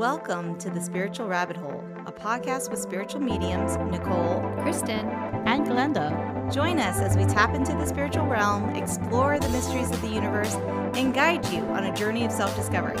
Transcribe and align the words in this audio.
Welcome 0.00 0.56
to 0.60 0.70
The 0.70 0.80
Spiritual 0.80 1.28
Rabbit 1.28 1.58
Hole, 1.58 1.84
a 2.06 2.10
podcast 2.10 2.70
with 2.70 2.78
spiritual 2.78 3.20
mediums 3.20 3.76
Nicole, 3.92 4.40
Kristin, 4.62 5.04
and 5.46 5.66
Glenda. 5.66 6.50
Join 6.50 6.78
us 6.78 7.00
as 7.00 7.18
we 7.18 7.26
tap 7.26 7.54
into 7.54 7.72
the 7.72 7.84
spiritual 7.84 8.24
realm, 8.24 8.70
explore 8.70 9.38
the 9.38 9.50
mysteries 9.50 9.90
of 9.90 10.00
the 10.00 10.08
universe, 10.08 10.54
and 10.94 11.12
guide 11.12 11.44
you 11.48 11.60
on 11.64 11.84
a 11.84 11.94
journey 11.94 12.24
of 12.24 12.32
self 12.32 12.56
discovery. 12.56 12.96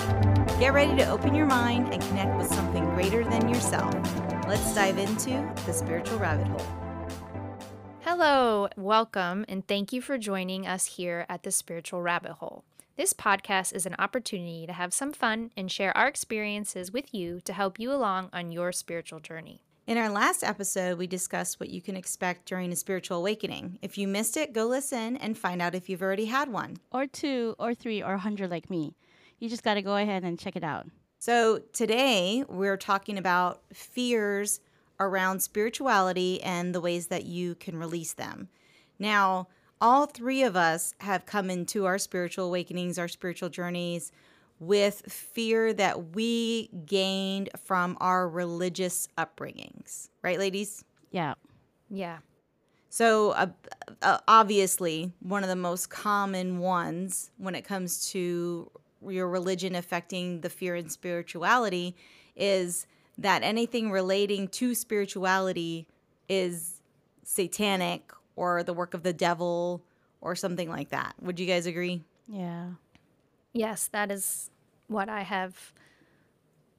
Get 0.58 0.74
ready 0.74 0.94
to 0.96 1.08
open 1.08 1.34
your 1.34 1.46
mind 1.46 1.90
and 1.90 2.02
connect 2.02 2.36
with 2.36 2.52
something 2.52 2.84
greater 2.90 3.24
than 3.24 3.48
yourself. 3.48 3.94
Let's 4.46 4.74
dive 4.74 4.98
into 4.98 5.50
The 5.64 5.72
Spiritual 5.72 6.18
Rabbit 6.18 6.48
Hole. 6.48 6.66
Hello, 8.00 8.68
welcome, 8.76 9.46
and 9.48 9.66
thank 9.66 9.94
you 9.94 10.02
for 10.02 10.18
joining 10.18 10.66
us 10.66 10.84
here 10.84 11.24
at 11.30 11.44
The 11.44 11.50
Spiritual 11.50 12.02
Rabbit 12.02 12.32
Hole. 12.32 12.62
This 13.00 13.14
podcast 13.14 13.72
is 13.74 13.86
an 13.86 13.94
opportunity 13.98 14.66
to 14.66 14.74
have 14.74 14.92
some 14.92 15.14
fun 15.14 15.52
and 15.56 15.72
share 15.72 15.96
our 15.96 16.06
experiences 16.06 16.92
with 16.92 17.14
you 17.14 17.40
to 17.46 17.54
help 17.54 17.80
you 17.80 17.90
along 17.90 18.28
on 18.34 18.52
your 18.52 18.72
spiritual 18.72 19.20
journey. 19.20 19.62
In 19.86 19.96
our 19.96 20.10
last 20.10 20.44
episode, 20.44 20.98
we 20.98 21.06
discussed 21.06 21.58
what 21.58 21.70
you 21.70 21.80
can 21.80 21.96
expect 21.96 22.44
during 22.44 22.70
a 22.70 22.76
spiritual 22.76 23.16
awakening. 23.16 23.78
If 23.80 23.96
you 23.96 24.06
missed 24.06 24.36
it, 24.36 24.52
go 24.52 24.66
listen 24.66 25.16
and 25.16 25.38
find 25.38 25.62
out 25.62 25.74
if 25.74 25.88
you've 25.88 26.02
already 26.02 26.26
had 26.26 26.52
one. 26.52 26.76
Or 26.92 27.06
two, 27.06 27.56
or 27.58 27.72
three, 27.72 28.02
or 28.02 28.12
a 28.12 28.18
hundred 28.18 28.50
like 28.50 28.68
me. 28.68 28.94
You 29.38 29.48
just 29.48 29.64
got 29.64 29.74
to 29.76 29.82
go 29.82 29.96
ahead 29.96 30.22
and 30.22 30.38
check 30.38 30.54
it 30.54 30.62
out. 30.62 30.86
So, 31.20 31.62
today 31.72 32.44
we're 32.50 32.76
talking 32.76 33.16
about 33.16 33.62
fears 33.72 34.60
around 35.00 35.40
spirituality 35.40 36.42
and 36.42 36.74
the 36.74 36.82
ways 36.82 37.06
that 37.06 37.24
you 37.24 37.54
can 37.54 37.78
release 37.78 38.12
them. 38.12 38.50
Now, 38.98 39.48
all 39.80 40.06
three 40.06 40.42
of 40.42 40.56
us 40.56 40.94
have 41.00 41.26
come 41.26 41.50
into 41.50 41.86
our 41.86 41.98
spiritual 41.98 42.46
awakenings, 42.46 42.98
our 42.98 43.08
spiritual 43.08 43.48
journeys 43.48 44.12
with 44.58 45.02
fear 45.08 45.72
that 45.72 46.14
we 46.14 46.68
gained 46.84 47.48
from 47.64 47.96
our 48.00 48.28
religious 48.28 49.08
upbringings. 49.16 50.08
Right, 50.22 50.38
ladies? 50.38 50.84
Yeah. 51.10 51.34
Yeah. 51.88 52.18
So, 52.90 53.30
uh, 53.30 53.46
uh, 54.02 54.18
obviously, 54.28 55.12
one 55.20 55.42
of 55.42 55.48
the 55.48 55.56
most 55.56 55.88
common 55.88 56.58
ones 56.58 57.30
when 57.38 57.54
it 57.54 57.62
comes 57.62 58.10
to 58.10 58.70
your 59.08 59.28
religion 59.28 59.74
affecting 59.74 60.40
the 60.42 60.50
fear 60.50 60.74
and 60.74 60.90
spirituality 60.92 61.96
is 62.36 62.86
that 63.16 63.42
anything 63.42 63.90
relating 63.90 64.48
to 64.48 64.74
spirituality 64.74 65.86
is 66.28 66.80
satanic 67.22 68.12
or 68.36 68.62
the 68.62 68.74
work 68.74 68.94
of 68.94 69.02
the 69.02 69.12
devil 69.12 69.84
or 70.20 70.34
something 70.36 70.68
like 70.68 70.90
that. 70.90 71.14
Would 71.20 71.40
you 71.40 71.46
guys 71.46 71.66
agree? 71.66 72.04
Yeah. 72.26 72.72
Yes, 73.52 73.88
that 73.88 74.10
is 74.10 74.50
what 74.88 75.08
I 75.08 75.22
have 75.22 75.72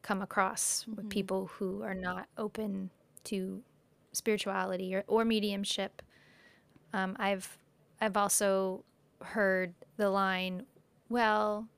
come 0.01 0.21
across 0.21 0.87
with 0.95 1.07
Mhm. 1.07 1.09
people 1.09 1.47
who 1.47 1.81
are 1.83 1.93
not 1.93 2.27
open 2.37 2.91
to 3.25 3.63
spirituality 4.13 4.95
or, 4.95 5.03
or 5.07 5.25
mediumship. 5.25 6.01
Um, 6.93 7.15
I've 7.19 7.57
I've 8.01 8.17
also 8.17 8.85
heard 9.21 9.75
the 9.97 10.09
line, 10.09 10.65
"Well, 11.09 11.69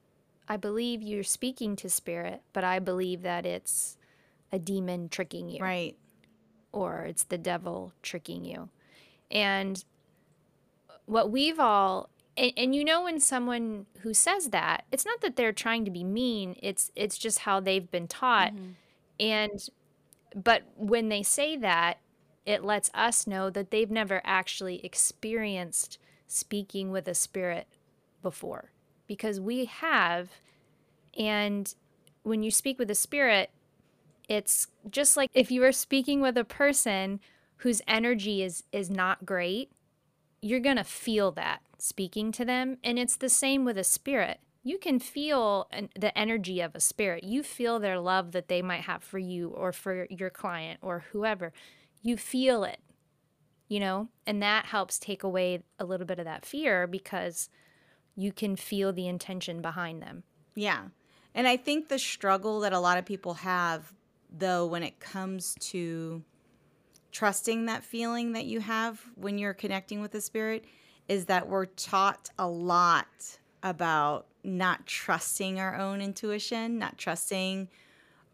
I 0.47 0.57
believe 0.57 1.01
you're 1.01 1.23
speaking 1.23 1.75
to 1.77 1.89
spirit, 1.89 2.43
but 2.53 2.63
I 2.63 2.79
believe 2.79 3.21
that 3.23 3.45
it's 3.45 3.97
a 4.51 4.59
demon 4.59 5.09
tricking 5.09 5.49
you." 5.49 5.61
Right. 5.61 5.97
or 6.71 7.03
it's 7.05 7.23
the 7.25 7.37
devil 7.37 7.93
tricking 8.01 8.45
you. 8.45 8.69
And 9.33 9.83
what 11.05 11.31
we've 11.31 11.59
all 11.59 12.09
and, 12.37 12.51
and 12.57 12.75
you 12.75 12.83
know 12.83 13.03
when 13.03 13.19
someone 13.19 13.85
who 14.01 14.13
says 14.13 14.49
that, 14.49 14.85
it's 14.91 15.05
not 15.05 15.21
that 15.21 15.35
they're 15.35 15.53
trying 15.53 15.85
to 15.85 15.91
be 15.91 16.03
mean, 16.03 16.55
it's 16.61 16.91
it's 16.95 17.17
just 17.17 17.39
how 17.39 17.59
they've 17.59 17.89
been 17.91 18.07
taught. 18.07 18.53
Mhm. 18.55 18.73
And 19.19 19.69
but 20.35 20.63
when 20.77 21.09
they 21.09 21.23
say 21.23 21.57
that, 21.57 21.99
it 22.45 22.63
lets 22.63 22.91
us 22.93 23.27
know 23.27 23.49
that 23.49 23.71
they've 23.71 23.91
never 23.91 24.21
actually 24.25 24.83
experienced 24.85 25.99
speaking 26.27 26.91
with 26.91 27.07
a 27.07 27.15
spirit 27.15 27.67
before 28.23 28.71
because 29.07 29.39
we 29.39 29.65
have 29.65 30.29
and 31.17 31.75
when 32.23 32.43
you 32.43 32.51
speak 32.51 32.79
with 32.79 32.89
a 32.89 32.95
spirit 32.95 33.49
it's 34.29 34.67
just 34.89 35.17
like 35.17 35.29
if 35.33 35.51
you 35.51 35.61
were 35.61 35.71
speaking 35.71 36.21
with 36.21 36.37
a 36.37 36.43
person 36.45 37.19
whose 37.63 37.81
energy 37.87 38.43
is 38.43 38.63
is 38.71 38.89
not 38.89 39.25
great 39.25 39.71
you're 40.41 40.59
going 40.59 40.75
to 40.75 40.83
feel 40.83 41.31
that 41.31 41.61
speaking 41.77 42.29
to 42.33 42.43
them. 42.43 42.77
And 42.83 42.99
it's 42.99 43.15
the 43.15 43.29
same 43.29 43.63
with 43.63 43.77
a 43.77 43.83
spirit. 43.85 44.41
You 44.61 44.77
can 44.77 44.99
feel 44.99 45.67
an, 45.71 45.87
the 45.97 46.17
energy 46.17 46.59
of 46.59 46.75
a 46.75 46.81
spirit. 46.81 47.23
You 47.23 47.43
feel 47.43 47.79
their 47.79 47.97
love 47.97 48.33
that 48.33 48.49
they 48.49 48.61
might 48.61 48.81
have 48.81 49.03
for 49.03 49.19
you 49.19 49.51
or 49.51 49.71
for 49.71 50.05
your 50.09 50.29
client 50.29 50.81
or 50.81 51.05
whoever. 51.13 51.53
You 52.01 52.17
feel 52.17 52.65
it 52.65 52.79
you 53.73 53.79
know? 53.79 54.07
And 54.27 54.43
that 54.43 54.67
helps 54.67 54.99
take 54.99 55.23
away 55.23 55.63
a 55.79 55.85
little 55.85 56.05
bit 56.05 56.19
of 56.19 56.25
that 56.25 56.45
fear 56.45 56.85
because 56.85 57.49
you 58.15 58.31
can 58.31 58.55
feel 58.55 58.93
the 58.93 59.07
intention 59.07 59.63
behind 59.63 59.99
them. 59.99 60.21
Yeah. 60.53 60.83
And 61.33 61.47
I 61.47 61.57
think 61.57 61.89
the 61.89 61.97
struggle 61.97 62.59
that 62.59 62.73
a 62.73 62.79
lot 62.79 62.99
of 62.99 63.05
people 63.05 63.33
have, 63.35 63.91
though, 64.31 64.67
when 64.67 64.83
it 64.83 64.99
comes 64.99 65.55
to 65.71 66.21
trusting 67.13 67.67
that 67.67 67.83
feeling 67.83 68.33
that 68.33 68.45
you 68.45 68.59
have 68.59 68.99
when 69.15 69.37
you're 69.37 69.53
connecting 69.53 70.01
with 70.01 70.11
the 70.11 70.19
spirit, 70.19 70.65
is 71.07 71.25
that 71.25 71.47
we're 71.47 71.65
taught 71.67 72.29
a 72.37 72.47
lot 72.47 73.37
about 73.61 74.25
not 74.43 74.85
trusting 74.85 75.59
our 75.59 75.75
own 75.77 76.01
intuition, 76.01 76.77
not 76.77 76.97
trusting 76.97 77.69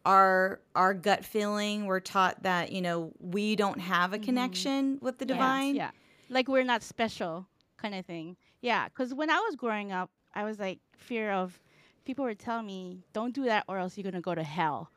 our 0.06 0.60
our 0.76 0.94
gut 0.94 1.24
feeling. 1.26 1.86
We're 1.86 2.00
taught 2.00 2.42
that, 2.44 2.72
you 2.72 2.82
know, 2.82 3.12
we 3.20 3.56
don't 3.56 3.80
have 3.80 4.14
a 4.14 4.18
Mhm. 4.18 4.24
connection 4.24 4.98
with 5.02 5.18
the 5.20 5.26
Yes, 5.28 5.36
divine. 5.36 5.76
Yeah. 5.76 5.92
Like 6.30 6.48
we're 6.48 6.64
not 6.64 6.82
special 6.82 7.48
kind 7.78 7.94
of 7.94 8.06
thing. 8.06 8.38
Yeah. 8.62 8.88
Because 8.88 9.14
when 9.14 9.30
I 9.30 9.40
was 9.42 9.56
growing 9.56 9.92
up, 9.92 10.10
I 10.34 10.46
was 10.46 10.58
like, 10.58 10.80
fear 10.98 11.32
of 11.32 11.60
people 12.06 12.24
were 12.24 12.34
telling 12.34 12.66
me, 12.66 13.04
don't 13.14 13.34
do 13.36 13.44
that 13.46 13.66
or 13.68 13.78
else 13.78 13.98
you're 13.98 14.04
going 14.04 14.14
to 14.14 14.22
go 14.22 14.34
to 14.34 14.44
hell. 14.44 14.90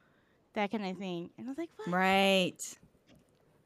That 0.54 0.70
kind 0.70 0.86
of 0.86 0.96
thing. 0.98 1.30
And 1.36 1.46
I 1.46 1.50
was 1.50 1.58
like, 1.58 1.70
what? 1.76 1.88
Right. 1.88 2.78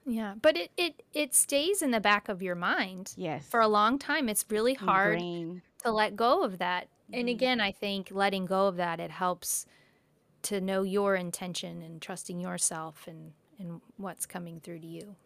Yeah 0.06 0.34
but 0.40 0.56
it 0.56 0.70
it 0.76 1.02
it 1.12 1.34
stays 1.34 1.82
in 1.82 1.90
the 1.90 2.00
back 2.00 2.28
of 2.28 2.40
your 2.42 2.54
mind 2.54 3.12
Yes. 3.16 3.44
for 3.46 3.60
a 3.60 3.68
long 3.68 3.98
time 3.98 4.28
it's 4.28 4.44
really 4.48 4.74
hard 4.74 5.18
to 5.18 5.90
let 5.92 6.16
go 6.16 6.42
of 6.42 6.58
that. 6.58 6.88
And 7.12 7.28
Mhm. 7.28 7.32
again, 7.32 7.60
I 7.60 7.70
think 7.70 8.10
letting 8.10 8.46
go 8.46 8.66
of 8.66 8.76
that 8.76 8.98
it 8.98 9.10
helps 9.12 9.66
to 10.42 10.60
know 10.60 10.82
your 10.82 11.14
intention 11.14 11.82
and 11.82 12.00
trusting 12.02 12.40
yourself 12.40 13.06
and 13.06 13.32
and 13.58 13.80
what's 13.96 14.26
coming 14.26 14.60
through 14.60 14.80
to 14.80 14.86
you. 14.86 15.16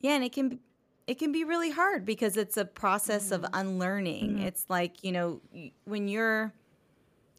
Yeah, 0.00 0.12
and 0.16 0.24
it 0.24 0.32
can 0.32 0.48
be- 0.50 0.60
it 1.06 1.18
can 1.18 1.32
be 1.32 1.44
really 1.44 1.70
hard 1.70 2.04
because 2.04 2.36
it's 2.36 2.56
a 2.56 2.64
process 2.64 3.30
of 3.30 3.44
unlearning. 3.52 4.38
Mhm. 4.38 4.44
It's 4.44 4.66
like, 4.68 5.02
you 5.04 5.12
know, 5.12 5.40
when 5.84 6.08
you're 6.08 6.52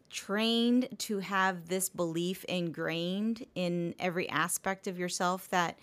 trained 0.09 0.87
to 0.99 1.19
have 1.19 1.67
this 1.67 1.89
belief 1.89 2.43
ingrained 2.45 3.45
in 3.55 3.93
every 3.99 4.27
aspect 4.29 4.87
of 4.87 4.97
yourself 4.97 5.49
that 5.49 5.77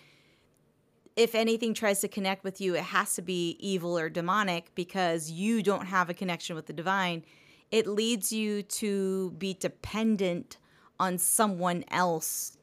if 1.15 1.33
anything 1.33 1.73
tries 1.73 2.01
to 2.01 2.07
connect 2.07 2.43
with 2.43 2.59
you, 2.59 2.75
it 2.75 2.83
has 2.83 3.15
to 3.15 3.21
be 3.21 3.57
evil 3.59 3.97
or 3.97 4.09
demonic 4.09 4.73
because 4.75 5.31
you 5.31 5.63
don't 5.63 5.85
have 5.85 6.09
a 6.09 6.13
connection 6.13 6.55
with 6.55 6.65
the 6.65 6.73
divine. 6.73 7.23
It 7.71 7.87
leads 7.87 8.31
you 8.31 8.63
to 8.63 9.31
be 9.31 9.53
dependent 9.53 10.57
on 10.99 11.17
someone 11.17 11.83
else 11.89 12.57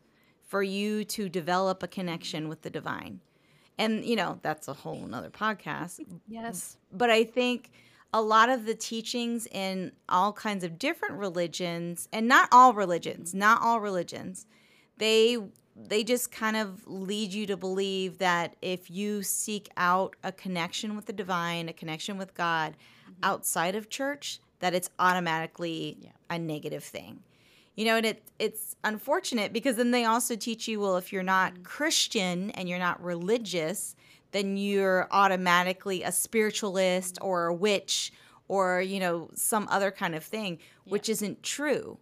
for 0.46 0.62
you 0.62 1.04
to 1.04 1.28
develop 1.28 1.82
a 1.82 1.88
connection 1.88 2.48
with 2.48 2.62
the 2.62 2.70
divine. 2.70 3.20
And, 3.78 4.04
you 4.04 4.16
know, 4.16 4.38
that's 4.42 4.68
a 4.68 4.74
whole 4.74 5.06
nother 5.06 5.30
podcast. 5.30 6.00
Yes. 6.28 6.76
But 6.92 7.08
I 7.08 7.24
think 7.24 7.70
a 8.12 8.20
lot 8.20 8.50
of 8.50 8.66
the 8.66 8.74
teachings 8.74 9.46
in 9.50 9.92
all 10.10 10.32
kinds 10.34 10.62
of 10.62 10.78
different 10.78 11.14
religions, 11.14 12.06
and 12.12 12.28
not 12.28 12.50
all 12.52 12.74
religions, 12.74 13.32
not 13.34 13.62
all 13.62 13.80
religions, 13.80 14.46
they 14.98 15.38
they 15.74 16.04
just 16.04 16.30
kind 16.30 16.56
of 16.56 16.86
lead 16.86 17.32
you 17.32 17.46
to 17.46 17.56
believe 17.56 18.18
that 18.18 18.56
if 18.60 18.90
you 18.90 19.22
seek 19.22 19.70
out 19.76 20.16
a 20.22 20.32
connection 20.32 20.96
with 20.96 21.06
the 21.06 21.12
divine, 21.12 21.68
a 21.68 21.72
connection 21.72 22.18
with 22.18 22.34
God 22.34 22.72
mm-hmm. 22.72 23.12
outside 23.22 23.74
of 23.74 23.88
church, 23.88 24.40
that 24.60 24.74
it's 24.74 24.90
automatically 24.98 25.98
Yeah. 26.00 26.10
a 26.30 26.38
negative 26.38 26.84
thing. 26.84 27.22
You 27.74 27.86
know, 27.86 27.96
and 27.96 28.04
it 28.04 28.22
it's 28.38 28.76
unfortunate 28.84 29.52
because 29.52 29.76
then 29.76 29.92
they 29.92 30.04
also 30.04 30.36
teach 30.36 30.68
you, 30.68 30.80
well, 30.80 30.98
if 30.98 31.12
you're 31.12 31.22
not 31.22 31.54
mm-hmm. 31.54 31.62
Christian 31.62 32.50
and 32.50 32.68
you're 32.68 32.78
not 32.78 33.02
religious, 33.02 33.96
then 34.32 34.56
you're 34.58 35.08
automatically 35.10 36.02
a 36.02 36.12
spiritualist 36.12 37.14
mm-hmm. 37.16 37.26
or 37.26 37.46
a 37.46 37.54
witch 37.54 38.12
or, 38.48 38.82
you 38.82 39.00
know, 39.00 39.30
some 39.34 39.66
other 39.70 39.90
kind 39.90 40.14
of 40.14 40.22
thing, 40.22 40.58
which 40.84 41.08
isn't 41.08 41.42
true. 41.42 41.96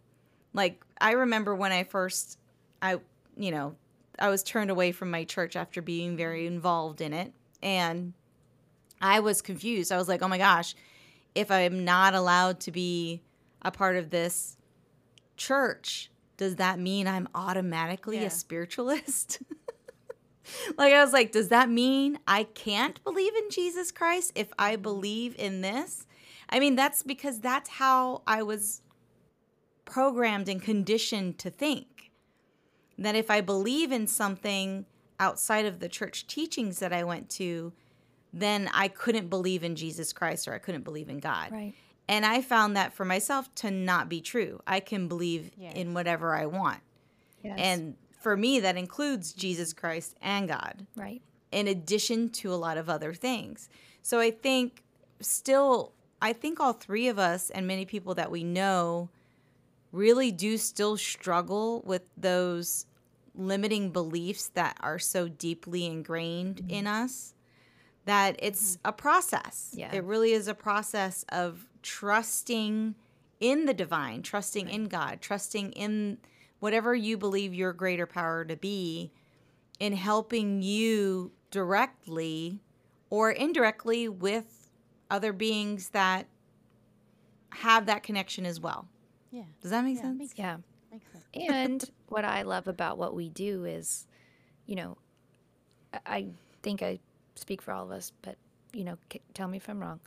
Like 0.52 0.82
I 1.00 1.12
remember 1.12 1.54
when 1.54 1.70
I 1.70 1.84
first 1.84 2.36
I 2.82 2.98
you 3.42 3.50
know, 3.50 3.74
I 4.18 4.28
was 4.28 4.42
turned 4.42 4.70
away 4.70 4.92
from 4.92 5.10
my 5.10 5.24
church 5.24 5.56
after 5.56 5.80
being 5.80 6.16
very 6.16 6.46
involved 6.46 7.00
in 7.00 7.12
it 7.12 7.32
and 7.62 8.12
I 9.00 9.20
was 9.20 9.40
confused. 9.40 9.90
I 9.92 9.96
was 9.96 10.08
like, 10.08 10.20
"Oh 10.22 10.28
my 10.28 10.36
gosh, 10.38 10.74
if 11.34 11.50
I'm 11.50 11.84
not 11.84 12.14
allowed 12.14 12.60
to 12.60 12.70
be 12.70 13.22
a 13.62 13.70
part 13.70 13.96
of 13.96 14.10
this 14.10 14.56
church, 15.36 16.10
does 16.36 16.56
that 16.56 16.78
mean 16.78 17.06
I'm 17.08 17.28
automatically 17.34 18.18
Yeah. 18.18 18.26
a 18.26 18.30
spiritualist? 18.30 19.38
like 20.76 20.92
I 20.92 21.02
was 21.02 21.12
like, 21.14 21.32
does 21.32 21.48
that 21.48 21.70
mean 21.70 22.18
I 22.26 22.44
can't 22.44 23.02
believe 23.04 23.34
in 23.36 23.50
Jesus 23.50 23.90
Christ 23.90 24.32
if 24.34 24.48
I 24.58 24.76
believe 24.76 25.34
in 25.38 25.62
this? 25.62 26.06
I 26.50 26.60
mean, 26.60 26.76
that's 26.76 27.02
because 27.02 27.40
that's 27.40 27.70
how 27.70 28.22
I 28.26 28.42
was 28.42 28.82
programmed 29.84 30.48
and 30.48 30.60
conditioned 30.62 31.38
to 31.38 31.50
think. 31.50 31.86
That 33.00 33.16
if 33.16 33.30
I 33.30 33.40
believe 33.40 33.90
in 33.90 34.06
something 34.06 34.86
outside 35.18 35.64
of 35.66 35.80
the 35.80 35.88
church 35.88 36.26
teachings 36.26 36.78
that 36.78 36.92
I 36.92 37.02
went 37.02 37.28
to, 37.30 37.72
then 38.32 38.70
I 38.72 38.88
couldn't 38.88 39.28
believe 39.28 39.64
in 39.64 39.74
Jesus 39.74 40.12
Christ 40.12 40.46
or 40.46 40.54
I 40.54 40.58
couldn't 40.58 40.84
believe 40.84 41.08
in 41.08 41.18
God. 41.18 41.50
Right. 41.50 41.74
And 42.08 42.24
I 42.24 42.42
found 42.42 42.76
that 42.76 42.92
for 42.92 43.04
myself 43.04 43.52
to 43.56 43.70
not 43.70 44.08
be 44.08 44.20
true. 44.20 44.60
I 44.66 44.80
can 44.80 45.08
believe 45.08 45.50
Yes. 45.56 45.74
in 45.76 45.94
whatever 45.94 46.34
I 46.34 46.46
want. 46.46 46.80
Yes. 47.42 47.58
And 47.58 47.96
for 48.20 48.36
me, 48.36 48.60
that 48.60 48.76
includes 48.76 49.32
Jesus 49.32 49.72
Christ 49.72 50.14
and 50.20 50.46
God, 50.48 50.86
right. 50.96 51.22
in 51.52 51.66
addition 51.68 52.28
to 52.30 52.52
a 52.52 52.56
lot 52.56 52.76
of 52.76 52.88
other 52.88 53.14
things. 53.14 53.68
So 54.02 54.20
I 54.20 54.30
think 54.30 54.82
still, 55.20 55.92
I 56.20 56.32
think 56.32 56.60
all 56.60 56.72
three 56.74 57.08
of 57.08 57.18
us 57.18 57.50
and 57.50 57.66
many 57.66 57.84
people 57.84 58.14
that 58.14 58.30
we 58.30 58.44
know 58.44 59.08
really 59.92 60.30
do 60.30 60.56
still 60.56 60.96
struggle 60.96 61.82
with 61.84 62.02
those 62.16 62.86
limiting 63.34 63.90
beliefs 63.90 64.48
that 64.54 64.76
are 64.80 64.98
so 64.98 65.28
deeply 65.28 65.86
ingrained 65.86 66.56
mm-hmm. 66.56 66.70
in 66.70 66.86
us 66.86 67.34
that 68.04 68.36
it's 68.38 68.76
mm-hmm. 68.76 68.88
a 68.88 68.92
process. 68.92 69.70
Yeah. 69.74 69.94
It 69.94 70.04
really 70.04 70.32
is 70.32 70.48
a 70.48 70.54
process 70.54 71.24
of 71.28 71.66
trusting 71.82 72.94
in 73.40 73.64
the 73.66 73.74
divine, 73.74 74.22
trusting 74.22 74.68
in 74.68 74.84
God, 74.84 75.20
trusting 75.20 75.72
in 75.72 76.18
whatever 76.58 76.94
you 76.94 77.16
believe 77.16 77.54
your 77.54 77.72
greater 77.72 78.06
power 78.06 78.44
to 78.44 78.56
be 78.56 79.10
in 79.78 79.94
helping 79.94 80.62
you 80.62 81.32
directly 81.50 82.60
or 83.08 83.30
indirectly 83.30 84.08
with 84.08 84.70
other 85.10 85.32
beings 85.32 85.88
that 85.90 86.26
have 87.50 87.86
that 87.86 88.02
connection 88.02 88.46
as 88.46 88.60
well. 88.60 88.86
Yeah. 89.30 89.42
Does 89.60 89.70
that 89.70 89.84
make 89.84 89.96
Yeah, 89.96 90.02
sense? 90.02 90.34
Yeah. 90.36 90.56
And 91.34 91.88
what 92.08 92.24
I 92.24 92.42
love 92.42 92.68
about 92.68 92.98
what 92.98 93.14
we 93.14 93.28
do 93.28 93.64
is, 93.64 94.06
you 94.66 94.76
know, 94.76 94.98
I- 96.06 96.32
think 96.62 96.82
I 96.82 97.00
speak 97.36 97.62
for 97.62 97.72
all 97.72 97.84
of 97.84 97.90
us, 97.90 98.12
but, 98.20 98.36
you 98.72 98.84
know, 98.84 98.98
c- 99.10 99.22
tell 99.32 99.48
me 99.48 99.56
if 99.56 99.68
I'm 99.68 99.80
wrong. 99.80 100.00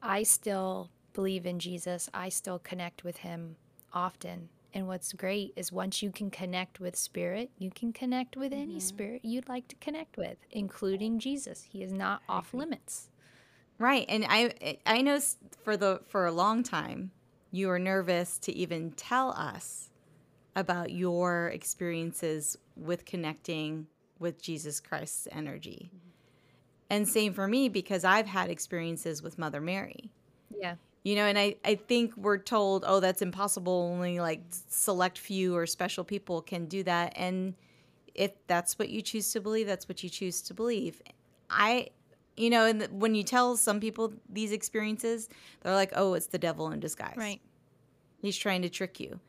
I 0.00 0.22
still 0.22 0.90
believe 1.12 1.46
in 1.46 1.58
Jesus. 1.58 2.08
I 2.14 2.28
still 2.28 2.58
connect 2.58 3.02
with 3.02 3.18
him 3.18 3.56
often. 3.92 4.48
And 4.72 4.86
what's 4.86 5.12
great 5.12 5.52
is 5.56 5.72
once 5.72 6.00
you 6.00 6.12
can 6.12 6.30
connect 6.30 6.78
with 6.78 6.94
spirit, 6.94 7.50
you 7.58 7.70
can 7.70 7.92
connect 7.92 8.36
with 8.36 8.52
any 8.52 8.74
mm-hmm. 8.74 8.78
spirit 8.78 9.24
you'd 9.24 9.48
like 9.48 9.66
to 9.68 9.76
connect 9.76 10.16
with, 10.16 10.38
including 10.50 11.18
Jesus. 11.18 11.64
He 11.72 11.82
is 11.82 11.92
not 11.92 12.22
off 12.28 12.54
limits. 12.54 13.10
Right. 13.78 14.06
And 14.08 14.24
I 14.28 14.78
I 14.86 15.00
know 15.00 15.18
for 15.64 15.76
the 15.76 16.02
for 16.06 16.26
a 16.26 16.32
long 16.32 16.62
time 16.62 17.10
you 17.50 17.66
were 17.66 17.78
nervous 17.78 18.38
to 18.40 18.52
even 18.52 18.92
tell 18.92 19.30
us 19.32 19.89
about 20.60 20.92
your 20.92 21.48
experiences 21.48 22.56
with 22.76 23.04
connecting 23.04 23.88
with 24.20 24.40
Jesus 24.40 24.78
Christ's 24.78 25.26
energy. 25.32 25.90
And 26.88 27.08
same 27.08 27.32
for 27.32 27.48
me 27.48 27.68
because 27.68 28.04
I've 28.04 28.26
had 28.26 28.50
experiences 28.50 29.22
with 29.22 29.38
Mother 29.38 29.60
Mary. 29.60 30.12
Yeah. 30.56 30.74
You 31.02 31.16
know, 31.16 31.24
and 31.24 31.38
I, 31.38 31.56
I 31.64 31.76
think 31.76 32.16
we're 32.16 32.38
told, 32.38 32.84
oh, 32.86 33.00
that's 33.00 33.22
impossible. 33.22 33.90
Only 33.92 34.20
like 34.20 34.42
select 34.68 35.18
few 35.18 35.56
or 35.56 35.66
special 35.66 36.04
people 36.04 36.42
can 36.42 36.66
do 36.66 36.82
that. 36.82 37.14
And 37.16 37.54
if 38.14 38.32
that's 38.46 38.78
what 38.78 38.90
you 38.90 39.00
choose 39.00 39.32
to 39.32 39.40
believe, 39.40 39.66
that's 39.66 39.88
what 39.88 40.02
you 40.02 40.10
choose 40.10 40.42
to 40.42 40.54
believe. 40.54 41.00
I, 41.48 41.88
you 42.36 42.50
know, 42.50 42.66
and 42.66 42.86
when 42.90 43.14
you 43.14 43.22
tell 43.22 43.56
some 43.56 43.80
people 43.80 44.12
these 44.28 44.52
experiences, 44.52 45.28
they're 45.62 45.74
like, 45.74 45.92
oh, 45.96 46.14
it's 46.14 46.26
the 46.26 46.38
devil 46.38 46.70
in 46.70 46.80
disguise. 46.80 47.14
Right. 47.16 47.40
He's 48.20 48.36
trying 48.36 48.62
to 48.62 48.68
trick 48.68 49.00
you. 49.00 49.20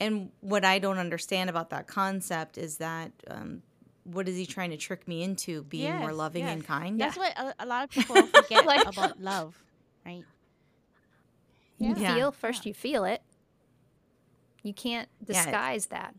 And 0.00 0.30
what 0.40 0.64
I 0.64 0.78
don't 0.78 0.98
understand 0.98 1.50
about 1.50 1.70
that 1.70 1.86
concept 1.86 2.56
is 2.58 2.78
that 2.78 3.12
um, 3.28 3.62
what 4.04 4.26
is 4.28 4.36
he 4.36 4.46
trying 4.46 4.70
to 4.70 4.76
trick 4.78 5.06
me 5.06 5.22
into? 5.22 5.62
Being 5.64 5.94
more 5.96 6.08
Yes, 6.10 6.16
loving 6.16 6.42
and 6.44 6.64
kind? 6.64 6.98
That's 7.00 7.16
what 7.18 7.36
a, 7.38 7.54
a 7.60 7.66
lot 7.66 7.84
of 7.84 7.90
people 7.90 8.16
forget 8.26 8.64
Like- 8.66 8.86
about 8.88 9.20
love, 9.20 9.62
right? 10.06 10.24
You 11.78 11.94
Yeah. 11.96 12.14
feel 12.14 12.32
first, 12.32 12.66
you 12.66 12.74
feel 12.74 13.04
it. 13.04 13.22
You 14.62 14.72
can't 14.74 15.08
Yeah, 15.26 15.42
disguise 15.44 15.86
that. 15.86 16.14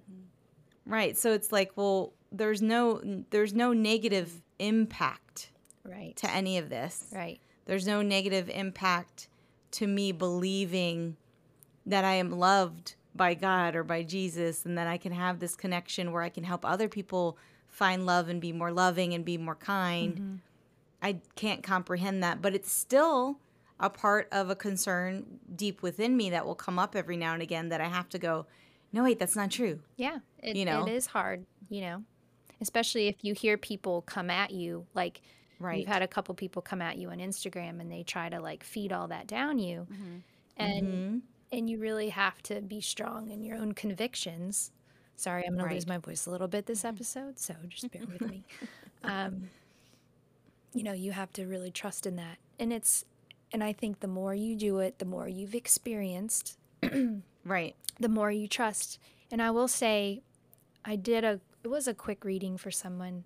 Right. 0.85 1.17
So 1.17 1.33
it's 1.33 1.51
like, 1.51 1.71
well, 1.75 2.13
there's 2.31 2.61
no 2.61 3.01
there's 3.29 3.53
no 3.53 3.73
negative 3.73 4.41
impact 4.59 5.51
Right. 5.83 6.15
to 6.17 6.29
any 6.31 6.57
of 6.57 6.69
this. 6.69 7.05
Right. 7.11 7.39
There's 7.65 7.85
no 7.87 8.01
negative 8.01 8.49
impact 8.49 9.27
to 9.71 9.87
me 9.87 10.11
believing 10.11 11.17
that 11.85 12.03
I 12.03 12.13
am 12.15 12.31
loved 12.31 12.95
by 13.21 13.35
God 13.35 13.75
or 13.75 13.83
by 13.83 14.01
Jesus 14.01 14.65
and 14.65 14.75
that 14.79 14.87
I 14.87 14.97
can 14.97 15.11
have 15.11 15.37
this 15.37 15.55
connection 15.55 16.11
where 16.11 16.23
I 16.23 16.29
can 16.29 16.43
help 16.43 16.65
other 16.65 16.89
people 16.89 17.37
find 17.67 18.03
love 18.03 18.29
and 18.29 18.41
be 18.41 18.51
more 18.51 18.71
loving 18.71 19.13
and 19.13 19.23
be 19.23 19.37
more 19.37 19.53
kind. 19.53 20.41
I 21.03 21.17
can't 21.35 21.61
comprehend 21.61 22.23
that, 22.23 22.41
but 22.41 22.55
it's 22.55 22.71
still 22.71 23.37
a 23.79 23.91
part 23.91 24.27
of 24.31 24.49
a 24.49 24.55
concern 24.55 25.39
deep 25.55 25.83
within 25.83 26.17
me 26.17 26.31
that 26.31 26.47
will 26.47 26.55
come 26.55 26.79
up 26.79 26.95
every 26.95 27.15
now 27.15 27.33
and 27.33 27.43
again 27.43 27.69
that 27.69 27.79
I 27.79 27.89
have 27.89 28.09
to 28.09 28.17
go, 28.17 28.47
no, 28.91 29.03
wait, 29.03 29.19
that's 29.19 29.35
not 29.35 29.51
true. 29.51 29.81
Yeah. 29.97 30.17
It, 30.41 30.55
You 30.55 30.65
know? 30.65 30.87
it 30.87 30.91
is 30.91 31.05
hard, 31.05 31.45
you 31.69 31.81
know, 31.81 32.03
especially 32.59 33.07
if 33.07 33.17
you 33.23 33.35
hear 33.35 33.55
people 33.55 34.01
come 34.01 34.31
at 34.31 34.49
you. 34.49 34.87
Like, 34.95 35.21
Right. 35.59 35.77
you've 35.77 35.87
had 35.87 36.01
a 36.01 36.07
couple 36.07 36.33
people 36.33 36.63
come 36.63 36.81
at 36.81 36.97
you 36.97 37.11
on 37.11 37.19
Instagram 37.19 37.81
and 37.81 37.91
they 37.91 38.01
try 38.01 38.29
to 38.29 38.39
like 38.39 38.63
feed 38.63 38.91
all 38.91 39.07
that 39.09 39.27
down 39.27 39.59
you. 39.59 39.85
And, 40.57 40.87
Mhm. 40.87 41.21
And 41.51 41.69
you 41.69 41.77
really 41.77 42.09
have 42.09 42.41
to 42.43 42.61
be 42.61 42.81
strong 42.81 43.29
in 43.29 43.43
your 43.43 43.57
own 43.57 43.73
convictions. 43.73 44.71
Sorry, 45.15 45.43
I'm 45.45 45.55
going 45.55 45.67
to 45.69 45.73
lose 45.75 45.87
my 45.87 45.97
voice 45.97 46.25
a 46.25 46.31
little 46.31 46.47
bit 46.47 46.65
this 46.65 46.83
episode, 46.83 47.39
so 47.39 47.53
just 47.69 47.91
bear 47.91 48.03
with 48.05 48.21
me. 48.21 48.43
Um, 49.03 49.49
you 50.73 50.83
know, 50.83 50.93
you 50.93 51.11
have 51.11 51.33
to 51.33 51.47
really 51.47 51.71
trust 51.71 52.05
in 52.05 52.17
that. 52.17 52.37
And 52.59 52.71
it's, 52.71 53.03
and 53.51 53.63
I 53.63 53.73
think 53.73 53.99
the 53.99 54.07
more 54.07 54.35
you 54.35 54.55
do 54.55 54.77
it, 54.77 54.99
the 54.99 55.05
more 55.05 55.27
you've 55.27 55.55
experienced, 55.55 56.55
Right. 57.43 57.75
the 57.99 58.09
more 58.09 58.31
you 58.31 58.47
trust. 58.47 58.99
And 59.31 59.41
I 59.41 59.49
will 59.49 59.67
say, 59.67 60.21
I 60.85 60.95
did 60.97 61.23
a, 61.23 61.39
it 61.63 61.67
was 61.69 61.87
a 61.87 61.95
quick 61.95 62.23
reading 62.23 62.57
for 62.57 62.69
someone. 62.69 63.23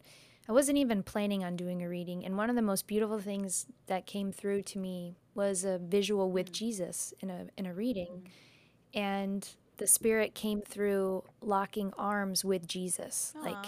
I 0.47 0.51
wasn't 0.51 0.77
even 0.77 1.03
planning 1.03 1.43
on 1.43 1.55
doing 1.55 1.81
a 1.81 1.89
reading. 1.89 2.23
And 2.23 2.37
one 2.37 2.49
of 2.49 2.55
the 2.55 2.61
most 2.61 2.87
beautiful 2.87 3.19
things 3.19 3.65
that 3.87 4.05
came 4.05 4.31
through 4.31 4.61
to 4.63 4.79
me 4.79 5.17
was 5.33 5.63
a 5.63 5.79
visual 5.79 6.31
with 6.31 6.49
mm. 6.49 6.53
Jesus 6.53 7.13
in 7.19 7.29
a, 7.29 7.47
in 7.57 7.65
a 7.65 7.73
reading. 7.73 8.23
Mm. 8.23 8.99
And 8.99 9.49
the 9.77 9.87
spirit 9.87 10.35
came 10.35 10.61
through 10.61 11.23
locking 11.41 11.93
arms 11.97 12.45
with 12.45 12.67
Jesus. 12.67 13.33
Like 13.41 13.65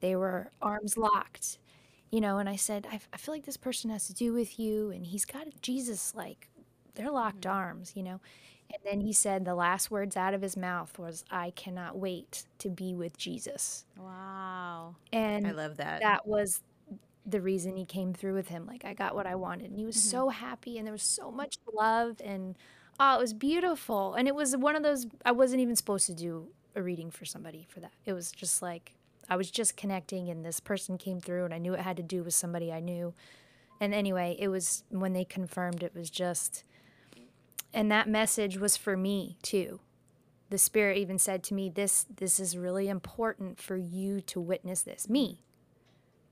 they 0.00 0.14
were 0.14 0.50
arms 0.62 0.96
locked, 0.96 1.58
you 2.10 2.20
know. 2.20 2.38
And 2.38 2.48
I 2.48 2.56
said, 2.56 2.86
I, 2.90 3.00
I 3.12 3.16
feel 3.16 3.34
like 3.34 3.46
this 3.46 3.56
person 3.56 3.90
has 3.90 4.06
to 4.06 4.14
do 4.14 4.32
with 4.32 4.58
you. 4.58 4.90
And 4.90 5.06
he's 5.06 5.24
got 5.24 5.46
Jesus, 5.62 6.14
like, 6.14 6.48
they're 6.94 7.10
locked 7.10 7.42
mm. 7.42 7.50
arms, 7.50 7.92
you 7.94 8.02
know. 8.02 8.20
And 8.72 8.78
then 8.84 9.00
he 9.00 9.12
said 9.12 9.44
the 9.44 9.54
last 9.54 9.90
words 9.90 10.16
out 10.16 10.32
of 10.34 10.42
his 10.42 10.56
mouth 10.56 10.98
was, 10.98 11.24
I 11.30 11.50
cannot 11.50 11.98
wait 11.98 12.44
to 12.58 12.68
be 12.70 12.94
with 12.94 13.16
Jesus. 13.18 13.84
wow. 13.98 14.94
And 15.12 15.46
I 15.46 15.50
love 15.50 15.76
that. 15.78 16.00
that 16.02 16.26
was 16.26 16.60
the 17.26 17.40
reason 17.40 17.76
he 17.76 17.84
came 17.84 18.14
through 18.14 18.34
with 18.34 18.48
him. 18.48 18.66
Like, 18.66 18.84
I 18.84 18.94
got 18.94 19.14
what 19.14 19.26
I 19.26 19.34
wanted. 19.34 19.70
And 19.70 19.78
he 19.78 19.84
was 19.84 19.96
Mm-hmm. 19.96 20.08
so 20.10 20.28
happy, 20.30 20.78
and 20.78 20.86
there 20.86 20.92
was 20.92 21.02
so 21.02 21.30
much 21.30 21.56
love. 21.72 22.20
And 22.24 22.56
oh, 22.98 23.16
it 23.16 23.20
was 23.20 23.34
beautiful. 23.34 24.14
And 24.14 24.26
it 24.28 24.34
was 24.34 24.56
one 24.56 24.76
of 24.76 24.82
those, 24.82 25.06
I 25.24 25.32
wasn't 25.32 25.60
even 25.60 25.76
supposed 25.76 26.06
to 26.06 26.14
do 26.14 26.48
a 26.76 26.82
reading 26.82 27.10
for 27.10 27.24
somebody 27.24 27.66
for 27.68 27.80
that. 27.80 27.92
It 28.06 28.12
was 28.12 28.30
just 28.32 28.62
like, 28.62 28.92
I 29.28 29.36
was 29.36 29.50
just 29.50 29.76
connecting, 29.76 30.28
and 30.28 30.44
this 30.44 30.60
person 30.60 30.96
came 30.98 31.20
through, 31.20 31.44
and 31.44 31.54
I 31.54 31.58
knew 31.58 31.74
it 31.74 31.80
had 31.80 31.96
to 31.98 32.02
do 32.02 32.22
with 32.22 32.34
somebody 32.34 32.72
I 32.72 32.80
knew. 32.80 33.14
And 33.80 33.94
anyway, 33.94 34.36
it 34.38 34.48
was 34.48 34.84
when 34.90 35.12
they 35.12 35.24
confirmed 35.24 35.82
it 35.82 35.94
was 35.94 36.10
just, 36.10 36.64
and 37.72 37.90
that 37.90 38.08
message 38.08 38.58
was 38.58 38.76
for 38.76 38.96
me 38.96 39.36
too. 39.42 39.80
The 40.50 40.58
spirit 40.58 40.98
even 40.98 41.18
said 41.18 41.42
to 41.44 41.54
me 41.54 41.68
this 41.68 42.06
this 42.14 42.40
is 42.40 42.56
really 42.56 42.88
important 42.88 43.60
for 43.60 43.76
you 43.76 44.20
to 44.22 44.40
witness 44.40 44.82
this. 44.82 45.08
Me. 45.08 45.42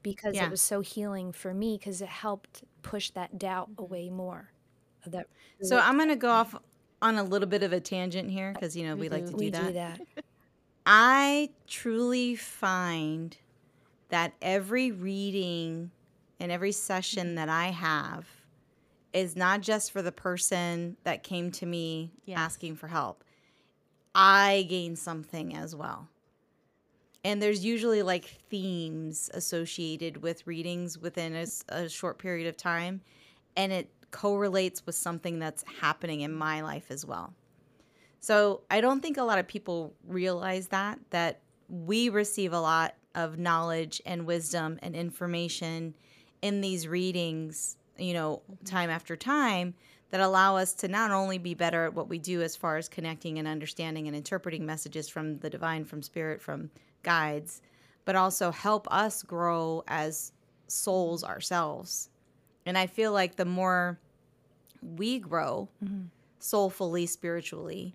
Because 0.02 0.34
Yeah. 0.34 0.46
it 0.46 0.50
was 0.50 0.60
so 0.60 0.80
healing 0.80 1.32
for 1.32 1.52
me 1.52 1.76
because 1.76 2.00
it 2.00 2.08
helped 2.08 2.64
push 2.82 3.10
that 3.10 3.38
doubt 3.38 3.70
mm-hmm. 3.72 3.82
away 3.82 4.10
more 4.10 4.50
of 5.04 5.12
that 5.12 5.26
So 5.62 5.78
I'm 5.78 5.96
going 5.96 6.08
to 6.08 6.16
go 6.16 6.28
mm-hmm. 6.28 6.56
off 6.56 6.62
on 7.00 7.16
a 7.16 7.22
little 7.22 7.48
bit 7.48 7.62
of 7.62 7.72
a 7.72 7.80
tangent 7.80 8.30
here 8.30 8.52
because, 8.52 8.76
you 8.76 8.86
know, 8.86 8.96
we, 8.96 9.08
like 9.08 9.26
to 9.26 9.32
do 9.32 9.36
we 9.36 9.50
that. 9.50 9.66
do 9.66 9.72
that. 9.74 10.00
I 10.86 11.50
truly 11.66 12.34
find 12.34 13.36
that 14.08 14.32
every 14.40 14.90
reading 14.90 15.90
and 16.40 16.50
every 16.50 16.72
session 16.72 17.28
mm-hmm. 17.28 17.34
that 17.36 17.48
I 17.48 17.66
have 17.66 18.26
is 19.12 19.36
not 19.36 19.60
just 19.60 19.92
for 19.92 20.02
the 20.02 20.12
person 20.12 20.96
that 21.04 21.22
came 21.22 21.50
to 21.52 21.66
me 21.66 22.12
Yes. 22.24 22.38
asking 22.38 22.76
for 22.76 22.88
help. 22.88 23.24
I 24.14 24.66
gain 24.68 24.96
something 24.96 25.54
as 25.56 25.74
well. 25.74 26.08
And 27.24 27.42
there's 27.42 27.64
usually 27.64 28.02
like 28.02 28.24
themes 28.24 29.30
associated 29.34 30.22
with 30.22 30.46
readings 30.46 30.98
within 30.98 31.34
a, 31.34 31.46
a 31.68 31.88
short 31.88 32.18
period 32.18 32.46
of 32.46 32.56
time. 32.56 33.02
And 33.56 33.72
it 33.72 33.90
correlates 34.10 34.86
with 34.86 34.94
something 34.94 35.38
that's 35.38 35.64
happening 35.80 36.20
in 36.20 36.32
my 36.32 36.60
life 36.60 36.86
as 36.90 37.04
well. 37.04 37.34
So 38.20 38.62
I 38.70 38.80
don't 38.80 39.00
think 39.00 39.16
a 39.16 39.22
lot 39.22 39.38
of 39.38 39.46
people 39.46 39.94
realize 40.06 40.68
that, 40.68 40.98
that 41.10 41.40
we 41.68 42.08
receive 42.08 42.52
a 42.52 42.60
lot 42.60 42.94
of 43.14 43.38
knowledge 43.38 44.00
and 44.06 44.26
wisdom 44.26 44.78
and 44.82 44.94
information 44.94 45.94
in 46.40 46.60
these 46.60 46.86
readings, 46.86 47.76
you 47.98 48.14
know, 48.14 48.42
time 48.64 48.90
after 48.90 49.16
time 49.16 49.74
that 50.10 50.20
allow 50.20 50.56
us 50.56 50.72
to 50.72 50.88
not 50.88 51.10
only 51.10 51.38
be 51.38 51.54
better 51.54 51.84
at 51.84 51.94
what 51.94 52.08
we 52.08 52.18
do 52.18 52.40
as 52.40 52.56
far 52.56 52.76
as 52.76 52.88
connecting 52.88 53.38
and 53.38 53.46
understanding 53.46 54.06
and 54.06 54.16
interpreting 54.16 54.64
messages 54.64 55.08
from 55.08 55.38
the 55.38 55.50
divine, 55.50 55.84
from 55.84 56.02
spirit, 56.02 56.40
from 56.40 56.70
guides, 57.02 57.60
but 58.04 58.16
also 58.16 58.50
help 58.50 58.90
us 58.90 59.22
grow 59.22 59.84
as 59.86 60.32
souls 60.66 61.24
ourselves. 61.24 62.08
And 62.64 62.78
I 62.78 62.86
feel 62.86 63.12
like 63.12 63.36
the 63.36 63.44
more 63.44 63.98
we 64.96 65.18
grow 65.18 65.68
mm-hmm. 65.84 66.04
soulfully, 66.38 67.06
spiritually, 67.06 67.94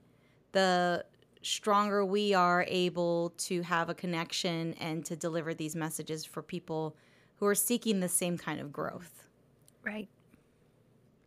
the 0.52 1.06
stronger 1.42 2.06
we 2.06 2.34
are 2.34 2.66
able 2.68 3.34
to 3.38 3.62
have 3.64 3.90
a 3.90 3.94
connection 3.94 4.74
and 4.80 5.04
to 5.06 5.16
deliver 5.16 5.54
these 5.54 5.76
messages 5.76 6.26
for 6.26 6.42
people 6.42 6.96
who 7.38 7.46
are 7.46 7.56
seeking 7.56 8.00
the 8.00 8.10
same 8.10 8.38
kind 8.38 8.60
of 8.60 8.72
growth. 8.72 9.23
Right. 9.84 10.08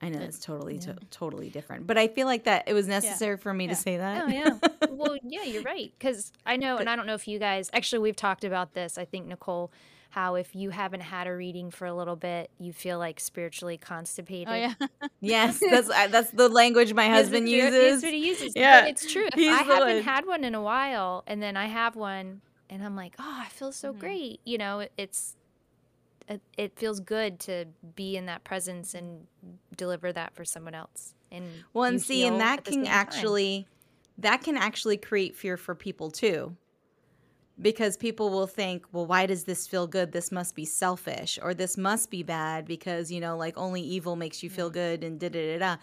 I 0.03 0.11
know 0.11 0.21
it's 0.21 0.39
totally 0.39 0.75
yeah. 0.75 0.81
to- 0.93 0.99
totally 1.11 1.49
different, 1.49 1.87
but 1.87 1.97
I 1.97 2.09
feel 2.09 2.27
like 2.27 2.45
that 2.45 2.65
it 2.67 2.75
was 2.75 2.87
necessary 2.87 3.37
yeah. 3.37 3.43
for 3.43 3.55
me 3.55 3.65
yeah. 3.65 3.71
to 3.71 3.77
say 3.77 3.97
that. 3.97 4.25
Oh 4.25 4.29
yeah. 4.29 4.59
well, 4.91 5.17
yeah, 5.23 5.43
you're 5.43 5.63
right 5.63 5.93
because 5.99 6.33
I 6.45 6.57
know, 6.57 6.77
and 6.77 6.89
I 6.89 6.97
don't 6.97 7.07
know 7.07 7.15
if 7.15 7.27
you 7.27 7.39
guys 7.39 7.71
actually 7.73 8.01
we've 8.01 8.17
talked 8.17 8.45
about 8.45 8.75
this. 8.75 8.99
I 8.99 9.07
think 9.07 9.27
Nicole 9.27 9.71
how 10.17 10.35
if 10.37 10.55
you 10.57 10.71
haven't 10.71 11.03
had 11.03 11.27
a 11.27 11.37
reading 11.37 11.71
for 11.71 11.87
a 11.87 11.93
little 11.93 12.17
bit, 12.17 12.51
you 12.59 12.73
feel 12.73 12.99
like 12.99 13.21
spiritually 13.21 13.77
constipated. 13.77 14.49
Oh 14.49 14.55
yeah. 14.55 14.75
yes, 15.21 15.61
that's 15.61 15.89
that's 15.89 16.31
the 16.31 16.49
language 16.49 16.95
my 16.95 17.11
husband 17.11 17.51
uses. 17.51 18.01
That's 18.01 18.03
what 18.03 18.15
he 18.15 18.27
uses. 18.27 18.53
Yeah, 18.57 18.81
but 18.81 18.91
it's 18.91 19.13
true. 19.13 19.27
If 19.27 19.37
I 19.37 19.63
haven't 19.63 19.97
one. 19.97 20.03
had 20.03 20.27
one 20.27 20.45
in 20.45 20.55
a 20.55 20.63
while, 20.63 21.23
and 21.27 21.43
then 21.43 21.57
I 21.59 21.67
have 21.67 21.97
one, 21.97 22.41
and 22.71 22.83
I'm 22.83 22.97
like, 22.97 23.15
oh, 23.19 23.43
I 23.45 23.49
feel 23.49 23.73
so 23.73 23.91
mm-hmm. 23.91 24.01
great. 24.01 24.41
You 24.45 24.57
know, 24.57 24.81
it, 24.81 24.93
it's 24.97 25.37
it, 26.29 26.41
it 26.57 26.79
feels 26.79 27.01
good 27.01 27.39
to 27.41 27.67
be 27.95 28.17
in 28.17 28.27
that 28.27 28.45
presence 28.45 28.95
and 28.95 29.27
deliver 29.77 30.13
that 30.13 30.35
for 30.35 30.45
someone 30.45 30.75
else. 30.75 31.15
And 31.31 31.45
well, 31.73 31.85
and 31.85 32.01
see, 32.01 32.25
and 32.27 32.41
that 32.41 32.65
can 32.65 32.87
actually 32.87 33.63
time. 33.63 33.67
that 34.19 34.43
can 34.43 34.57
actually 34.57 34.97
create 34.97 35.37
fear 35.37 35.57
for 35.57 35.75
people 35.75 36.11
too 36.11 36.57
because 37.61 37.97
people 37.97 38.31
will 38.31 38.47
think, 38.47 38.85
well, 38.93 39.07
why 39.07 39.27
does 39.27 39.45
this 39.45 39.67
feel 39.67 39.87
good? 39.87 40.13
This 40.13 40.31
must 40.31 40.55
be 40.55 40.65
selfish, 40.65 41.39
or 41.43 41.55
this 41.55 41.77
must 41.77 42.11
be 42.11 42.23
bad 42.23 42.67
because, 42.67 43.11
you 43.11 43.21
know, 43.21 43.37
like 43.37 43.57
only 43.57 43.81
evil 43.81 44.17
makes 44.17 44.43
you 44.43 44.51
feel 44.51 44.71
good 44.71 45.03
and 45.03 45.19
da 45.19 45.29
da 45.29 45.55
da 45.55 45.59
da. 45.59 45.77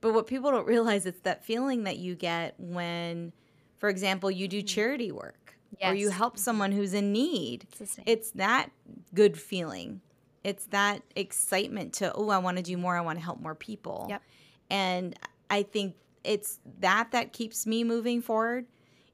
But 0.00 0.14
what 0.14 0.26
people 0.26 0.50
don't 0.50 0.66
realize 0.66 1.06
it's 1.06 1.20
that 1.20 1.44
feeling 1.44 1.84
that 1.84 1.98
you 1.98 2.14
get 2.14 2.54
when, 2.58 3.32
for 3.76 3.88
example, 3.88 4.30
you 4.30 4.48
do 4.48 4.62
mm. 4.62 4.66
charity 4.66 5.12
work 5.12 5.37
yes. 5.80 5.92
or 5.92 5.94
you 5.94 6.10
help 6.10 6.38
someone 6.38 6.72
who's 6.72 6.94
in 6.94 7.12
need. 7.12 7.66
It's, 7.80 7.98
it's 8.06 8.30
that 8.32 8.70
good 9.14 9.38
feeling. 9.38 10.00
It's 10.44 10.66
that 10.66 11.02
excitement 11.16 11.94
to, 11.94 12.12
oh, 12.14 12.30
I 12.30 12.38
want 12.38 12.56
to 12.56 12.62
do 12.62 12.76
more. 12.76 12.96
I 12.96 13.00
want 13.00 13.18
to 13.18 13.24
help 13.24 13.40
more 13.40 13.54
people. 13.54 14.06
Yep. 14.08 14.22
And 14.70 15.18
I 15.50 15.62
think 15.62 15.96
it's 16.24 16.58
that 16.80 17.10
that 17.12 17.32
keeps 17.32 17.66
me 17.66 17.84
moving 17.84 18.22
forward 18.22 18.66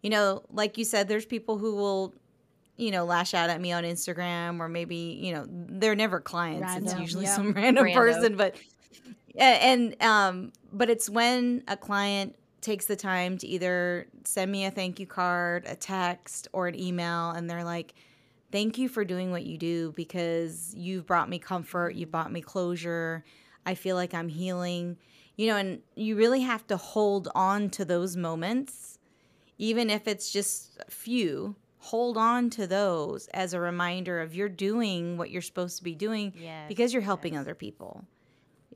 you 0.04 0.10
know, 0.10 0.42
like 0.52 0.76
you 0.76 0.84
said, 0.84 1.08
there's 1.08 1.24
people 1.24 1.56
who 1.56 1.74
will, 1.74 2.14
you 2.76 2.90
know, 2.90 3.06
lash 3.06 3.32
out 3.32 3.48
at 3.48 3.58
me 3.58 3.72
on 3.72 3.84
Instagram 3.84 4.60
or 4.60 4.68
maybe, 4.68 5.18
you 5.18 5.32
know, 5.32 5.46
they're 5.48 5.94
never 5.94 6.20
clients. 6.20 6.60
Random. 6.60 6.84
It's 6.84 7.00
usually 7.00 7.24
some 7.24 7.52
random 7.52 7.90
person, 7.90 8.36
but 8.36 8.54
and 9.34 10.00
um 10.02 10.52
but 10.74 10.90
it's 10.90 11.08
when 11.08 11.64
a 11.68 11.76
client 11.78 12.36
takes 12.64 12.86
the 12.86 12.96
time 12.96 13.38
to 13.38 13.46
either 13.46 14.06
send 14.24 14.50
me 14.50 14.64
a 14.64 14.70
thank 14.70 14.98
you 14.98 15.06
card, 15.06 15.64
a 15.66 15.76
text, 15.76 16.48
or 16.52 16.66
an 16.66 16.78
email 16.78 17.30
and 17.30 17.48
they're 17.48 17.64
like, 17.64 17.94
"Thank 18.50 18.78
you 18.78 18.88
for 18.88 19.04
doing 19.04 19.30
what 19.30 19.44
you 19.44 19.58
do 19.58 19.92
because 19.92 20.74
you've 20.74 21.06
brought 21.06 21.28
me 21.28 21.38
comfort, 21.38 21.94
you've 21.94 22.10
brought 22.10 22.32
me 22.32 22.40
closure. 22.40 23.24
I 23.66 23.74
feel 23.74 23.96
like 23.96 24.14
I'm 24.14 24.28
healing." 24.28 24.96
You 25.36 25.48
know, 25.48 25.56
and 25.56 25.82
you 25.96 26.16
really 26.16 26.42
have 26.42 26.66
to 26.68 26.76
hold 26.76 27.28
on 27.34 27.68
to 27.70 27.84
those 27.84 28.16
moments 28.16 28.94
even 29.58 29.90
if 29.90 30.08
it's 30.08 30.30
just 30.30 30.78
a 30.86 30.90
few, 30.90 31.54
hold 31.78 32.16
on 32.16 32.50
to 32.50 32.66
those 32.66 33.28
as 33.28 33.52
a 33.52 33.60
reminder 33.60 34.20
of 34.20 34.34
you're 34.34 34.48
doing 34.48 35.16
what 35.16 35.30
you're 35.30 35.42
supposed 35.42 35.78
to 35.78 35.84
be 35.84 35.94
doing 35.94 36.32
yes, 36.36 36.66
because 36.68 36.92
you're 36.92 37.02
helping 37.02 37.34
yes. 37.34 37.40
other 37.40 37.54
people. 37.54 38.04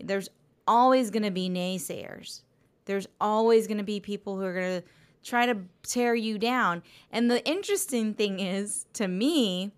There's 0.01 0.29
always 0.67 1.11
going 1.11 1.25
to 1.25 1.31
be 1.31 1.49
naysayers. 1.49 2.43
There's 2.89 3.07
always 3.21 3.69
going 3.69 3.79
to 3.79 3.85
be 3.85 4.01
people 4.01 4.37
who 4.37 4.43
are 4.43 4.53
going 4.53 4.83
to 4.83 4.89
try 5.23 5.47
to 5.47 5.59
tear 5.85 6.15
you 6.15 6.39
down. 6.39 6.83
And 7.13 7.31
the 7.31 7.47
interesting 7.49 8.15
thing 8.15 8.41
is, 8.41 8.87
to 8.95 9.07
me, 9.07 9.71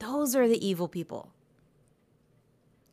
those 0.00 0.34
are 0.34 0.48
the 0.48 0.66
evil 0.66 0.88
people. 0.88 1.30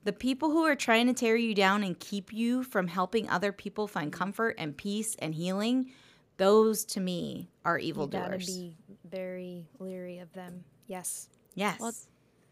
The 0.03 0.13
people 0.13 0.51
who 0.51 0.65
are 0.65 0.75
trying 0.75 1.08
to 1.08 1.13
tear 1.13 1.36
you 1.36 1.55
down 1.55 1.82
and 1.82 1.98
keep 1.98 2.32
you 2.32 2.62
from 2.62 2.88
helping 2.88 3.29
other 3.29 3.51
people 3.51 3.88
find 3.88 4.12
comfort 4.12 4.55
and 4.60 4.77
peace 4.77 5.15
and 5.17 5.34
healing 5.34 5.91
those 6.38 6.84
to 6.86 7.00
me 7.00 7.50
are 7.63 7.77
evildoers. 7.77 8.50
You 8.50 8.72
gotta 8.72 8.77
be 8.77 8.77
very 9.10 9.65
leery 9.79 10.20
of 10.20 10.32
them. 10.34 10.63
Yes. 10.88 11.29
Yes. 11.55 11.79
Well, 11.79 11.93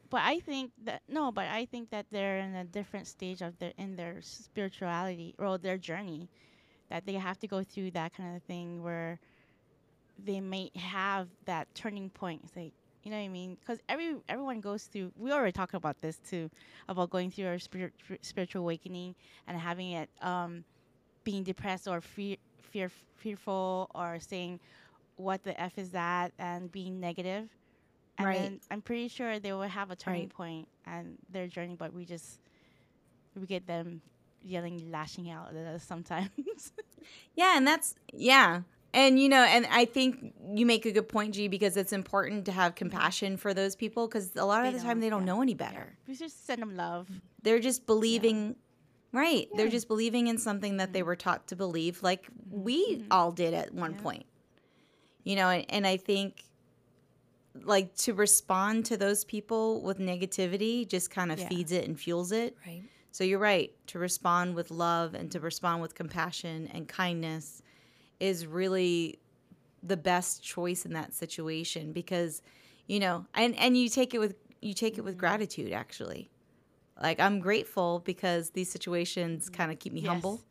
but 0.09 0.21
I 0.23 0.39
think 0.39 0.71
that 0.83 1.01
no, 1.07 1.31
but 1.31 1.47
I 1.47 1.65
think 1.65 1.89
that 1.89 2.05
they're 2.11 2.39
in 2.39 2.55
a 2.55 2.65
different 2.65 3.07
stage 3.07 3.41
of 3.41 3.57
their 3.59 3.73
in 3.77 3.95
their 3.95 4.21
spirituality 4.21 5.35
or 5.39 5.57
their 5.57 5.77
journey, 5.77 6.29
that 6.91 7.05
they 7.05 7.13
have 7.13 7.39
to 7.39 7.47
go 7.47 7.63
through 7.63 7.91
that 7.91 8.13
kind 8.13 8.35
of 8.35 8.43
thing 8.43 8.83
where 8.83 9.17
they 10.23 10.41
may 10.41 10.69
have 10.75 11.29
that 11.45 11.73
turning 11.73 12.09
point. 12.09 12.41
It's 12.43 12.55
like 12.55 12.73
you 13.03 13.09
know 13.09 13.17
what 13.17 13.23
I 13.23 13.29
mean? 13.29 13.57
Because 13.59 13.79
every 13.89 14.17
everyone 14.29 14.59
goes 14.61 14.83
through. 14.83 15.11
We 15.17 15.31
already 15.31 15.53
talked 15.53 15.73
about 15.73 15.99
this 16.01 16.19
too, 16.19 16.51
about 16.87 17.09
going 17.09 17.31
through 17.31 17.47
our 17.47 17.57
spirit, 17.57 17.93
spiritual 18.21 18.61
awakening 18.61 19.15
and 19.47 19.57
having 19.57 19.93
it, 19.93 20.09
um, 20.21 20.63
being 21.23 21.43
depressed 21.43 21.87
or 21.87 22.01
fear, 22.01 22.35
fear, 22.61 22.91
fearful 23.15 23.89
or 23.95 24.19
saying, 24.19 24.59
"What 25.15 25.41
the 25.43 25.59
f 25.59 25.79
is 25.79 25.91
that?" 25.91 26.33
and 26.37 26.71
being 26.71 26.99
negative. 26.99 27.49
And 28.19 28.27
right. 28.27 28.37
then 28.37 28.59
I'm 28.69 28.81
pretty 28.81 29.07
sure 29.07 29.39
they 29.39 29.53
will 29.53 29.63
have 29.63 29.89
a 29.89 29.95
turning 29.95 30.23
right. 30.23 30.29
point 30.29 30.67
and 30.85 31.17
their 31.31 31.47
journey, 31.47 31.75
but 31.75 31.93
we 31.93 32.05
just 32.05 32.39
we 33.35 33.47
get 33.47 33.65
them 33.65 34.01
yelling, 34.43 34.91
lashing 34.91 35.29
out 35.29 35.55
at 35.55 35.65
us 35.65 35.83
sometimes. 35.83 36.29
yeah, 37.35 37.57
and 37.57 37.67
that's 37.67 37.95
yeah. 38.13 38.61
And 38.93 39.19
you 39.19 39.29
know, 39.29 39.43
and 39.43 39.65
I 39.67 39.85
think 39.85 40.33
you 40.53 40.65
make 40.65 40.85
a 40.85 40.91
good 40.91 41.07
point, 41.07 41.33
G, 41.33 41.47
because 41.47 41.77
it's 41.77 41.93
important 41.93 42.45
to 42.45 42.51
have 42.51 42.75
compassion 42.75 43.37
for 43.37 43.53
those 43.53 43.75
people 43.75 44.07
because 44.07 44.35
a 44.35 44.45
lot 44.45 44.65
of 44.65 44.73
the 44.73 44.79
time 44.79 44.99
they 44.99 45.09
don't 45.09 45.21
yeah. 45.21 45.33
know 45.33 45.41
any 45.41 45.53
better. 45.53 45.95
Yeah. 45.97 46.09
We 46.09 46.15
just 46.15 46.45
send 46.45 46.61
them 46.61 46.75
love. 46.75 47.07
They're 47.41 47.59
just 47.59 47.85
believing 47.85 48.55
Right. 49.13 49.47
Yeah. 49.51 49.57
They're 49.57 49.69
just 49.69 49.87
believing 49.87 50.27
in 50.27 50.37
something 50.37 50.77
that 50.77 50.93
they 50.93 50.99
mm-hmm. 50.99 51.07
were 51.07 51.15
taught 51.15 51.47
to 51.47 51.55
believe, 51.55 52.01
like 52.01 52.27
we 52.49 52.95
mm-hmm. 52.95 53.07
all 53.11 53.31
did 53.31 53.53
at 53.53 53.73
one 53.73 53.93
yeah. 53.93 54.01
point. 54.01 54.25
You 55.23 55.35
know, 55.35 55.49
and, 55.49 55.65
and 55.69 55.87
I 55.87 55.97
think 55.97 56.43
like 57.63 57.93
to 57.95 58.13
respond 58.13 58.85
to 58.85 58.97
those 58.97 59.25
people 59.25 59.81
with 59.81 59.99
negativity 59.99 60.87
just 60.87 61.11
kind 61.11 61.31
of 61.31 61.39
yeah. 61.39 61.49
feeds 61.49 61.71
it 61.71 61.85
and 61.85 61.99
fuels 61.99 62.31
it. 62.31 62.55
Right. 62.65 62.83
So 63.11 63.23
you're 63.23 63.39
right. 63.39 63.71
To 63.87 63.99
respond 63.99 64.55
with 64.55 64.71
love 64.71 65.13
and 65.13 65.31
to 65.31 65.39
respond 65.39 65.81
with 65.81 65.95
compassion 65.95 66.69
and 66.73 66.87
kindness 66.87 67.61
is 68.19 68.47
really 68.47 69.19
the 69.83 69.97
best 69.97 70.43
choice 70.43 70.85
in 70.85 70.93
that 70.93 71.13
situation 71.13 71.91
because 71.91 72.41
you 72.87 72.99
know, 72.99 73.25
and 73.33 73.55
and 73.57 73.77
you 73.77 73.89
take 73.89 74.13
it 74.13 74.19
with 74.19 74.35
you 74.61 74.73
take 74.73 74.97
it 74.97 75.01
with 75.01 75.13
mm-hmm. 75.13 75.21
gratitude 75.21 75.71
actually 75.71 76.29
like 77.01 77.19
I'm 77.19 77.39
grateful 77.39 78.01
because 78.05 78.51
these 78.51 78.69
situations 78.69 79.49
kind 79.49 79.71
of 79.71 79.79
keep 79.79 79.93
me 79.93 80.01
yes. 80.01 80.09
humble. 80.09 80.41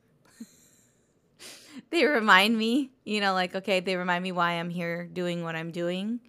they 1.90 2.04
remind 2.04 2.56
me, 2.56 2.90
you 3.04 3.20
know, 3.20 3.32
like 3.34 3.54
okay, 3.54 3.80
they 3.80 3.96
remind 3.96 4.22
me 4.22 4.32
why 4.32 4.52
I'm 4.52 4.70
here 4.70 5.06
doing 5.06 5.42
what 5.42 5.54
I'm 5.54 5.70
doing 5.70 6.20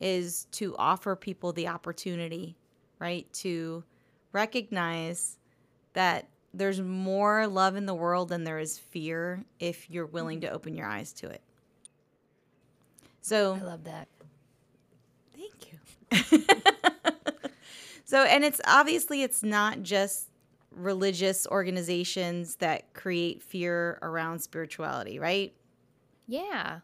is 0.00 0.46
to 0.52 0.76
offer 0.76 1.16
people 1.16 1.52
the 1.52 1.68
opportunity, 1.68 2.56
right? 2.98 3.30
To 3.34 3.84
recognize 4.32 5.38
that 5.94 6.28
there's 6.52 6.80
more 6.80 7.46
love 7.46 7.76
in 7.76 7.86
the 7.86 7.94
world 7.94 8.28
than 8.28 8.44
there 8.44 8.58
is 8.58 8.78
fear 8.78 9.44
if 9.58 9.88
you're 9.90 10.06
willing 10.06 10.40
to 10.40 10.50
open 10.50 10.74
your 10.74 10.86
eyes 10.86 11.12
to 11.14 11.28
it. 11.28 11.40
So 13.22 13.54
I 13.54 13.64
love 13.64 13.84
that. 13.84 14.08
Thank 15.36 15.72
you. 15.72 16.42
So, 18.04 18.24
and 18.24 18.42
it's 18.42 18.60
obviously 18.66 19.22
it's 19.22 19.44
not 19.44 19.82
just 19.82 20.26
religious 20.72 21.46
organizations 21.46 22.56
that 22.56 22.92
create 22.92 23.40
fear 23.40 24.00
around 24.02 24.40
spirituality, 24.40 25.20
right? 25.20 25.52
Yeah. 26.26 26.80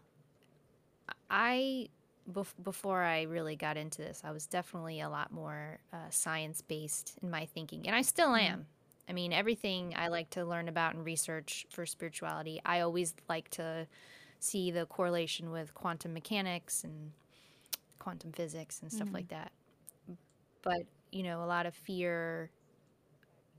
I 1.28 1.88
bef- 2.30 2.54
before 2.62 3.02
I 3.02 3.22
really 3.22 3.56
got 3.56 3.76
into 3.76 4.02
this, 4.02 4.22
I 4.24 4.30
was 4.30 4.46
definitely 4.46 5.00
a 5.00 5.08
lot 5.08 5.32
more 5.32 5.80
uh, 5.92 5.96
science 6.10 6.60
based 6.62 7.14
in 7.20 7.28
my 7.30 7.46
thinking, 7.46 7.88
and 7.88 7.96
I 7.96 8.02
still 8.02 8.30
Mm. 8.30 8.40
am. 8.40 8.66
I 9.08 9.12
mean, 9.12 9.32
everything 9.32 9.94
I 9.96 10.08
like 10.08 10.30
to 10.30 10.44
learn 10.44 10.68
about 10.68 10.94
and 10.94 11.04
research 11.04 11.66
for 11.70 11.86
spirituality, 11.86 12.60
I 12.64 12.80
always 12.80 13.14
like 13.28 13.50
to 13.50 13.86
see 14.40 14.70
the 14.70 14.86
correlation 14.86 15.50
with 15.50 15.74
quantum 15.74 16.12
mechanics 16.12 16.84
and 16.84 17.12
quantum 17.98 18.32
physics 18.32 18.80
and 18.82 18.92
stuff 18.92 19.08
Mhm. 19.08 19.14
like 19.14 19.28
that. 19.28 19.52
But, 20.62 20.86
you 21.12 21.22
know, 21.22 21.42
a 21.42 21.46
lot 21.46 21.66
of 21.66 21.74
fear 21.74 22.50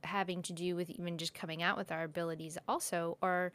having 0.03 0.41
to 0.43 0.53
do 0.53 0.75
with 0.75 0.89
even 0.89 1.17
just 1.17 1.33
coming 1.33 1.61
out 1.61 1.77
with 1.77 1.91
our 1.91 2.03
abilities 2.03 2.57
also 2.67 3.17
or 3.21 3.51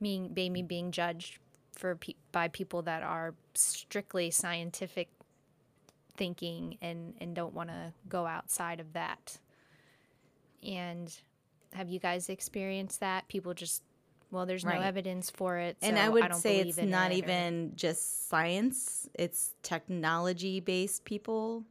being 0.00 0.32
maybe 0.34 0.62
being 0.62 0.92
judged 0.92 1.38
for 1.72 1.96
pe- 1.96 2.14
by 2.32 2.48
people 2.48 2.82
that 2.82 3.02
are 3.02 3.34
strictly 3.54 4.30
scientific 4.30 5.08
thinking 6.16 6.76
and 6.80 7.14
and 7.20 7.34
don't 7.34 7.54
want 7.54 7.70
to 7.70 7.92
go 8.08 8.26
outside 8.26 8.80
of 8.80 8.92
that. 8.92 9.38
And 10.62 11.20
have 11.72 11.88
you 11.88 11.98
guys 11.98 12.28
experienced 12.28 13.00
that? 13.00 13.28
People 13.28 13.54
just 13.54 13.82
well, 14.32 14.46
there's 14.46 14.64
no 14.64 14.80
evidence 14.80 15.28
for 15.28 15.58
it, 15.58 15.76
and 15.82 15.98
I 15.98 16.08
would 16.08 16.20
don't 16.28 16.34
say 16.34 16.60
it's 16.60 16.78
not 16.78 17.10
it, 17.10 17.14
or- 17.14 17.18
even 17.18 17.72
just 17.74 18.28
science, 18.28 19.08
it's 19.14 19.54
technology 19.62 20.60
based 20.60 21.04
people. 21.04 21.64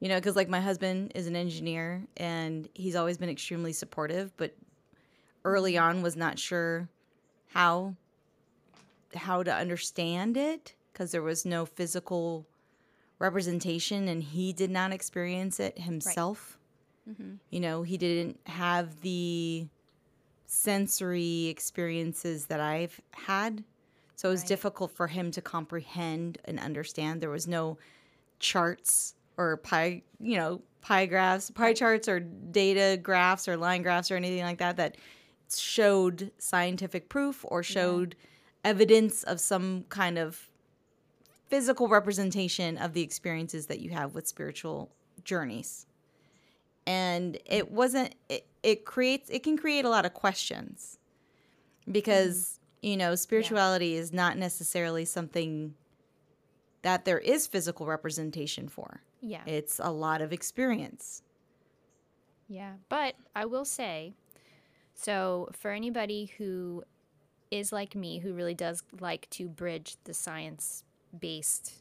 You 0.00 0.08
know, 0.08 0.16
because 0.16 0.36
like 0.36 0.48
my 0.48 0.60
husband 0.60 1.12
is 1.14 1.26
an 1.26 1.36
engineer 1.36 2.02
and 2.16 2.68
he's 2.74 2.94
always 2.96 3.16
been 3.16 3.30
extremely 3.30 3.72
supportive, 3.72 4.36
but 4.36 4.54
early 5.44 5.74
Mm-hmm. 5.74 5.84
on 5.98 6.02
was 6.02 6.16
not 6.16 6.38
sure 6.38 6.88
how 7.48 7.94
how 9.14 9.42
to 9.42 9.54
understand 9.54 10.36
it 10.36 10.74
because 10.92 11.12
there 11.12 11.22
was 11.22 11.44
no 11.46 11.64
physical 11.64 12.44
representation 13.18 14.08
and 14.08 14.22
he 14.22 14.52
did 14.52 14.70
not 14.70 14.92
experience 14.92 15.60
it 15.60 15.78
himself. 15.78 16.58
Mm-hmm. 17.08 17.34
You 17.50 17.60
know, 17.60 17.82
he 17.82 17.96
didn't 17.98 18.40
have 18.46 19.00
the 19.02 19.66
sensory 20.46 21.46
experiences 21.46 22.46
that 22.46 22.60
I've 22.60 23.00
had. 23.12 23.64
So 24.16 24.28
it 24.28 24.32
was 24.32 24.40
Right. 24.42 24.48
difficult 24.48 24.90
for 24.92 25.08
him 25.08 25.30
to 25.32 25.42
comprehend 25.42 26.38
and 26.44 26.58
understand. 26.60 27.20
There 27.20 27.30
was 27.30 27.48
no 27.48 27.78
charts 28.38 29.14
or 29.36 29.56
pie, 29.58 30.02
you 30.20 30.36
know, 30.36 30.62
pie 30.80 31.06
graphs, 31.06 31.50
pie 31.50 31.72
charts 31.72 32.08
or 32.08 32.20
data 32.20 32.98
graphs 33.02 33.48
or 33.48 33.56
line 33.56 33.82
graphs 33.82 34.10
or 34.10 34.16
anything 34.16 34.42
like 34.44 34.58
that 34.58 34.76
that 34.76 34.96
showed 35.54 36.30
scientific 36.38 37.08
proof 37.08 37.44
or 37.48 37.62
showed 37.62 38.16
evidence 38.64 39.24
of 39.24 39.40
some 39.40 39.84
kind 39.88 40.18
of 40.18 40.48
physical 41.48 41.88
representation 41.88 42.78
of 42.78 42.92
the 42.94 43.02
experiences 43.02 43.66
that 43.66 43.80
you 43.80 43.90
have 43.90 44.14
with 44.14 44.26
spiritual 44.26 44.90
journeys 45.24 45.86
and 46.86 47.38
it 47.46 47.70
wasn't 47.70 48.14
it, 48.28 48.46
it 48.62 48.84
creates 48.84 49.30
it 49.30 49.42
can 49.42 49.56
create 49.56 49.84
a 49.84 49.88
lot 49.88 50.04
of 50.04 50.14
questions 50.14 50.98
because 51.90 52.58
mm-hmm. 52.82 52.86
you 52.88 52.96
know 52.96 53.14
spirituality 53.14 53.94
is 53.94 54.12
not 54.12 54.36
necessarily 54.36 55.04
something 55.04 55.74
that 56.82 57.04
there 57.04 57.18
is 57.18 57.46
physical 57.46 57.86
representation 57.86 58.68
for. 58.68 59.00
Yeah. 59.26 59.40
it's 59.46 59.80
a 59.82 59.90
lot 59.90 60.20
of 60.20 60.34
experience. 60.34 61.22
Yeah, 62.46 62.74
but 62.90 63.14
I 63.34 63.46
will 63.46 63.64
say, 63.64 64.12
so 64.92 65.48
for 65.52 65.70
anybody 65.70 66.30
who 66.36 66.84
is 67.50 67.72
like 67.72 67.94
me, 67.94 68.18
who 68.18 68.34
really 68.34 68.54
does 68.54 68.82
like 69.00 69.28
to 69.30 69.48
bridge 69.48 69.96
the 70.04 70.12
science 70.12 70.84
based 71.18 71.72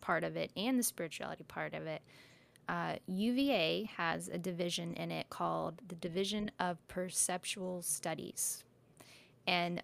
part 0.00 0.24
of 0.24 0.34
it 0.34 0.50
and 0.56 0.78
the 0.78 0.82
spirituality 0.82 1.44
part 1.44 1.74
of 1.74 1.86
it, 1.86 2.00
uh, 2.68 2.96
UVA 3.06 3.88
has 3.96 4.28
a 4.28 4.38
division 4.38 4.92
in 4.94 5.10
it 5.10 5.30
called 5.30 5.80
the 5.88 5.94
Division 5.94 6.50
of 6.60 6.76
Perceptual 6.88 7.82
Studies. 7.82 8.64
And 9.46 9.82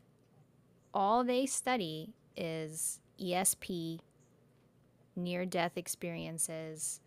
all 0.93 1.25
they 1.25 1.47
study 1.47 2.13
is 2.37 3.01
ESP, 3.19 4.01
near 5.17 5.47
death 5.47 5.73
experiences, 5.77 7.01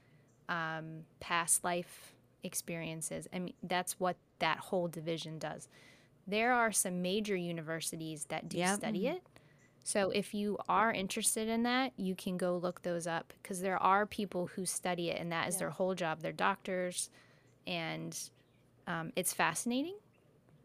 um, 0.49 1.03
past 1.19 1.63
life 1.63 2.13
experiences. 2.43 3.27
I 3.33 3.39
mean, 3.39 3.53
that's 3.61 3.99
what 3.99 4.15
that 4.39 4.57
whole 4.57 4.87
division 4.87 5.37
does. 5.37 5.67
There 6.25 6.53
are 6.53 6.71
some 6.71 7.01
major 7.01 7.35
universities 7.35 8.25
that 8.29 8.49
do 8.49 8.57
Yep. 8.57 8.77
study 8.77 9.07
it. 9.07 9.23
So 9.87 10.09
if 10.09 10.33
you 10.33 10.57
are 10.67 10.91
interested 10.91 11.47
in 11.47 11.63
that, 11.63 11.93
you 11.95 12.13
can 12.13 12.35
go 12.35 12.57
look 12.57 12.81
those 12.81 13.07
up 13.07 13.31
because 13.41 13.61
there 13.61 13.81
are 13.81 14.05
people 14.05 14.47
who 14.47 14.65
study 14.65 15.11
it 15.11 15.21
and 15.21 15.31
that 15.31 15.47
is 15.47 15.55
Yeah. 15.55 15.59
their 15.59 15.69
whole 15.69 15.95
job. 15.95 16.19
They're 16.19 16.33
doctors 16.33 17.09
and 17.65 18.19
um, 18.85 19.13
it's 19.15 19.31
fascinating. 19.31 19.95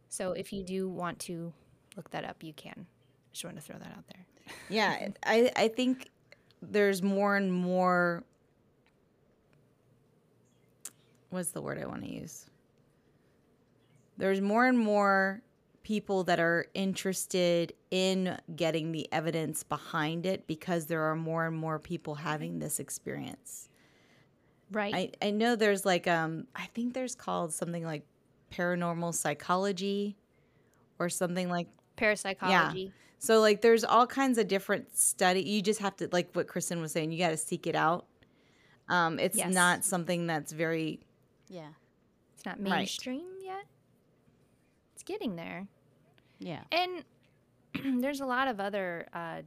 So 0.09 0.33
if 0.33 0.53
you 0.53 0.65
do 0.65 0.89
want 0.89 1.21
to 1.21 1.53
look 1.97 2.11
that 2.11 2.25
up, 2.25 2.43
you 2.43 2.53
can. 2.53 2.85
Just 3.33 3.45
want 3.45 3.55
to 3.59 3.63
throw 3.63 3.79
that 3.79 3.93
out 3.97 4.05
there. 4.09 4.27
yeah 4.69 5.09
i 5.25 5.53
i 5.55 5.69
think 5.69 6.09
there's 6.61 7.01
more 7.01 7.37
and 7.37 7.53
more 7.53 8.25
what's 11.31 11.51
the 11.53 11.63
word 11.63 11.79
i 11.81 11.87
want 11.87 12.03
to 12.03 12.11
use 12.13 12.47
there's 14.19 14.41
more 14.41 14.67
and 14.67 14.77
more 14.79 15.41
people 15.85 16.25
that 16.25 16.41
are 16.41 16.67
interested 16.75 17.73
in 17.93 18.39
getting 18.57 18.91
the 18.91 19.07
evidence 19.13 19.63
behind 19.63 20.25
it 20.25 20.47
because 20.47 20.87
there 20.87 21.03
are 21.03 21.15
more 21.15 21.47
and 21.47 21.55
more 21.55 21.79
people 21.79 22.15
having 22.17 22.59
this 22.59 22.81
experience 22.81 23.69
Right. 24.73 25.15
I, 25.23 25.27
I 25.27 25.31
know 25.33 25.55
there's 25.55 25.85
like 25.85 26.07
um 26.09 26.47
I 26.57 26.65
think 26.75 26.95
there's 26.95 27.15
called 27.15 27.53
something 27.53 27.85
like 27.85 28.07
paranormal 28.51 29.15
psychology 29.15 30.17
or 30.99 31.11
something 31.11 31.51
like 31.51 31.69
Parapsychology. 31.97 32.81
Yeah. 32.85 32.89
so 33.19 33.41
like 33.41 33.61
there's 33.61 33.85
all 33.85 34.07
kinds 34.07 34.39
of 34.39 34.49
different 34.49 34.97
study 34.97 35.43
you 35.43 35.61
just 35.61 35.81
have 35.81 35.95
to 35.97 36.09
like 36.13 36.31
what 36.33 36.47
Kristin 36.47 36.81
was 36.81 36.93
saying 36.93 37.13
you 37.13 37.19
got 37.19 37.29
to 37.31 37.37
seek 37.37 37.67
it 37.67 37.75
out 37.77 38.07
um 38.89 39.19
it's 39.19 39.37
Yes. 39.37 39.53
not 39.53 39.85
something 39.85 40.27
that's 40.27 40.53
very 40.53 41.01
Yeah. 41.51 41.69
It's 42.35 42.47
not 42.47 42.59
Right. 42.59 42.71
mainstream 42.71 43.27
yet. 43.45 43.67
It's 44.95 45.03
getting 45.03 45.37
there. 45.37 45.69
Yeah. 46.39 46.63
And 46.73 47.05
there's 48.01 48.21
a 48.21 48.27
lot 48.27 48.49
of 48.49 48.61
other 48.61 49.07
uh, 49.15 49.43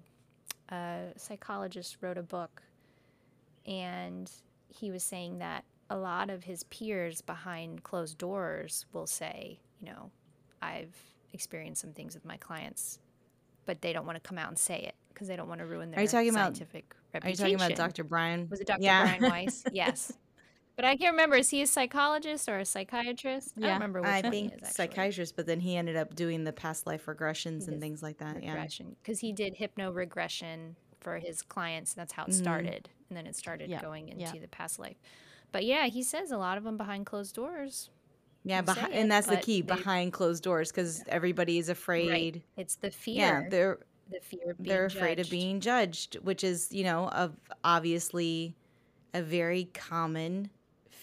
uh, 0.73 0.97
psychologists 1.17 1.97
wrote 2.01 2.17
a 2.17 2.23
book, 2.23 2.61
and 3.65 4.31
he 4.67 4.91
was 4.91 5.03
saying 5.03 5.39
that 5.39 5.63
a 5.89 5.97
lot 5.97 6.29
of 6.29 6.43
his 6.43 6.63
peers 6.63 7.21
behind 7.21 7.83
closed 7.83 8.17
doors 8.17 8.85
will 8.91 9.07
say, 9.07 9.59
you 9.79 9.87
know, 9.87 10.09
I've 10.61 10.95
experienced 11.33 11.81
some 11.81 11.91
things 11.91 12.15
with 12.15 12.25
my 12.25 12.37
clients, 12.37 12.99
but 13.65 13.81
they 13.81 13.93
don't 13.93 14.05
want 14.05 14.15
to 14.21 14.27
come 14.27 14.37
out 14.37 14.49
and 14.49 14.57
say 14.57 14.79
it 14.79 14.95
because 15.13 15.27
they 15.27 15.35
don't 15.35 15.47
want 15.47 15.59
to 15.59 15.65
ruin 15.65 15.91
their 15.91 15.99
Are 15.99 16.03
you 16.03 16.07
talking 16.07 16.29
about- 16.29 16.57
scientific 16.57 16.95
Are 17.21 17.29
you 17.29 17.35
talking 17.35 17.55
about 17.55 17.75
Dr. 17.75 18.03
Brian? 18.03 18.47
Was 18.49 18.59
it 18.59 18.67
Dr. 18.67 18.81
Yeah. 18.81 19.15
Brian 19.17 19.31
Weiss? 19.31 19.63
yes. 19.71 20.11
But 20.75 20.85
I 20.85 20.95
can't 20.97 21.13
remember. 21.13 21.37
Is 21.37 21.49
he 21.49 21.61
a 21.61 21.67
psychologist 21.67 22.49
or 22.49 22.59
a 22.59 22.65
psychiatrist? 22.65 23.53
I 23.57 23.61
Yeah. 23.61 23.67
don't 23.67 23.73
remember 23.75 24.01
which 24.01 24.09
I 24.09 24.21
one 24.21 24.31
think 24.31 24.53
he 24.59 24.65
is, 24.67 24.75
psychiatrist, 24.75 25.35
but 25.35 25.45
then 25.45 25.59
he 25.61 25.77
ended 25.77 25.95
up 25.95 26.15
doing 26.15 26.43
the 26.43 26.51
past 26.53 26.85
life 26.85 27.05
regressions 27.05 27.67
and 27.67 27.79
things 27.79 28.03
like 28.03 28.17
that. 28.17 28.41
Yeah. 28.43 28.51
regression 28.53 28.95
because 29.01 29.19
he 29.19 29.31
did 29.31 29.55
hypno 29.55 29.91
regression 29.91 30.75
for 30.99 31.17
his 31.19 31.41
clients 31.41 31.93
and 31.93 32.01
that's 32.01 32.13
how 32.13 32.23
it 32.25 32.29
Mhm. 32.31 32.33
started 32.33 32.89
and 33.09 33.17
then 33.17 33.27
it 33.27 33.35
started 33.35 33.69
Yeah, 33.69 33.79
going 33.81 34.09
into 34.09 34.23
yeah. 34.35 34.41
the 34.41 34.47
past 34.47 34.79
life 34.79 34.97
but 35.51 35.63
yeah 35.63 35.85
he 35.85 36.01
says 36.01 36.31
a 36.31 36.37
lot 36.37 36.57
of 36.57 36.63
them 36.63 36.77
behind 36.77 37.05
closed 37.05 37.35
doors 37.35 37.89
Yeah, 38.43 38.61
You 38.61 38.73
say 38.73 38.81
behi- 38.81 38.89
it, 38.89 38.93
and 38.93 39.11
that's 39.11 39.27
the 39.27 39.37
key 39.37 39.61
they- 39.61 39.75
behind 39.75 40.13
closed 40.13 40.43
doors 40.43 40.71
because 40.71 41.03
everybody 41.07 41.57
is 41.59 41.69
afraid. 41.69 42.09
Right. 42.09 42.41
it's 42.57 42.75
the 42.75 42.91
fear 42.91 43.15
Yeah, 43.17 43.49
they're 43.49 43.79
the 44.11 44.19
fear 44.19 44.51
of 44.51 44.57
being 44.57 44.67
they're 44.69 44.85
afraid 44.85 45.19
of 45.19 45.29
being 45.31 45.59
judged, 45.61 46.15
which 46.15 46.43
is 46.43 46.71
you 46.71 46.83
know 46.83 47.07
of 47.09 47.35
obviously 47.63 48.55
a 49.15 49.21
very 49.23 49.65
common 49.73 50.49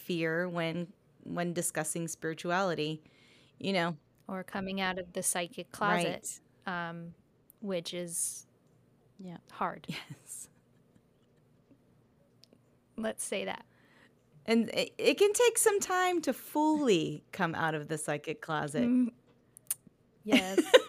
fear 0.05 0.49
when 0.49 0.89
when 1.25 1.53
discussing 1.53 2.09
spirituality. 2.09 3.03
You 3.59 3.73
know, 3.73 3.97
or 4.29 4.43
coming 4.45 4.81
out 4.81 4.99
of 4.99 5.13
the 5.13 5.23
psychic 5.23 5.71
closet 5.73 6.41
um, 6.67 7.15
which 7.61 7.95
is 7.95 8.47
Yeah. 9.19 9.39
hard 9.53 9.87
yes. 9.91 10.49
let's 12.97 13.25
say 13.25 13.45
that 13.45 13.65
And 14.47 14.69
it, 14.71 14.93
it 14.99 15.19
can 15.19 15.33
take 15.33 15.59
some 15.59 15.81
time 15.81 16.21
to 16.23 16.33
fully 16.33 17.25
come 17.33 17.55
out 17.55 17.75
of 17.75 17.89
the 17.89 17.99
psychic 17.99 18.41
closet. 18.41 18.83
Mm, 18.83 19.09
yes 20.25 20.83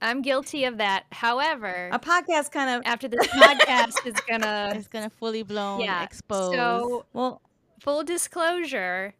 i'm 0.00 0.22
guilty 0.22 0.64
of 0.64 0.78
that 0.78 1.04
however 1.12 1.96
A 1.96 1.98
podcast 1.98 2.50
kind 2.52 2.70
of 2.70 2.82
after 2.84 3.08
this 3.08 3.26
podcast 3.34 4.04
is 4.04 4.20
gonna 4.20 4.68
It's 4.72 4.88
gonna 4.88 5.10
fully 5.10 5.42
blown 5.42 5.92
yeah 5.92 6.00
expose. 6.00 6.88
so 6.90 7.06
well, 7.12 7.42
full 7.80 8.04
disclosure, 8.04 9.14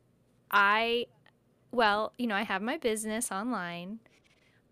I, 0.51 1.07
well, 1.73 2.13
you 2.19 2.27
know, 2.27 2.35
I 2.35 2.43
have 2.43 2.63
my 2.63 2.77
business 2.79 3.31
online. 3.33 4.01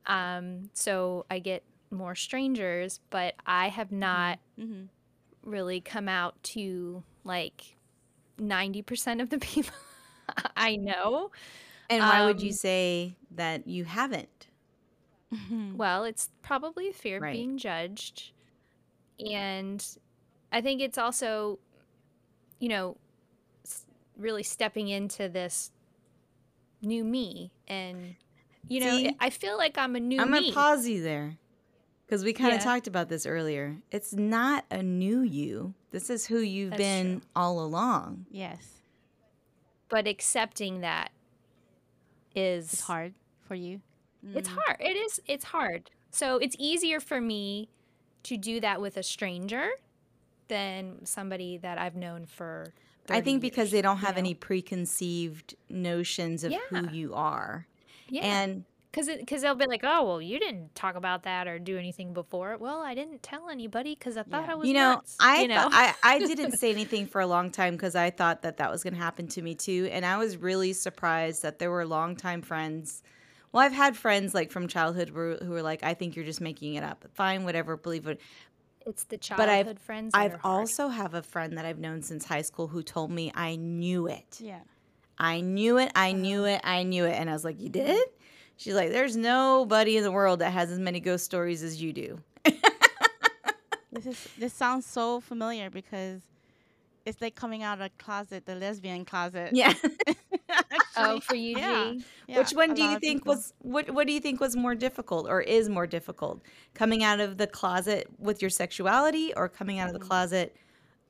Um, 0.06 0.70
so 0.74 1.26
I 1.30 1.38
get 1.40 1.64
more 1.90 2.14
strangers, 2.14 3.00
but 3.10 3.34
I 3.46 3.68
have 3.68 3.92
not 3.92 4.38
hmm 4.56 4.86
really 5.42 5.80
come 5.80 6.08
out 6.08 6.42
to 6.42 7.02
like 7.24 7.76
90% 8.38 9.20
of 9.20 9.30
the 9.30 9.38
people 9.40 9.74
I 10.56 10.76
know. 10.76 11.30
And 11.88 12.06
why 12.06 12.22
would 12.22 12.40
you 12.42 12.52
Um, 12.52 12.54
say 12.54 13.16
that 13.30 13.66
you 13.66 13.84
haven't? 13.84 14.48
Hmm 15.32 15.76
Well, 15.76 16.04
it's 16.04 16.30
probably 16.42 16.92
fear 16.92 17.16
of 17.16 17.22
Right. 17.24 17.32
being 17.32 17.58
judged. 17.58 18.32
And 19.34 19.84
I 20.52 20.60
think 20.60 20.80
it's 20.80 20.98
also, 20.98 21.58
you 22.58 22.68
know, 22.68 22.96
really 24.16 24.42
stepping 24.42 24.88
into 24.88 25.28
this 25.28 25.70
new 26.82 27.04
me. 27.04 27.50
And, 27.68 28.14
you 28.68 28.80
know, 28.80 28.96
See? 28.96 29.16
I 29.20 29.30
feel 29.30 29.56
like 29.56 29.78
I'm 29.78 29.96
a 29.96 30.00
new 30.00 30.20
I'm 30.20 30.30
me. 30.30 30.40
gonna 30.42 30.54
pause 30.54 30.86
you 30.86 31.02
there 31.02 31.36
because 32.06 32.24
we 32.24 32.32
kind 32.32 32.54
of 32.54 32.58
Yeah. 32.58 32.64
talked 32.64 32.86
about 32.86 33.08
this 33.08 33.26
earlier. 33.26 33.78
It's 33.90 34.14
not 34.14 34.64
a 34.70 34.82
new 34.82 35.22
you. 35.22 35.74
This 35.90 36.10
is 36.10 36.26
who 36.26 36.38
you've 36.38 36.70
That's 36.70 36.80
been 36.80 37.20
true. 37.20 37.28
all 37.34 37.60
along. 37.64 38.26
Yes, 38.30 38.82
but 39.88 40.06
accepting 40.06 40.80
that 40.80 41.10
is 42.34 42.72
it's 42.72 42.82
hard 42.82 43.14
for 43.46 43.54
you. 43.54 43.80
It's 44.34 44.48
Mm. 44.48 44.58
hard. 44.64 44.80
It 44.80 44.96
is. 44.96 45.20
It's 45.26 45.44
hard. 45.46 45.90
So 46.10 46.36
it's 46.38 46.56
easier 46.58 47.00
for 47.00 47.20
me 47.20 47.68
to 48.24 48.36
do 48.36 48.60
that 48.60 48.80
with 48.80 48.96
a 48.96 49.02
stranger 49.02 49.68
than 50.48 51.04
somebody 51.04 51.58
that 51.58 51.78
I've 51.78 51.96
known 51.96 52.26
for. 52.26 52.72
I 53.08 53.20
think 53.20 53.40
because 53.40 53.70
they 53.70 53.82
don't 53.82 54.00
you 54.00 54.06
have 54.06 54.16
know? 54.16 54.20
any 54.20 54.34
preconceived 54.34 55.54
notions 55.68 56.44
of 56.44 56.52
who 56.70 56.88
you 56.90 57.14
are. 57.14 57.66
Yeah. 58.08 58.22
And 58.22 58.64
Because 58.90 59.08
because 59.08 59.42
they'll 59.42 59.54
be 59.54 59.66
like, 59.66 59.82
oh 59.84 60.04
well, 60.04 60.22
you 60.22 60.38
didn't 60.40 60.74
talk 60.74 60.94
about 60.96 61.22
that 61.24 61.46
or 61.46 61.58
do 61.58 61.76
anything 61.78 62.12
before. 62.14 62.56
Well, 62.58 62.80
I 62.80 62.94
didn't 62.94 63.22
tell 63.22 63.48
anybody 63.48 63.94
because 63.94 64.16
I 64.16 64.22
thought 64.22 64.44
Yeah. 64.46 64.52
I 64.52 64.54
was 64.54 64.66
you 64.68 64.74
know, 64.74 64.92
nuts. 64.94 65.16
I 65.20 65.42
you 65.42 65.48
know. 65.48 65.68
I 65.70 65.94
I 66.02 66.18
didn't 66.18 66.52
say 66.60 66.70
anything 66.72 67.06
for 67.06 67.20
a 67.20 67.26
long 67.26 67.50
time 67.50 67.74
because 67.74 67.94
I 67.94 68.10
thought 68.10 68.42
that 68.42 68.56
that 68.56 68.70
was 68.70 68.82
going 68.82 68.94
to 68.94 69.00
happen 69.00 69.28
to 69.28 69.42
me 69.42 69.54
too, 69.54 69.88
and 69.92 70.04
I 70.06 70.16
was 70.16 70.36
really 70.38 70.72
surprised 70.72 71.42
that 71.42 71.58
there 71.58 71.70
were 71.70 71.84
longtime 71.86 72.42
friends. 72.42 73.02
Well, 73.56 73.64
I've 73.64 73.72
had 73.72 73.96
friends 73.96 74.34
like 74.34 74.50
from 74.50 74.68
childhood 74.68 75.08
who, 75.08 75.36
who 75.36 75.50
were 75.50 75.62
like, 75.62 75.82
"I 75.82 75.94
think 75.94 76.14
you're 76.14 76.26
just 76.26 76.42
making 76.42 76.74
it 76.74 76.84
up." 76.84 77.06
Fine, 77.14 77.44
whatever, 77.44 77.78
believe 77.78 78.06
it. 78.06 78.20
it's 78.84 79.04
the 79.04 79.16
But 79.34 79.48
I've- 79.48 79.64
childhood 79.64 79.80
friends. 79.80 80.10
I've 80.12 80.34
are 80.34 80.40
also 80.44 80.88
have 80.88 81.14
a 81.14 81.22
friend 81.22 81.56
that 81.56 81.64
I've 81.64 81.78
known 81.78 82.02
since 82.02 82.26
high 82.26 82.42
school 82.42 82.66
who 82.68 82.82
told 82.82 83.10
me 83.10 83.32
I 83.34 83.56
knew 83.56 84.08
it. 84.08 84.38
Yeah. 84.40 84.60
I 85.18 85.40
knew 85.40 85.78
it. 85.78 85.90
I 85.94 86.10
uh-huh. 86.10 86.18
knew 86.18 86.44
it. 86.44 86.60
I 86.64 86.82
knew 86.82 87.06
it. 87.06 87.12
And 87.12 87.30
I 87.30 87.32
was 87.32 87.44
like, 87.44 87.58
"You 87.58 87.70
did?" 87.70 88.06
She's 88.58 88.74
like, 88.74 88.90
"There's 88.90 89.16
nobody 89.16 89.96
in 89.96 90.02
the 90.02 90.12
world 90.12 90.40
that 90.40 90.52
has 90.52 90.70
as 90.70 90.78
many 90.78 91.00
ghost 91.00 91.24
stories 91.24 91.62
as 91.62 91.80
you 91.80 91.94
do." 91.94 92.18
This 93.90 94.04
is 94.04 94.28
this 94.36 94.52
sounds 94.52 94.84
so 94.84 95.20
familiar 95.20 95.70
because 95.70 96.20
it's 97.06 97.20
like 97.22 97.34
coming 97.36 97.62
out 97.62 97.78
of 97.80 97.86
a 97.86 97.90
closet, 97.98 98.44
the 98.46 98.54
lesbian 98.56 99.04
closet. 99.04 99.50
Yeah. 99.52 99.72
Oh, 100.98 101.20
for 101.20 101.34
you, 101.34 101.58
yeah. 101.58 101.92
G? 101.92 102.04
yeah, 102.26 102.38
Which 102.38 102.52
one 102.52 102.72
do 102.72 102.82
you 102.82 102.98
think 102.98 103.26
was 103.26 103.52
what 103.58 103.90
what 103.90 104.06
do 104.06 104.12
you 104.14 104.20
think 104.20 104.40
was 104.40 104.56
more 104.56 104.74
difficult 104.74 105.28
or 105.28 105.40
is 105.42 105.68
more 105.68 105.86
difficult? 105.86 106.40
Coming 106.74 107.02
out 107.04 107.20
of 107.20 107.36
the 107.36 107.46
closet 107.46 108.08
with 108.18 108.40
your 108.40 108.48
sexuality 108.50 109.34
or 109.36 109.48
coming 109.48 109.78
out 109.78 109.88
of 109.88 109.92
the 109.92 109.98
Mm. 110.00 110.08
closet 110.08 110.56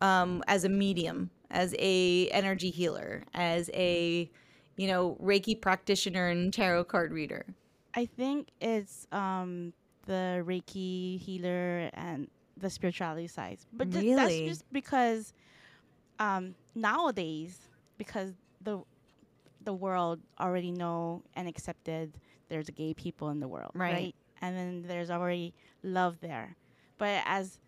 um 0.01 0.43
as 0.49 0.65
a 0.65 0.69
medium, 0.69 1.31
as 1.51 1.75
a 1.79 2.29
energy 2.31 2.71
healer, 2.71 3.25
as 3.35 3.71
a 3.75 4.29
you 4.77 4.89
know, 4.89 5.17
Reiki 5.23 5.61
practitioner 5.61 6.29
and 6.29 6.53
tarot 6.53 6.85
card 6.85 7.13
reader? 7.13 7.47
I 7.95 8.07
think 8.07 8.49
it's 8.61 9.07
um 9.13 9.73
the 10.07 10.43
Reiki 10.45 11.21
healer 11.21 11.91
and 11.95 12.29
the 12.57 12.71
spirituality 12.71 13.29
side. 13.29 13.59
But 13.73 13.91
ju- 13.91 14.17
that's 14.17 14.33
Really? 14.33 14.49
just 14.49 14.65
because 14.73 15.33
um 16.19 16.55
nowadays 16.75 17.59
because 17.99 18.33
the 18.63 18.81
the 19.65 19.73
world 19.75 20.21
already 20.41 20.71
know 20.71 21.23
and 21.35 21.49
accepted 21.49 22.13
there's 22.49 22.69
gay 22.71 22.95
people 22.95 23.31
in 23.31 23.41
the 23.41 23.49
world, 23.49 23.73
Right. 23.75 23.93
right? 23.93 24.15
And 24.41 24.57
then 24.57 24.85
there's 24.87 25.11
already 25.11 25.55
love 25.83 26.21
there. 26.21 26.57
But 26.99 27.23
as 27.27 27.61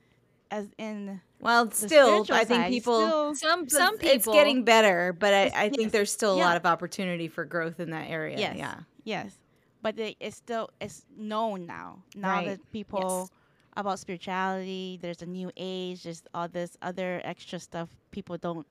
as 0.51 0.69
in 0.79 1.21
Well, 1.41 1.67
the 1.67 1.75
still, 1.75 2.25
spiritual 2.25 2.37
I 2.37 2.45
think 2.45 2.63
side, 2.65 2.71
people 2.71 3.07
still, 3.07 3.35
Some 3.35 3.69
some 3.69 3.99
people. 3.99 4.09
it's 4.11 4.27
getting 4.27 4.65
better, 4.65 5.13
but 5.13 5.35
I, 5.35 5.53
I 5.55 5.69
think 5.69 5.83
yes, 5.83 5.93
there's 5.93 6.13
still 6.13 6.35
a 6.35 6.39
yeah. 6.39 6.45
lot 6.47 6.57
of 6.57 6.65
opportunity 6.67 7.29
for 7.29 7.45
growth 7.45 7.81
in 7.81 7.91
that 7.91 8.09
area. 8.09 8.39
Yes. 8.39 8.57
Yeah. 8.57 8.75
Yes, 9.05 9.37
but 9.83 9.97
they, 9.97 10.17
it's 10.21 10.37
still 10.37 10.71
it's 10.81 11.05
known 11.17 11.67
now. 11.67 12.03
Now 12.15 12.37
Right. 12.37 12.47
that 12.47 12.73
people 12.73 13.31
about 13.79 13.99
spirituality, 13.99 14.99
there's 15.01 15.23
a 15.23 15.27
new 15.27 15.51
age. 15.57 16.03
There's 16.03 16.23
all 16.35 16.49
this 16.49 16.77
other 16.83 17.21
extra 17.25 17.59
stuff 17.59 17.89
people 18.11 18.37
don't 18.37 18.67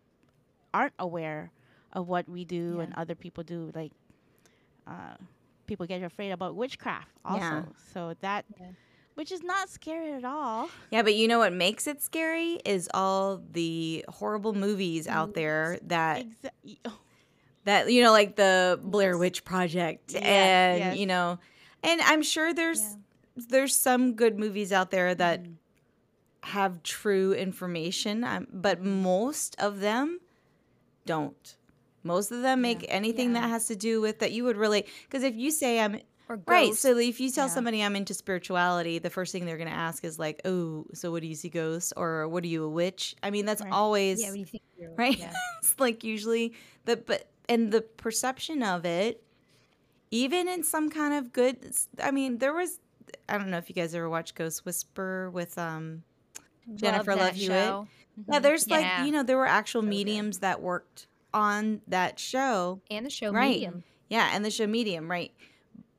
aren't 0.73 0.93
aware 0.99 1.51
of 1.93 2.07
what 2.07 2.27
we 2.29 2.45
do 2.45 2.81
and 2.81 2.93
other 2.95 3.15
people 3.15 3.43
do. 3.43 3.71
Like, 3.73 3.91
uh, 4.85 5.15
people 5.65 5.85
get 5.87 6.03
afraid 6.03 6.31
about 6.31 6.55
witchcraft 6.55 7.07
also. 7.25 7.39
Yeah. 7.41 7.63
So 7.93 8.13
that, 8.21 8.45
Yeah. 8.59 8.67
which 9.15 9.31
is 9.31 9.41
not 9.41 9.69
scary 9.69 10.13
at 10.13 10.25
all. 10.25 10.69
Yeah, 10.91 11.01
but 11.03 11.15
you 11.15 11.27
know 11.27 11.39
what 11.39 11.53
makes 11.53 11.87
it 11.87 12.01
scary 12.03 12.59
is 12.65 12.89
all 12.93 13.41
the 13.53 14.05
horrible 14.09 14.53
movies 14.53 15.07
out 15.07 15.33
there 15.33 15.79
that 15.87 16.25
Exa- 16.27 16.91
that 17.63 17.91
you 17.91 18.03
know 18.03 18.11
like 18.11 18.35
the 18.35 18.79
Blair 18.83 19.17
Witch 19.17 19.43
Project 19.43 20.13
Yes, 20.13 20.23
and 20.23 20.79
yes. 20.79 20.97
you 20.97 21.05
know 21.05 21.39
and 21.83 22.01
I'm 22.01 22.21
sure 22.21 22.53
there's 22.53 22.97
there's 23.49 23.75
some 23.75 24.13
good 24.13 24.37
movies 24.39 24.71
out 24.71 24.89
there 24.91 25.13
that 25.15 25.43
Mhm. 25.43 25.55
have 26.43 26.81
true 26.83 27.33
information 27.33 28.23
um, 28.23 28.47
but 28.51 28.81
most 28.81 29.55
of 29.59 29.79
them 29.79 30.19
don't 31.05 31.57
most 32.03 32.31
of 32.31 32.41
them 32.41 32.61
make 32.61 32.85
anything 32.87 33.33
Yeah. 33.33 33.41
that 33.41 33.47
has 33.49 33.67
to 33.67 33.75
do 33.75 33.99
with 34.01 34.19
that 34.19 34.31
you 34.31 34.43
would 34.45 34.57
really 34.57 34.85
because 35.03 35.23
if 35.23 35.35
you 35.35 35.51
say 35.51 35.79
I'm 35.79 35.99
or 36.29 36.39
right 36.47 36.73
so 36.75 36.97
if 36.97 37.19
you 37.19 37.29
tell 37.31 37.47
Yeah. 37.47 37.53
somebody 37.53 37.81
I'm 37.83 37.95
into 37.95 38.13
spirituality 38.13 38.99
the 38.99 39.09
first 39.09 39.31
thing 39.31 39.45
they're 39.45 39.57
going 39.57 39.69
to 39.69 39.73
ask 39.75 40.03
is 40.05 40.17
like 40.19 40.41
oh 40.45 40.85
so 40.93 41.11
what 41.11 41.21
do 41.21 41.27
you 41.27 41.35
see 41.35 41.49
ghosts 41.49 41.91
or 41.97 42.27
what 42.27 42.43
are 42.43 42.47
you 42.47 42.63
a 42.63 42.69
witch 42.69 43.15
I 43.23 43.29
mean 43.29 43.45
that's 43.45 43.61
Right. 43.61 43.71
always 43.73 44.21
Yeah, 44.21 44.33
you 44.33 44.45
right? 44.97 45.17
Yeah. 45.17 45.33
it's 45.59 45.79
like 45.79 46.03
usually 46.03 46.53
the 46.85 46.97
but 46.97 47.29
and 47.49 47.71
the 47.71 47.81
perception 47.81 48.61
of 48.61 48.85
it, 48.85 49.23
even 50.11 50.47
in 50.49 50.63
some 50.63 50.89
kind 50.89 51.13
of 51.13 51.31
good. 51.31 51.73
I 52.01 52.11
mean, 52.11 52.39
there 52.39 52.53
was. 52.53 52.77
I 53.29 53.37
don't 53.37 53.49
know 53.49 53.57
if 53.57 53.69
you 53.69 53.75
guys 53.75 53.93
ever 53.95 54.09
watched 54.09 54.35
Ghost 54.35 54.65
Whisper 54.65 55.29
with 55.31 55.57
um. 55.57 56.03
Jennifer 56.75 57.11
Love 57.11 57.19
Love 57.19 57.27
that 57.27 57.35
Hewitt. 57.35 57.49
show. 57.57 57.87
Yeah, 58.29 58.39
there's 58.39 58.67
Yeah. 58.67 58.77
like 58.97 59.05
you 59.05 59.11
know 59.13 59.23
there 59.23 59.37
were 59.37 59.45
actual 59.47 59.81
So 59.81 59.85
good. 59.85 59.89
mediums 59.89 60.39
that 60.39 60.61
worked 60.61 61.07
on 61.33 61.81
that 61.87 62.19
show. 62.19 62.81
and 62.91 63.05
the 63.05 63.09
show 63.09 63.31
Right. 63.31 63.51
Medium. 63.51 63.83
Yeah, 64.09 64.29
and 64.33 64.43
the 64.43 64.51
show 64.51 64.67
Medium, 64.67 65.09
right? 65.09 65.31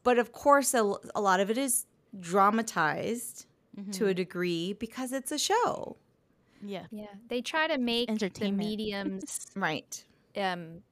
But 0.03 0.19
of 0.19 0.33
course, 0.33 0.75
a 0.75 0.83
lot 0.83 1.41
of 1.41 1.51
it 1.51 1.57
is 1.59 1.87
dramatized 2.19 3.47
to 3.93 4.05
Mhm. 4.05 4.09
a 4.09 4.15
degree 4.15 4.73
because 4.73 5.13
it's 5.13 5.31
a 5.33 5.39
show, 5.39 5.97
yeah. 6.63 6.87
Yeah, 6.91 7.07
they 7.29 7.41
try 7.43 7.67
to 7.69 7.79
make 7.79 8.07
the 8.09 8.13
Entertainment. 8.13 8.69
mediums. 8.69 9.47
right? 9.57 10.05
um, 10.37 10.83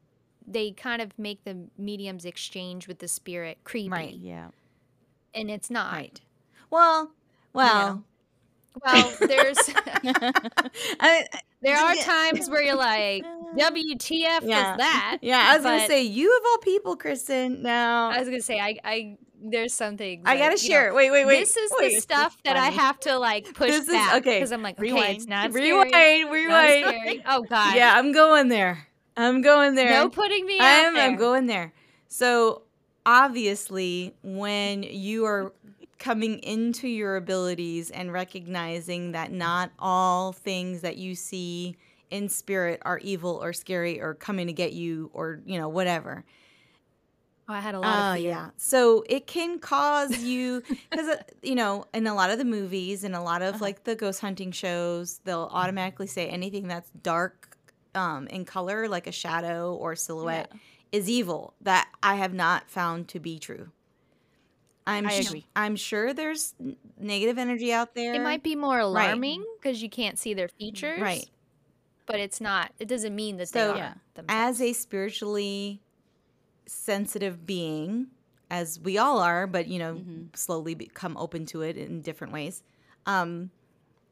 they 0.46 0.70
kind 0.72 1.00
of 1.02 1.16
make 1.18 1.44
the 1.44 1.68
mediums 1.79 2.24
exchange 2.24 2.87
with 2.88 2.98
the 3.00 3.09
spirit 3.09 3.59
creepy, 3.64 3.88
Right. 3.90 4.14
Yeah. 4.14 4.48
And 5.37 5.51
it's 5.51 5.70
not. 5.70 5.92
Right. 5.92 6.20
Well, 6.70 7.12
well. 7.53 8.03
Well, 8.85 9.12
there's 9.20 9.59
I, 11.01 11.25
there 11.62 11.77
are 11.79 11.94
times 11.96 12.51
where 12.51 12.62
you're 12.62 12.75
like, 12.77 13.25
WTF 13.57 14.40
Yeah. 14.42 14.70
was 14.72 14.79
that? 14.79 15.18
Yeah, 15.22 15.38
I 15.49 15.57
was 15.57 15.64
gonna 15.64 15.87
say 15.87 16.03
you 16.03 16.37
of 16.37 16.42
all 16.51 16.59
people, 16.59 16.96
Kristin. 16.96 17.61
Now 17.61 18.11
I 18.11 18.18
was 18.18 18.29
gonna 18.29 18.42
say 18.42 18.59
I 18.61 18.77
I 18.85 19.16
there's 19.42 19.72
something 19.72 20.22
I 20.27 20.37
gotta 20.37 20.59
share. 20.59 20.88
it. 20.88 20.94
Wait, 20.94 21.11
wait, 21.11 21.25
wait. 21.25 21.38
This 21.40 21.57
is 21.57 21.72
wait. 21.79 21.94
the 21.94 22.01
stuff 22.01 22.37
that 22.44 22.57
I 22.57 22.66
have 22.68 23.01
to 23.01 23.18
like 23.18 23.55
push 23.55 23.70
This 23.70 23.85
is- 23.87 23.92
back 23.94 24.16
okay, 24.16 24.38
because 24.38 24.53
I'm 24.53 24.62
like, 24.62 24.79
okay, 24.79 24.92
rewind. 24.92 25.16
it's 25.16 25.27
not 25.27 25.53
Rewind, 25.55 25.88
scary. 25.90 26.25
Not 26.25 26.33
rewind. 26.33 26.85
scary. 26.85 27.25
Oh 27.27 27.42
God. 27.44 27.77
Yeah, 27.77 27.94
I'm 27.96 28.12
going 28.12 28.49
there. 28.49 28.87
I'm 29.16 29.40
going 29.40 29.75
there. 29.75 29.88
No 29.90 30.11
putting 30.11 30.44
me 30.44 30.59
I'm, 30.61 30.92
there. 30.94 31.03
I'm 31.05 31.16
going 31.16 31.46
there. 31.46 31.72
So 32.09 32.62
obviously, 33.07 34.14
when 34.23 34.83
you 34.83 35.25
are 35.25 35.55
coming 35.99 36.38
into 36.40 36.88
your 36.88 37.16
abilities 37.16 37.90
and 37.90 38.12
recognizing 38.12 39.12
that 39.12 39.33
not 39.33 39.71
all 39.79 40.33
things 40.33 40.83
that 40.83 40.99
you 40.99 41.14
see 41.14 41.77
in 42.11 42.29
spirit 42.29 42.81
are 42.85 42.99
evil 42.99 43.40
or 43.42 43.53
scary 43.55 44.01
or 44.01 44.14
coming 44.14 44.47
to 44.47 44.53
get 44.53 44.73
you 44.75 45.11
or 45.14 45.40
you 45.47 45.59
know 45.59 45.69
whatever 45.69 46.25
Oh, 47.49 47.55
I 47.55 47.61
had 47.61 47.75
a 47.77 47.81
lot 47.81 47.99
Oh 48.11 48.14
of 48.14 48.21
fear. 48.21 48.23
yeah. 48.23 48.51
So 48.57 49.05
it 49.09 49.27
can 49.29 49.61
cause 49.61 50.19
you 50.19 50.62
because 50.90 51.16
you 51.42 51.55
know 51.55 51.85
in 51.95 52.07
a 52.07 52.14
lot 52.14 52.31
of 52.31 52.38
the 52.38 52.45
movies 52.45 53.05
and 53.05 53.14
a 53.14 53.21
lot 53.21 53.40
of 53.42 53.55
Uh-huh. 53.57 53.64
like 53.64 53.85
the 53.85 53.95
ghost 53.95 54.21
hunting 54.21 54.51
shows, 54.51 55.21
they'll 55.25 55.49
automatically 55.53 56.07
say 56.09 56.29
anything 56.29 56.66
that's 56.69 56.90
dark 57.03 57.57
um, 57.95 58.27
in 58.29 58.45
color, 58.45 58.88
like 58.88 59.07
a 59.07 59.12
shadow 59.12 59.75
or 59.75 59.95
silhouette, 59.97 60.53
is 60.92 61.09
evil. 61.09 61.55
That 61.61 61.88
I 62.03 62.16
have 62.16 62.33
not 62.35 62.70
found 62.70 63.09
to 63.09 63.20
be 63.20 63.38
true. 63.38 63.70
I'm 64.87 65.07
I 65.07 65.20
sh- 65.20 65.42
I'm 65.57 65.75
sure 65.75 66.12
there's 66.14 66.55
negative 66.99 67.38
energy 67.38 67.72
out 67.72 67.94
there. 67.94 68.14
It 68.14 68.22
might 68.22 68.42
be 68.44 68.55
more 68.55 68.79
alarming 68.79 69.44
because 69.61 69.83
you 69.83 69.88
can't 69.90 70.16
see 70.18 70.33
their 70.33 70.49
features. 70.49 71.01
Right. 71.01 71.29
But 72.07 72.20
it's 72.20 72.40
not. 72.40 72.72
It 72.79 72.87
doesn't 72.87 73.14
mean 73.16 73.37
that 73.38 73.49
So, 73.49 73.75
they 73.75 73.81
are 73.81 73.96
themselves. 74.14 74.27
as 74.29 74.61
a 74.62 74.72
spiritually 74.72 75.81
sensitive 76.66 77.46
being, 77.46 78.09
as 78.51 78.79
we 78.81 78.96
all 78.99 79.18
are, 79.18 79.46
but 79.49 79.66
you 79.66 79.79
know, 79.81 79.96
Mhm. 79.96 80.37
slowly 80.37 80.75
become 80.75 81.16
open 81.16 81.46
to 81.46 81.62
it 81.62 81.77
in 81.77 82.01
different 82.03 82.33
ways. 82.33 82.62
Um, 83.07 83.51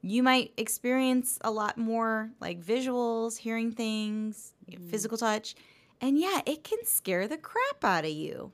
you 0.02 0.22
might 0.24 0.52
experience 0.56 1.38
a 1.42 1.50
lot 1.50 1.78
more 1.78 2.32
like 2.40 2.60
visuals, 2.60 3.38
hearing 3.38 3.70
things, 3.72 4.54
physical 4.90 5.16
touch, 5.16 5.54
and 6.04 6.18
yeah, 6.18 6.42
it 6.44 6.64
can 6.64 6.84
scare 6.84 7.26
the 7.26 7.38
crap 7.38 7.82
out 7.82 8.04
of 8.04 8.10
you. 8.10 8.52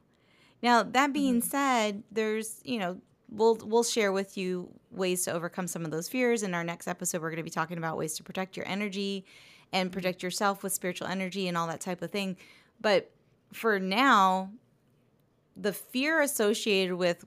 Now, 0.62 0.84
that 0.84 1.12
being 1.12 1.40
mm-hmm. 1.40 1.48
said, 1.48 2.04
there's, 2.12 2.60
you 2.64 2.78
know, 2.78 2.98
we'll 3.28 3.58
we'll 3.64 3.82
share 3.82 4.12
with 4.12 4.38
you 4.38 4.70
ways 4.92 5.24
to 5.24 5.32
overcome 5.32 5.66
some 5.66 5.84
of 5.84 5.90
those 5.90 6.08
fears 6.08 6.44
in 6.44 6.54
our 6.54 6.62
next 6.62 6.86
episode. 6.86 7.20
We're 7.20 7.30
going 7.30 7.38
to 7.38 7.42
be 7.42 7.50
talking 7.50 7.76
about 7.76 7.96
ways 7.96 8.14
to 8.14 8.22
protect 8.22 8.56
your 8.56 8.68
energy 8.68 9.24
and 9.72 9.88
mm-hmm. 9.88 9.94
protect 9.94 10.22
yourself 10.22 10.62
with 10.62 10.72
spiritual 10.72 11.08
energy 11.08 11.48
and 11.48 11.58
all 11.58 11.66
that 11.66 11.80
type 11.80 12.02
of 12.02 12.12
thing. 12.12 12.36
But 12.80 13.10
for 13.52 13.80
now, 13.80 14.50
the 15.56 15.72
fear 15.72 16.20
associated 16.20 16.94
with 16.94 17.24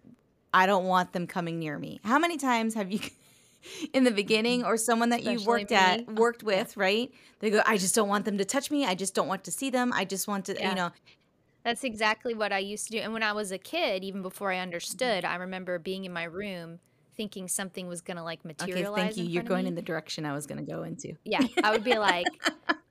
I 0.54 0.68
don't 0.68 0.86
want 0.86 1.12
them 1.12 1.28
coming 1.28 1.60
near 1.60 1.78
me. 1.78 2.00
How 2.06 2.18
many 2.18 2.38
times 2.38 2.76
have 2.76 2.90
you 2.90 3.00
in 3.94 4.04
the 4.04 4.12
beginning 4.12 4.64
or 4.64 4.78
someone 4.78 5.10
that 5.10 5.24
you 5.24 5.32
Especially 5.32 5.48
worked 5.48 5.72
at 5.72 6.08
worked 6.14 6.44
with, 6.44 6.78
right? 6.78 7.12
They 7.40 7.50
go, 7.50 7.62
I 7.66 7.78
just 7.78 7.96
don't 7.96 8.10
want 8.10 8.26
them 8.26 8.38
to 8.38 8.46
touch 8.46 8.72
me. 8.72 8.86
I 8.86 8.96
just 8.96 9.14
don't 9.14 9.28
want 9.28 9.44
to 9.46 9.52
see 9.52 9.70
them. 9.70 9.92
I 9.94 10.06
just 10.06 10.28
want 10.28 10.46
to, 10.46 10.54
Yeah. 10.54 10.70
you 10.70 10.76
know, 10.76 10.92
That's 11.64 11.84
exactly 11.84 12.34
what 12.34 12.52
I 12.52 12.60
used 12.60 12.88
to 12.88 12.92
do. 12.92 12.98
And 13.00 13.14
when 13.14 13.24
I 13.24 13.32
was 13.32 13.52
a 13.52 13.58
kid, 13.58 14.04
even 14.04 14.22
before 14.22 14.52
I 14.52 14.56
mm-hmm. 14.56 14.64
understood, 14.64 15.26
I 15.26 15.36
remember 15.36 15.80
being 15.80 16.06
in 16.06 16.12
my 16.12 16.24
room 16.24 16.80
thinking 17.16 17.48
something 17.48 17.88
was 17.88 18.02
going 18.02 18.18
to 18.18 18.24
like 18.24 18.44
materialize. 18.44 18.88
okay, 18.88 19.02
thank 19.02 19.18
you. 19.18 19.26
You're 19.26 19.44
going 19.44 19.68
in 19.68 19.76
the 19.76 19.82
direction 19.82 20.26
I 20.26 20.34
was 20.34 20.48
going 20.48 20.64
to 20.64 20.70
go 20.70 20.84
into. 20.84 21.14
Yeah, 21.24 21.42
I 21.64 21.72
would 21.72 21.84
be 21.84 21.98
like, 21.98 22.26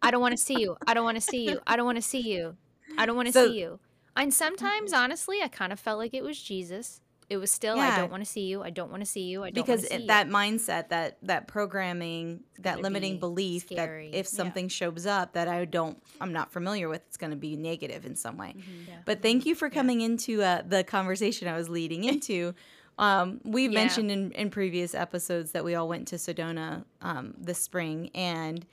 I 0.02 0.10
don't 0.10 0.20
want 0.20 0.32
to 0.32 0.42
see 0.42 0.60
you. 0.60 0.76
I 0.86 0.94
don't 0.94 1.04
want 1.04 1.16
to 1.16 1.20
see 1.20 1.48
you. 1.48 1.60
I 1.66 1.76
don't 1.76 1.86
want 1.86 1.96
to 1.96 2.02
see 2.02 2.20
you. 2.20 2.56
I 2.98 3.06
don't 3.06 3.16
want 3.16 3.26
to 3.26 3.32
So- 3.32 3.48
see 3.48 3.60
you. 3.60 3.78
And 4.14 4.32
sometimes, 4.32 4.92
mm-hmm. 4.92 5.02
honestly, 5.04 5.40
I 5.42 5.48
kind 5.48 5.72
of 5.72 5.80
felt 5.80 5.98
like 5.98 6.12
it 6.12 6.22
was 6.22 6.40
Jesus. 6.40 7.00
It 7.32 7.38
was 7.38 7.50
still, 7.50 7.78
I 7.80 7.96
don't 7.96 8.10
want 8.10 8.22
to 8.22 8.28
see 8.30 8.42
you. 8.42 8.62
I 8.62 8.68
don't 8.68 8.90
want 8.90 9.00
to 9.02 9.06
see 9.06 9.22
you. 9.22 9.42
I 9.42 9.50
don't 9.50 9.64
because 9.66 9.86
see 9.88 9.94
it, 9.94 10.06
that 10.08 10.28
mindset 10.28 10.90
that 10.90 11.16
that 11.22 11.48
programming 11.48 12.40
that 12.58 12.82
limiting 12.82 13.14
be 13.14 13.20
belief 13.20 13.62
scary. 13.62 14.10
that 14.10 14.18
if 14.18 14.26
something 14.26 14.68
shows 14.68 15.06
up 15.06 15.32
that 15.32 15.48
i 15.48 15.64
don't 15.64 16.00
i'm 16.20 16.32
not 16.32 16.52
familiar 16.52 16.88
with 16.90 17.00
it's 17.08 17.16
going 17.16 17.30
to 17.30 17.36
be 17.36 17.56
negative 17.56 18.04
in 18.04 18.14
some 18.14 18.36
way 18.36 18.54
Yeah. 18.86 18.96
but 19.06 19.22
thank 19.22 19.46
you 19.46 19.54
for 19.54 19.70
coming 19.70 20.00
into 20.02 20.42
uh, 20.42 20.60
the 20.66 20.84
conversation 20.84 21.48
i 21.48 21.56
was 21.56 21.68
leading 21.70 22.04
into 22.12 22.54
um, 22.98 23.40
we've 23.44 23.72
Yeah. 23.72 23.80
mentioned 23.80 24.10
in, 24.10 24.32
in 24.32 24.50
previous 24.50 24.94
episodes 24.94 25.52
that 25.52 25.64
we 25.64 25.74
all 25.74 25.88
went 25.88 26.08
to 26.08 26.16
sedona 26.16 26.84
um, 27.00 27.34
this 27.38 27.58
spring 27.58 28.10
and 28.14 28.66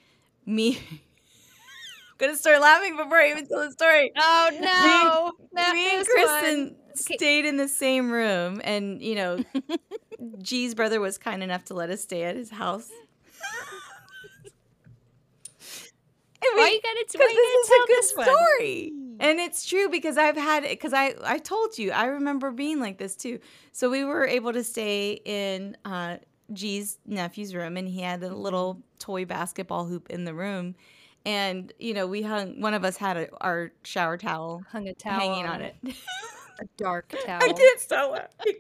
me 0.46 0.76
i'm 0.92 2.18
going 2.18 2.32
to 2.34 2.38
start 2.38 2.60
laughing 2.62 2.96
before 2.98 3.18
i 3.18 3.30
even 3.32 3.48
tell 3.48 3.62
the 3.66 3.72
story 3.72 4.12
Oh 4.18 4.50
no! 4.60 5.32
Not 5.54 5.74
me 5.74 5.96
and 5.96 6.06
Kristin 6.06 6.58
one. 6.72 6.76
Stayed 6.96 7.46
in 7.46 7.58
the 7.58 7.68
same 7.68 8.12
room, 8.12 8.62
and 8.64 9.02
you 9.02 9.16
know, 9.16 9.40
G's 10.42 10.76
brother 10.76 11.00
was 11.00 11.18
kind 11.18 11.42
enough 11.44 11.66
to 11.66 11.74
let 11.74 11.90
us 11.90 12.02
stay 12.02 12.24
at 12.24 12.36
his 12.36 12.50
house. 12.50 12.90
And 16.42 16.52
Why 16.56 16.64
we- 16.70 16.72
you 16.76 16.82
gotta? 16.82 17.06
Why 17.18 17.26
you 17.30 17.36
this 17.36 17.68
gotta 17.68 17.68
tell 17.68 17.78
is 17.78 17.84
a 17.84 17.88
good 17.88 17.98
this 17.98 18.14
one? 18.16 18.26
story, 18.26 18.94
and 19.20 19.40
it's 19.40 19.66
true 19.66 19.90
because 19.90 20.18
I've 20.18 20.38
had 20.38 20.64
it 20.64 20.72
because 20.72 20.94
I 20.94 21.16
I 21.24 21.38
told 21.38 21.78
you 21.78 21.92
I 21.92 22.06
remember 22.06 22.52
being 22.52 22.80
like 22.80 22.98
this 22.98 23.16
too. 23.16 23.40
So 23.72 23.90
we 23.90 24.04
were 24.04 24.26
able 24.26 24.54
to 24.54 24.64
stay 24.64 25.20
in 25.26 25.76
uh, 25.86 26.18
G's 26.54 26.98
nephew's 27.06 27.54
room, 27.56 27.78
and 27.78 27.88
he 27.88 28.02
had 28.02 28.24
a 28.24 28.34
little 28.36 28.82
toy 29.00 29.26
basketball 29.26 29.86
hoop 29.86 30.10
in 30.10 30.24
the 30.26 30.34
room. 30.34 30.76
And 31.26 31.72
you 31.80 31.94
know, 31.94 32.08
we 32.08 32.22
hung. 32.22 32.62
One 32.62 32.74
of 32.74 32.86
us 32.86 32.96
had 32.98 33.18
a, 33.18 33.28
our 33.42 33.72
shower 33.84 34.18
towel 34.18 34.64
Hung 34.72 34.88
a 34.88 34.94
towel 34.94 35.20
hanging 35.20 35.46
on 35.46 35.62
it. 35.62 35.76
A 36.60 36.66
dark 36.78 37.10
towel. 37.26 37.42
I 37.44 37.54
can't 37.54 37.80
stop 37.80 38.12
laughing. 38.12 38.54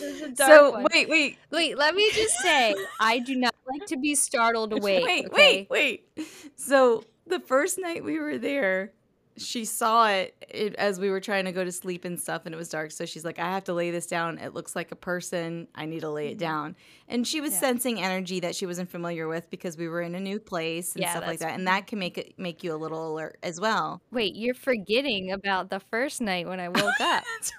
There's 0.00 0.20
a 0.22 0.28
dark 0.34 0.50
So 0.50 0.70
one. 0.70 0.86
wait, 0.92 1.08
wait, 1.08 1.38
Wait, 1.50 1.76
let 1.78 1.94
me 1.94 2.10
just 2.12 2.38
say, 2.38 2.74
I 3.00 3.18
do 3.18 3.34
not 3.36 3.54
like 3.70 3.86
to 3.88 3.96
be 3.96 4.14
startled 4.14 4.72
awake. 4.72 5.04
wait, 5.04 5.26
okay? 5.26 5.66
wait, 5.70 6.04
wait. 6.16 6.28
So 6.56 7.04
the 7.26 7.40
first 7.40 7.78
night 7.78 8.04
we 8.04 8.18
were 8.18 8.38
there, 8.38 8.92
she 9.36 9.64
saw 9.64 10.08
it, 10.08 10.34
it 10.48 10.74
as 10.76 11.00
we 11.00 11.10
were 11.10 11.20
trying 11.20 11.44
to 11.46 11.52
go 11.52 11.64
to 11.64 11.72
sleep 11.72 12.04
and 12.04 12.20
stuff, 12.20 12.42
and 12.44 12.54
it 12.54 12.58
was 12.58 12.68
dark. 12.68 12.90
So 12.92 13.04
she's 13.04 13.24
like, 13.24 13.38
"I 13.38 13.50
have 13.50 13.64
to 13.64 13.72
lay 13.74 13.90
this 13.90 14.06
down. 14.06 14.38
It 14.38 14.54
looks 14.54 14.76
like 14.76 14.92
a 14.92 14.96
person. 14.96 15.66
I 15.74 15.86
need 15.86 16.00
to 16.00 16.10
lay 16.10 16.28
it 16.28 16.30
mm-hmm. 16.32 16.38
down." 16.38 16.76
And 17.08 17.26
she 17.26 17.40
was 17.40 17.52
Yeah. 17.52 17.60
sensing 17.60 18.00
energy 18.00 18.40
that 18.40 18.54
she 18.54 18.66
wasn't 18.66 18.90
familiar 18.90 19.26
with 19.26 19.50
because 19.50 19.76
we 19.76 19.88
were 19.88 20.02
in 20.02 20.14
a 20.14 20.20
new 20.20 20.38
place 20.38 20.94
and 20.94 21.02
Yeah, 21.02 21.12
stuff 21.12 21.26
like 21.26 21.40
that, 21.40 21.54
and 21.54 21.66
that 21.66 21.86
can 21.86 21.98
make 21.98 22.16
it 22.18 22.34
make 22.38 22.62
you 22.62 22.74
a 22.74 22.76
little 22.76 23.12
alert 23.12 23.38
as 23.42 23.60
well. 23.60 24.00
Wait, 24.12 24.36
you're 24.36 24.54
forgetting 24.54 25.32
about 25.32 25.68
the 25.70 25.80
first 25.80 26.20
night 26.20 26.46
when 26.46 26.60
I 26.60 26.68
woke 26.68 26.78
up. 27.00 27.24
right. 27.24 27.52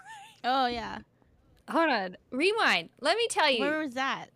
Oh 0.43 0.67
yeah. 0.67 0.99
Hold 1.69 1.89
on, 1.89 2.17
rewind. 2.31 2.89
Let 3.01 3.17
me 3.17 3.27
tell 3.29 3.51
you. 3.51 3.59
Where 3.61 3.79
was 3.79 3.95
that? 3.95 4.27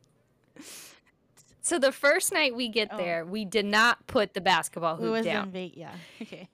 So 1.61 1.77
the 1.77 1.91
first 1.91 2.33
night 2.33 2.55
we 2.55 2.67
get 2.69 2.89
Oh. 2.91 2.97
there, 2.97 3.23
we 3.25 3.45
did 3.45 3.65
not 3.65 4.07
put 4.07 4.33
the 4.33 4.41
basketball 4.41 4.95
It 4.95 5.01
hoop 5.01 5.11
was 5.11 5.25
down, 5.25 5.45
in 5.47 5.51
Vegas. 5.51 5.77
Yeah. 5.77 5.91
Okay. 6.21 6.49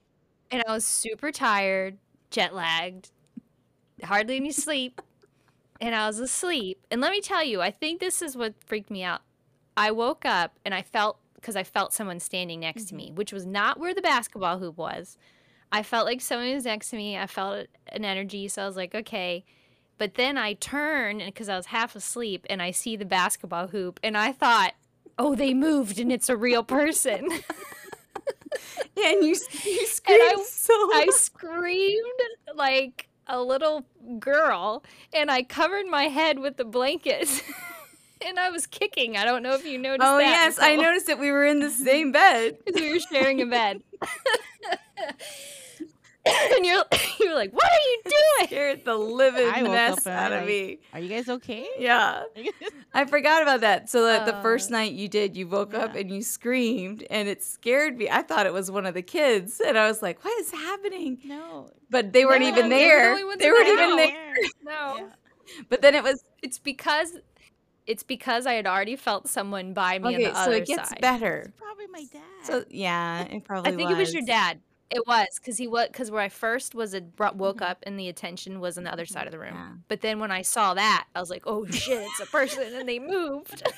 And 0.50 0.62
I 0.66 0.72
was 0.72 0.84
super 0.84 1.32
tired, 1.32 1.98
jet 2.30 2.54
lagged, 2.54 3.10
hardly 4.02 4.36
any 4.36 4.52
sleep, 4.52 5.00
and 5.80 5.94
I 5.94 6.06
was 6.06 6.18
asleep. 6.18 6.78
And 6.90 7.00
let 7.00 7.12
me 7.12 7.20
tell 7.20 7.44
you, 7.44 7.60
I 7.60 7.70
think 7.70 8.00
this 8.00 8.22
is 8.22 8.36
what 8.36 8.54
freaked 8.64 8.90
me 8.90 9.02
out. 9.02 9.22
I 9.76 9.90
woke 9.90 10.24
up 10.24 10.58
and 10.64 10.74
I 10.74 10.82
felt 10.82 11.18
because 11.34 11.56
I 11.56 11.62
felt 11.62 11.92
someone 11.92 12.18
standing 12.18 12.60
next 12.60 12.86
to 12.86 12.94
me, 12.94 13.06
mm-hmm. 13.06 13.16
which 13.16 13.32
was 13.32 13.46
not 13.46 13.78
where 13.78 13.94
the 13.94 14.02
basketball 14.02 14.58
hoop 14.58 14.76
was. 14.76 15.16
I 15.70 15.82
felt 15.82 16.06
like 16.06 16.20
someone 16.20 16.52
was 16.54 16.64
next 16.64 16.90
to 16.90 16.96
me. 16.96 17.18
I 17.18 17.26
felt 17.26 17.66
an 17.88 18.04
energy, 18.04 18.48
so 18.48 18.62
I 18.62 18.66
was 18.66 18.76
like, 18.76 18.94
okay. 18.94 19.44
But 19.98 20.14
then 20.14 20.38
I 20.38 20.54
turn 20.54 21.18
because 21.18 21.48
I 21.48 21.56
was 21.56 21.66
half 21.66 21.94
asleep 21.96 22.46
and 22.48 22.62
I 22.62 22.70
see 22.70 22.96
the 22.96 23.04
basketball 23.04 23.68
hoop, 23.68 24.00
and 24.02 24.16
I 24.16 24.32
thought, 24.32 24.74
oh, 25.18 25.34
they 25.34 25.54
moved 25.54 25.98
and 25.98 26.12
it's 26.12 26.28
a 26.28 26.36
real 26.36 26.62
person. 26.62 27.28
And 28.96 29.22
you 29.22 29.36
you 29.64 29.86
screamed 29.86 30.22
I- 30.38 30.44
so. 30.48 30.72
I 30.72 31.08
screamed 31.12 32.02
like 32.54 33.08
a 33.26 33.40
little 33.42 33.84
girl 34.18 34.82
and 35.12 35.30
I 35.30 35.42
covered 35.42 35.86
my 35.86 36.04
head 36.04 36.38
with 36.38 36.56
the 36.56 36.64
blanket. 36.64 37.42
and 38.26 38.38
I 38.38 38.50
was 38.50 38.66
kicking. 38.66 39.16
I 39.16 39.24
don't 39.24 39.42
know 39.42 39.52
if 39.54 39.64
you 39.66 39.78
noticed 39.78 40.08
oh 40.08 40.18
that. 40.18 40.22
yes, 40.24 40.58
I 40.60 40.76
noticed 40.76 41.06
that 41.08 41.18
we 41.18 41.30
were 41.30 41.44
in 41.44 41.60
the 41.60 41.70
same 41.70 42.12
bed. 42.12 42.56
'cause 42.64 42.74
we 42.80 42.92
were 42.92 43.00
sharing 43.00 43.42
a 43.42 43.46
bed. 43.46 43.82
and 46.56 46.66
you're 46.66 46.84
you 47.20 47.28
were 47.28 47.34
like, 47.34 47.52
"What 47.52 47.64
are 47.64 47.88
you 47.88 48.02
doing?" 48.04 48.46
Scared 48.48 48.84
the 48.84 48.96
living 48.96 49.48
I 49.48 49.62
mess 49.62 50.06
out 50.06 50.32
of 50.32 50.40
like- 50.40 50.48
me. 50.48 50.78
Are 50.92 51.00
you 51.00 51.08
guys 51.08 51.28
okay? 51.28 51.66
Yeah. 51.78 52.22
I 52.94 53.04
forgot 53.04 53.42
about 53.42 53.60
that. 53.60 53.88
So 53.90 54.04
that 54.06 54.26
the 54.26 54.34
first 54.42 54.70
Uh, 54.70 54.78
night 54.78 54.92
you 54.92 55.08
did, 55.08 55.36
you 55.36 55.46
woke 55.46 55.74
up 55.74 55.94
and 55.94 56.10
you 56.10 56.22
screamed, 56.22 57.04
and 57.10 57.28
it 57.28 57.42
scared 57.42 57.96
me. 57.96 58.08
I 58.10 58.22
thought 58.22 58.46
it 58.46 58.52
was 58.52 58.70
one 58.70 58.86
of 58.86 58.94
the 58.94 59.02
kids, 59.02 59.60
and 59.60 59.76
I 59.78 59.86
was 59.86 60.02
like, 60.02 60.24
"What 60.24 60.38
is 60.40 60.50
happening?" 60.50 61.18
no. 61.24 61.70
But 61.90 62.12
they 62.12 62.24
weren't 62.24 62.42
No, 62.42 62.48
even 62.48 62.68
they 62.68 62.86
were 62.88 63.14
the 63.14 63.36
there. 63.38 63.38
They 63.38 63.50
weren't 63.52 63.68
even 63.68 63.88
house. 63.90 63.96
there. 63.98 64.34
No. 64.64 64.96
Yeah. 64.96 65.62
But 65.68 65.80
then 65.82 65.94
it 65.94 66.02
was 66.02 66.24
It's 66.42 66.58
because 66.58 67.16
it's 67.86 68.02
because 68.02 68.46
I 68.46 68.54
had 68.54 68.66
already 68.66 68.96
felt 68.96 69.28
someone 69.28 69.72
by 69.72 70.00
me 70.00 70.16
okay. 70.16 70.24
on 70.26 70.32
the 70.32 70.34
So 70.34 70.40
other 70.50 70.56
it 70.56 70.66
gets 70.66 70.88
side. 70.88 71.00
better. 71.00 71.52
Probably 71.56 71.86
my 71.86 72.04
dad. 72.12 72.22
So 72.42 72.64
yeah, 72.68 73.22
it 73.22 73.44
probably. 73.44 73.72
I 73.72 73.76
think 73.76 73.90
it 73.92 73.96
was 73.96 74.12
your 74.12 74.24
dad. 74.26 74.58
It 74.90 75.06
was 75.06 75.26
because 75.36 75.58
he 75.58 75.66
was 75.66 75.88
because 75.88 76.10
where 76.10 76.22
I 76.22 76.28
first 76.28 76.74
was 76.74 76.94
it 76.94 77.16
brought, 77.16 77.36
woke 77.36 77.56
mm-hmm. 77.56 77.70
up 77.70 77.78
and 77.82 77.98
the 77.98 78.08
attention 78.08 78.60
was 78.60 78.78
on 78.78 78.84
the 78.84 78.92
other 78.92 79.06
side 79.06 79.26
of 79.26 79.32
the 79.32 79.38
room. 79.38 79.54
Yeah. 79.54 79.68
But 79.88 80.00
then 80.00 80.20
when 80.20 80.30
I 80.30 80.42
saw 80.42 80.74
that, 80.74 81.06
I 81.14 81.20
was 81.20 81.30
like, 81.30 81.42
"Oh 81.46 81.66
shit, 81.66 82.02
it's 82.02 82.20
a 82.20 82.26
person!" 82.26 82.74
and 82.74 82.88
they 82.88 82.98
moved. 82.98 83.62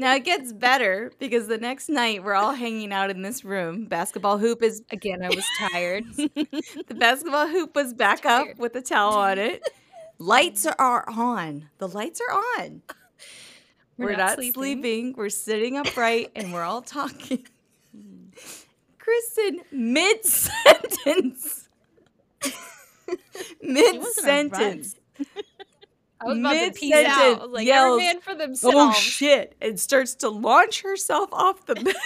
Now 0.00 0.14
it 0.14 0.24
gets 0.24 0.52
better 0.52 1.10
because 1.18 1.48
the 1.48 1.58
next 1.58 1.88
night 1.88 2.22
we're 2.22 2.34
all 2.34 2.52
hanging 2.52 2.92
out 2.92 3.10
in 3.10 3.22
this 3.22 3.44
room. 3.44 3.86
Basketball 3.86 4.38
hoop 4.38 4.62
is 4.62 4.82
Again, 4.92 5.24
I 5.24 5.28
was 5.28 5.44
tired. 5.58 6.04
the 6.16 6.94
basketball 6.96 7.48
hoop 7.48 7.74
was 7.74 7.94
back 7.94 8.24
up 8.24 8.46
with 8.58 8.76
a 8.76 8.80
towel 8.80 9.14
on 9.14 9.38
it. 9.38 9.62
Lights 10.18 10.66
are, 10.66 10.76
are 10.78 11.04
on. 11.08 11.68
The 11.78 11.88
lights 11.88 12.20
are 12.20 12.32
on. 12.32 12.82
We're, 13.96 14.16
not, 14.16 14.40
sleeping. 14.40 15.14
We're 15.16 15.28
sitting 15.28 15.76
upright 15.76 16.30
and 16.36 16.52
we're 16.52 16.62
all 16.62 16.82
talking. 16.82 17.44
Kristin, 19.08 19.60
mid 19.72 20.24
sentence. 20.24 21.68
mid 23.62 24.04
sentence. 24.04 24.96
I 26.20 26.24
was 26.24 26.38
about 26.38 26.52
to 26.52 26.58
Mid 26.58 26.74
peace 26.74 26.94
out. 26.94 27.06
I 27.06 27.14
sentence 27.14 27.42
was 27.42 27.50
like, 27.52 27.66
yells, 27.66 28.00
"Every 28.00 28.14
man 28.14 28.20
for 28.20 28.32
oh, 28.32 28.36
themselves." 28.36 28.76
Oh 28.76 28.92
shit. 28.92 29.54
And 29.60 29.78
starts 29.78 30.16
to 30.16 30.28
launch 30.28 30.82
herself 30.82 31.28
off 31.32 31.66
the 31.66 31.74
bed. 31.74 31.94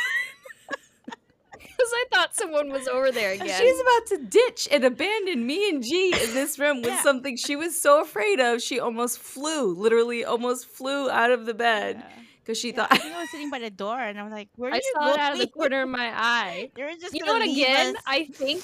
Because 1.82 1.92
I 1.94 2.04
thought 2.12 2.36
someone 2.36 2.70
was 2.70 2.86
over 2.86 3.10
there 3.10 3.32
again. 3.32 3.60
She's 3.60 3.80
about 3.80 4.06
to 4.08 4.18
ditch 4.18 4.68
and 4.70 4.84
abandon 4.84 5.44
me 5.44 5.68
and 5.68 5.82
G 5.82 6.12
in 6.12 6.32
this 6.32 6.56
room 6.56 6.76
with 6.76 6.92
Yeah. 6.92 7.02
something 7.02 7.36
she 7.36 7.56
was 7.56 7.80
so 7.80 8.00
afraid 8.00 8.38
of. 8.38 8.62
She 8.62 8.78
almost 8.78 9.18
flew, 9.18 9.74
literally 9.74 10.24
almost 10.24 10.66
flew 10.68 11.10
out 11.10 11.32
of 11.32 11.44
the 11.44 11.54
bed 11.54 11.96
Yeah. 11.96 12.22
Because 12.42 12.58
she 12.58 12.72
Yeah, 12.72 12.86
I 12.90 12.96
thought. 12.96 13.02
think 13.02 13.14
I 13.16 13.20
was 13.20 13.30
sitting 13.30 13.50
by 13.50 13.58
the 13.60 13.70
door, 13.70 13.98
and 13.98 14.18
I'm 14.18 14.30
like, 14.30 14.48
"Where 14.56 14.70
are 14.70 14.74
I 14.74 14.76
you 14.76 14.92
saw 14.94 15.12
it 15.14 15.18
out 15.18 15.32
of 15.32 15.38
the 15.38 15.46
corner 15.48 15.82
of 15.82 15.88
my 15.88 16.10
eye. 16.14 16.70
They 16.74 16.82
were 16.82 16.90
just 17.00 17.14
You 17.14 17.24
know 17.24 17.32
what? 17.34 17.42
Again, 17.48 17.96
us. 17.96 18.02
I 18.06 18.24
think. 18.26 18.62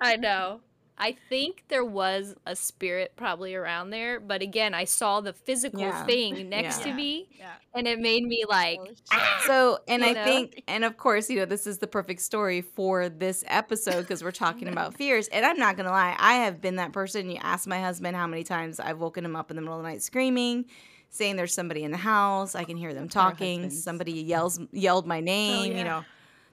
I 0.00 0.16
know. 0.16 0.60
I 0.98 1.16
think 1.28 1.64
there 1.68 1.84
was 1.84 2.36
a 2.46 2.54
spirit 2.54 3.14
probably 3.16 3.54
around 3.54 3.90
there, 3.90 4.20
but 4.20 4.40
again, 4.42 4.72
I 4.74 4.84
saw 4.84 5.20
the 5.20 5.32
physical 5.32 5.80
Yeah. 5.80 6.04
thing 6.04 6.48
next 6.48 6.78
Yeah. 6.80 6.84
to 6.84 6.94
me, 6.94 7.28
yeah. 7.38 7.54
and 7.74 7.88
it 7.88 7.98
made 7.98 8.22
me 8.24 8.44
like, 8.48 8.78
Oh. 8.80 8.88
Ah! 9.10 9.42
So, 9.46 9.78
and 9.88 10.02
You 10.02 10.10
I 10.10 10.12
know? 10.12 10.24
think, 10.24 10.62
and 10.68 10.84
of 10.84 10.98
course, 10.98 11.28
you 11.30 11.38
know, 11.38 11.44
this 11.46 11.66
is 11.66 11.78
the 11.78 11.86
perfect 11.88 12.20
story 12.20 12.60
for 12.60 13.08
this 13.08 13.42
episode 13.48 14.02
because 14.02 14.22
we're 14.22 14.30
talking 14.32 14.68
about 14.76 14.94
fears. 14.94 15.26
And 15.28 15.44
I'm 15.46 15.56
not 15.58 15.76
going 15.76 15.86
to 15.86 15.92
lie, 15.92 16.14
I 16.18 16.34
have 16.34 16.60
been 16.60 16.76
that 16.76 16.92
person. 16.92 17.28
You 17.30 17.38
ask 17.40 17.66
my 17.66 17.80
husband 17.80 18.14
how 18.14 18.26
many 18.28 18.44
times 18.44 18.78
I've 18.78 18.98
woken 18.98 19.24
him 19.24 19.34
up 19.34 19.50
in 19.50 19.56
the 19.56 19.62
middle 19.62 19.78
of 19.78 19.82
the 19.82 19.88
night 19.88 20.02
screaming, 20.02 20.66
saying 21.14 21.36
there's 21.36 21.52
somebody 21.54 21.84
in 21.84 21.90
the 21.92 21.96
house. 21.98 22.54
I 22.56 22.64
can 22.64 22.76
hear 22.76 22.92
them 22.94 23.08
talking. 23.08 23.68
Somebody 23.70 24.12
yells, 24.12 24.58
yelled 24.72 25.06
my 25.06 25.20
name, 25.20 25.70
you 25.72 25.78
yeah. 25.78 25.84
know. 25.84 26.04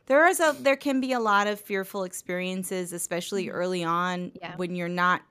There 0.06 0.28
is 0.28 0.40
a 0.40 0.56
there 0.60 0.76
can 0.76 1.00
be 1.02 1.14
a 1.14 1.20
lot 1.20 1.48
of 1.48 1.60
fearful 1.60 2.04
experiences, 2.04 2.92
especially 2.94 3.46
Mhm. 3.46 3.54
early 3.54 3.84
on 3.84 4.32
Yeah. 4.42 4.56
when 4.58 4.76
you're 4.76 4.88
not 4.90 5.22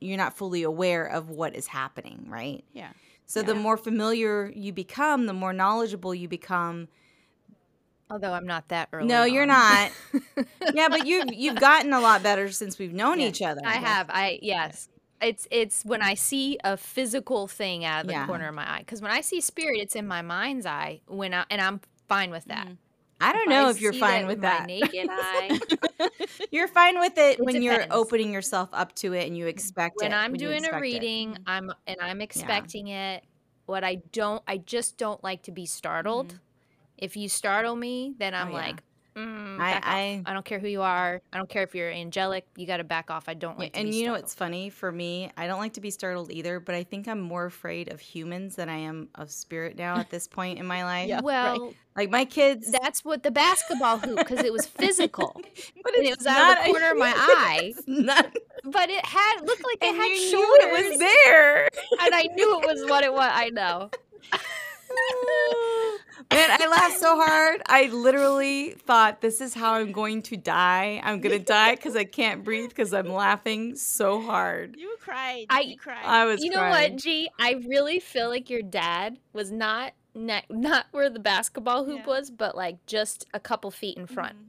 you're 0.00 0.16
not 0.18 0.36
fully 0.36 0.62
aware 0.62 1.04
of 1.06 1.30
what 1.30 1.54
is 1.54 1.66
happening, 1.66 2.26
right? 2.28 2.62
Yeah. 2.72 2.88
So 3.26 3.42
the 3.42 3.54
more 3.54 3.76
familiar 3.76 4.52
you 4.54 4.72
become, 4.72 5.26
the 5.26 5.32
more 5.32 5.52
knowledgeable 5.52 6.14
you 6.14 6.28
become, 6.28 6.88
although 8.10 8.32
I'm 8.32 8.46
not 8.46 8.68
that 8.68 8.88
early. 8.92 9.06
no, 9.06 9.24
you're 9.24 9.46
not. 9.46 9.90
yeah, 10.74 10.88
but 10.88 11.06
you've 11.06 11.32
you've 11.32 11.56
gotten 11.60 11.92
a 11.92 12.00
lot 12.00 12.22
better 12.22 12.50
since 12.50 12.78
we've 12.78 12.92
known 12.94 13.18
Yeah, 13.20 13.28
each 13.28 13.42
other. 13.42 13.60
I 13.64 13.74
have. 13.74 14.08
I 14.10 14.38
yes. 14.42 14.88
It's 15.24 15.48
it's 15.50 15.84
when 15.84 16.02
I 16.02 16.14
see 16.14 16.58
a 16.64 16.76
physical 16.76 17.48
thing 17.48 17.84
out 17.84 18.00
of 18.02 18.06
the 18.06 18.12
Yeah. 18.12 18.26
corner 18.26 18.48
of 18.48 18.54
my 18.54 18.68
eye. 18.68 18.78
Because 18.80 19.00
when 19.02 19.10
I 19.10 19.20
see 19.20 19.40
spirit, 19.40 19.78
it's 19.80 19.96
in 19.96 20.06
my 20.06 20.22
mind's 20.22 20.66
eye. 20.66 21.00
When 21.06 21.34
I 21.34 21.44
and 21.50 21.60
I'm 21.60 21.80
fine 22.08 22.30
with 22.30 22.46
that. 22.46 22.68
Mhm. 22.68 22.78
I 23.20 23.32
don't 23.32 23.48
If 23.48 23.50
know 23.50 23.68
I 23.68 23.70
if 23.70 23.80
you're 23.80 23.92
fine 23.92 24.26
that 24.26 24.26
with 24.26 24.40
my 24.40 24.58
that. 24.58 24.66
naked 24.66 25.08
eye. 25.10 25.58
you're 26.50 26.68
fine 26.68 26.98
with 27.00 27.16
it, 27.18 27.38
It 27.38 27.44
when 27.44 27.62
you're 27.62 27.86
opening 27.90 28.32
yourself 28.32 28.68
up 28.72 28.94
to 28.96 29.12
it 29.14 29.26
and 29.26 29.36
you 29.36 29.46
expect 29.46 30.02
it. 30.02 30.06
when 30.06 30.12
it. 30.12 30.14
I'm 30.14 30.32
you 30.32 30.38
doing 30.38 30.64
a 30.64 30.68
expect 30.68 30.92
it. 30.92 31.00
reading, 31.02 31.36
I'm 31.46 31.72
and 31.86 31.96
I'm 32.00 32.20
expecting 32.20 32.88
it. 32.88 33.24
What 33.66 33.84
I 33.84 33.96
don't, 34.12 34.42
I 34.46 34.58
just 34.58 34.98
don't 34.98 35.22
like 35.24 35.42
to 35.44 35.52
be 35.52 35.66
startled. 35.66 36.40
If 36.98 37.16
you 37.16 37.28
startle 37.28 37.76
me, 37.76 38.14
then 38.18 38.34
I'm 38.34 38.48
Mm-hmm. 38.48 38.54
Oh, 38.54 38.58
yeah. 38.58 38.62
like, 38.66 38.82
mm, 39.16 39.60
I- 39.60 39.80
I- 39.82 40.22
I 40.26 40.32
don't 40.32 40.44
care 40.44 40.58
who 40.58 40.68
you 40.68 40.82
are. 40.82 41.20
I 41.32 41.36
don't 41.36 41.48
care 41.48 41.62
if 41.62 41.74
you're 41.74 41.90
angelic. 41.90 42.46
You 42.56 42.66
got 42.66 42.78
to 42.78 42.84
back 42.84 43.10
off. 43.10 43.28
I 43.28 43.34
don't 43.34 43.54
Yeah, 43.54 43.58
like. 43.58 43.72
to 43.74 43.78
and 43.80 43.90
be 43.90 43.96
you 43.96 44.02
know 44.04 44.08
startled. 44.08 44.22
what's 44.24 44.34
funny 44.34 44.70
for 44.70 44.90
me? 44.92 45.30
I 45.36 45.46
don't 45.46 45.58
like 45.60 45.74
to 45.74 45.80
be 45.80 45.90
startled 45.90 46.30
either, 46.32 46.60
but 46.60 46.74
I 46.74 46.82
think 46.84 47.06
I'm 47.08 47.20
more 47.20 47.44
afraid 47.46 47.90
of 47.92 48.00
humans 48.00 48.56
than 48.56 48.68
I 48.68 48.78
am 48.78 49.08
of 49.14 49.30
spirit 49.30 49.76
now 49.76 49.96
at 49.98 50.10
this 50.10 50.26
point 50.28 50.58
in 50.58 50.66
my 50.66 50.84
life. 50.92 51.08
Yeah, 51.08 51.16
right. 51.16 51.24
Well, 51.24 51.74
Like 51.96 52.10
my 52.10 52.24
kids, 52.24 52.70
that's 52.72 53.04
what 53.04 53.22
the 53.22 53.30
basketball 53.30 53.98
hoop 53.98 54.18
because 54.18 54.40
it 54.44 54.52
was 54.52 54.66
physical 54.66 55.32
but 55.84 55.94
and 55.94 56.04
it 56.04 56.08
it's 56.08 56.18
was 56.18 56.26
out 56.26 56.58
of 56.58 56.64
the 56.64 56.70
corner 56.70 56.90
of 56.90 56.96
my 56.98 57.10
human. 57.10 57.20
eye. 57.28 57.74
Not, 57.86 58.36
But 58.64 58.90
it 58.90 59.06
had 59.06 59.40
looked 59.42 59.62
like 59.64 59.78
it 59.80 59.88
and 59.88 59.96
had 59.96 60.06
you 60.08 60.30
shoulders, 60.30 60.58
knew 60.58 60.76
it 60.76 60.90
was 60.90 60.98
there. 60.98 61.64
and 62.02 62.14
I 62.14 62.22
knew 62.34 62.60
it 62.60 62.66
was 62.66 62.90
what 62.90 63.04
it 63.04 63.12
was. 63.12 63.30
I 63.32 63.50
know. 63.50 63.90
Man, 66.34 66.50
I 66.60 66.66
laughed 66.68 66.98
so 66.98 67.16
hard. 67.20 67.62
I 67.66 67.86
literally 67.86 68.70
thought 68.86 69.20
this 69.20 69.40
is 69.40 69.54
how 69.54 69.74
I'm 69.74 69.92
going 69.92 70.22
to 70.22 70.36
die. 70.36 71.00
I'm 71.02 71.20
gonna 71.20 71.38
die 71.38 71.74
because 71.76 71.96
I 71.96 72.04
can't 72.04 72.44
breathe 72.44 72.68
because 72.70 72.92
I'm 72.92 73.08
laughing 73.08 73.76
so 73.76 74.20
hard. 74.20 74.76
You 74.78 74.96
cried. 75.00 75.46
I- 75.50 75.60
you 75.60 75.76
cried. 75.78 76.04
I 76.04 76.24
was 76.26 76.42
You 76.42 76.50
know 76.50 76.58
crying. 76.58 76.92
what, 76.94 77.00
G? 77.02 77.30
I 77.38 77.52
really 77.68 78.00
feel 78.00 78.28
like 78.28 78.50
your 78.50 78.62
dad 78.62 79.18
was 79.32 79.50
not 79.52 79.92
ne- 80.14 80.44
not 80.50 80.86
where 80.92 81.10
the 81.10 81.18
basketball 81.20 81.84
hoop 81.84 82.00
Yeah. 82.00 82.06
was, 82.06 82.30
but 82.30 82.56
like 82.56 82.84
just 82.86 83.26
a 83.34 83.40
couple 83.40 83.70
feet 83.70 83.96
in 83.96 84.06
front. 84.06 84.36
Mhm. 84.36 84.44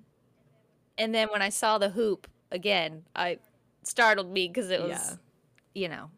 And 0.97 1.13
then 1.15 1.27
when 1.29 1.41
I 1.41 1.49
saw 1.49 1.77
the 1.77 1.89
hoop 1.89 2.27
again, 2.51 3.03
I 3.15 3.39
startled 3.83 4.31
me 4.31 4.47
because 4.47 4.69
it 4.69 4.81
was, 4.81 4.89
Yeah. 4.91 5.15
you 5.73 5.89
know, 5.89 6.09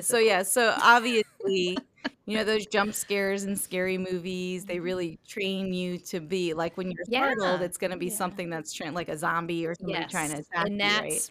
So 0.00 0.18
yeah, 0.18 0.44
so 0.44 0.74
obviously, 0.80 1.76
you 2.26 2.36
know 2.36 2.44
those 2.44 2.66
jump 2.66 2.94
scares 2.94 3.44
in 3.44 3.56
scary 3.56 3.98
movies. 3.98 4.64
They 4.64 4.76
mm-hmm. 4.76 4.84
really 4.84 5.18
train 5.26 5.72
you 5.72 5.98
to 5.98 6.20
be 6.20 6.54
like 6.54 6.76
when 6.76 6.90
you're 6.90 7.04
startled, 7.04 7.62
it's 7.62 7.78
gonna 7.78 7.96
be 7.96 8.06
Yeah. 8.06 8.14
something 8.16 8.50
that's 8.50 8.72
tra- 8.72 8.90
like 8.90 9.08
a 9.08 9.18
zombie 9.18 9.66
or 9.66 9.74
somebody 9.74 10.00
yes, 10.00 10.10
trying 10.10 10.30
to 10.30 10.38
attack 10.38 10.66
and 10.66 10.72
you, 10.72 10.78
that's 10.78 11.00
right? 11.02 11.30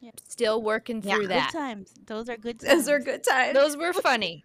Yeah. 0.00 0.10
still 0.28 0.62
working 0.62 1.02
Yeah. 1.02 1.14
through 1.14 1.22
Good 1.26 1.30
that. 1.30 1.50
times. 1.52 1.92
Those 2.06 2.28
are 2.28 2.36
good 2.36 2.60
times. 2.60 2.72
Those 2.72 2.88
are 2.88 3.00
good 3.00 3.24
times. 3.24 3.54
Those 3.54 3.76
were 3.76 3.92
funny. 4.08 4.44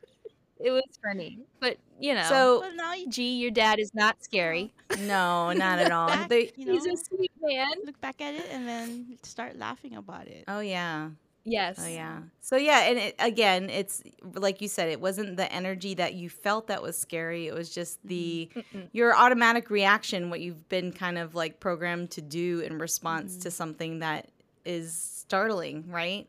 it 0.59 0.71
was 0.71 0.83
funny, 1.03 1.39
but 1.59 1.77
you 1.99 2.13
know, 2.13 2.23
so 2.23 2.61
But 2.61 2.75
now 2.75 2.93
you 2.93 3.07
G, 3.09 3.37
your 3.37 3.51
dad 3.51 3.79
is 3.79 3.93
not 3.93 4.23
scary. 4.23 4.73
no, 4.99 5.51
not 5.53 5.79
at 5.79 5.91
all. 5.91 6.07
back, 6.07 6.29
They- 6.29 6.51
you 6.55 6.65
know, 6.65 6.73
He's 6.73 6.85
a 6.85 6.97
sweet 6.97 7.31
man. 7.41 7.67
look 7.85 7.99
back 8.01 8.19
at 8.21 8.33
it 8.33 8.47
and 8.51 8.67
then 8.67 9.17
start 9.23 9.57
laughing 9.57 9.95
about 9.95 10.27
it. 10.27 10.43
oh 10.47 10.59
yeah. 10.61 11.09
Yes. 11.43 11.77
Oh 11.77 11.87
yeah. 11.87 12.19
So 12.41 12.55
yeah, 12.55 12.81
and 12.83 12.97
it, 12.99 13.15
again, 13.19 13.69
it's 13.69 14.03
like 14.35 14.61
you 14.61 14.67
said, 14.67 14.89
it 14.89 14.99
wasn't 15.01 15.37
the 15.37 15.51
energy 15.51 15.93
that 15.95 16.13
you 16.13 16.29
felt 16.29 16.67
that 16.67 16.81
was 16.81 16.97
scary. 16.97 17.47
It 17.47 17.53
was 17.53 17.69
just 17.69 17.99
the 18.07 18.49
Mm-mm. 18.55 18.89
your 18.91 19.15
automatic 19.15 19.69
reaction, 19.69 20.29
what 20.29 20.39
you've 20.41 20.67
been 20.69 20.91
kind 20.91 21.17
of 21.17 21.35
like 21.35 21.59
programmed 21.59 22.11
to 22.11 22.21
do 22.21 22.59
in 22.61 22.77
response 22.79 23.35
Mm-hmm. 23.35 23.41
to 23.41 23.51
something 23.51 23.99
that 23.99 24.29
is 24.65 24.93
startling, 24.93 25.85
right? 25.89 26.27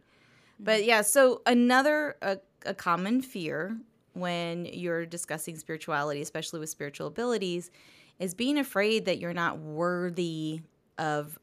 But 0.58 0.84
yeah, 0.84 1.02
so 1.02 1.42
another 1.46 2.16
a, 2.22 2.38
a 2.66 2.74
common 2.74 3.20
fear 3.22 3.76
when 4.14 4.66
you're 4.66 5.06
discussing 5.06 5.56
spirituality, 5.56 6.22
especially 6.22 6.60
with 6.60 6.70
spiritual 6.70 7.06
abilities, 7.08 7.70
is 8.18 8.34
being 8.34 8.58
afraid 8.58 9.06
that 9.06 9.18
you're 9.18 9.34
not 9.34 9.58
worthy 9.58 10.60
of 10.98 11.38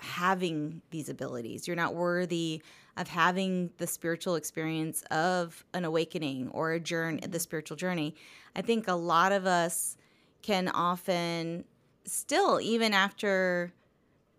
having 0.00 0.82
these 0.90 1.08
abilities. 1.08 1.66
You're 1.66 1.76
not 1.76 1.94
worthy 1.94 2.62
of 2.96 3.08
having 3.08 3.70
the 3.78 3.86
spiritual 3.86 4.36
experience 4.36 5.02
of 5.10 5.64
an 5.74 5.84
awakening 5.84 6.48
or 6.50 6.72
a 6.72 6.80
journey, 6.80 7.20
the 7.20 7.38
spiritual 7.38 7.76
journey. 7.76 8.14
I 8.54 8.62
think 8.62 8.88
a 8.88 8.94
lot 8.94 9.32
of 9.32 9.46
us 9.46 9.96
can 10.42 10.68
often 10.68 11.64
still, 12.04 12.60
even 12.60 12.94
after 12.94 13.72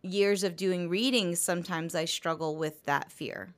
years 0.01 0.43
of 0.43 0.55
doing 0.55 0.89
readings, 0.89 1.39
sometimes 1.39 1.93
I 1.93 2.05
struggle 2.05 2.55
with 2.55 2.83
that 2.85 3.11
fear. 3.11 3.53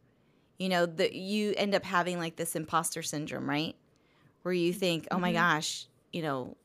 You 0.58 0.68
know, 0.68 0.86
that 0.86 1.14
you 1.14 1.54
end 1.56 1.74
up 1.74 1.86
having 1.86 2.18
like 2.18 2.36
this 2.36 2.56
imposter 2.56 3.02
syndrome, 3.02 3.50
right? 3.50 3.76
Where 4.42 4.54
you 4.54 4.74
think, 4.74 5.08
oh 5.12 5.20
my 5.20 5.32
Mhm. 5.32 5.36
gosh, 5.36 5.88
you 6.12 6.22
know, 6.22 6.58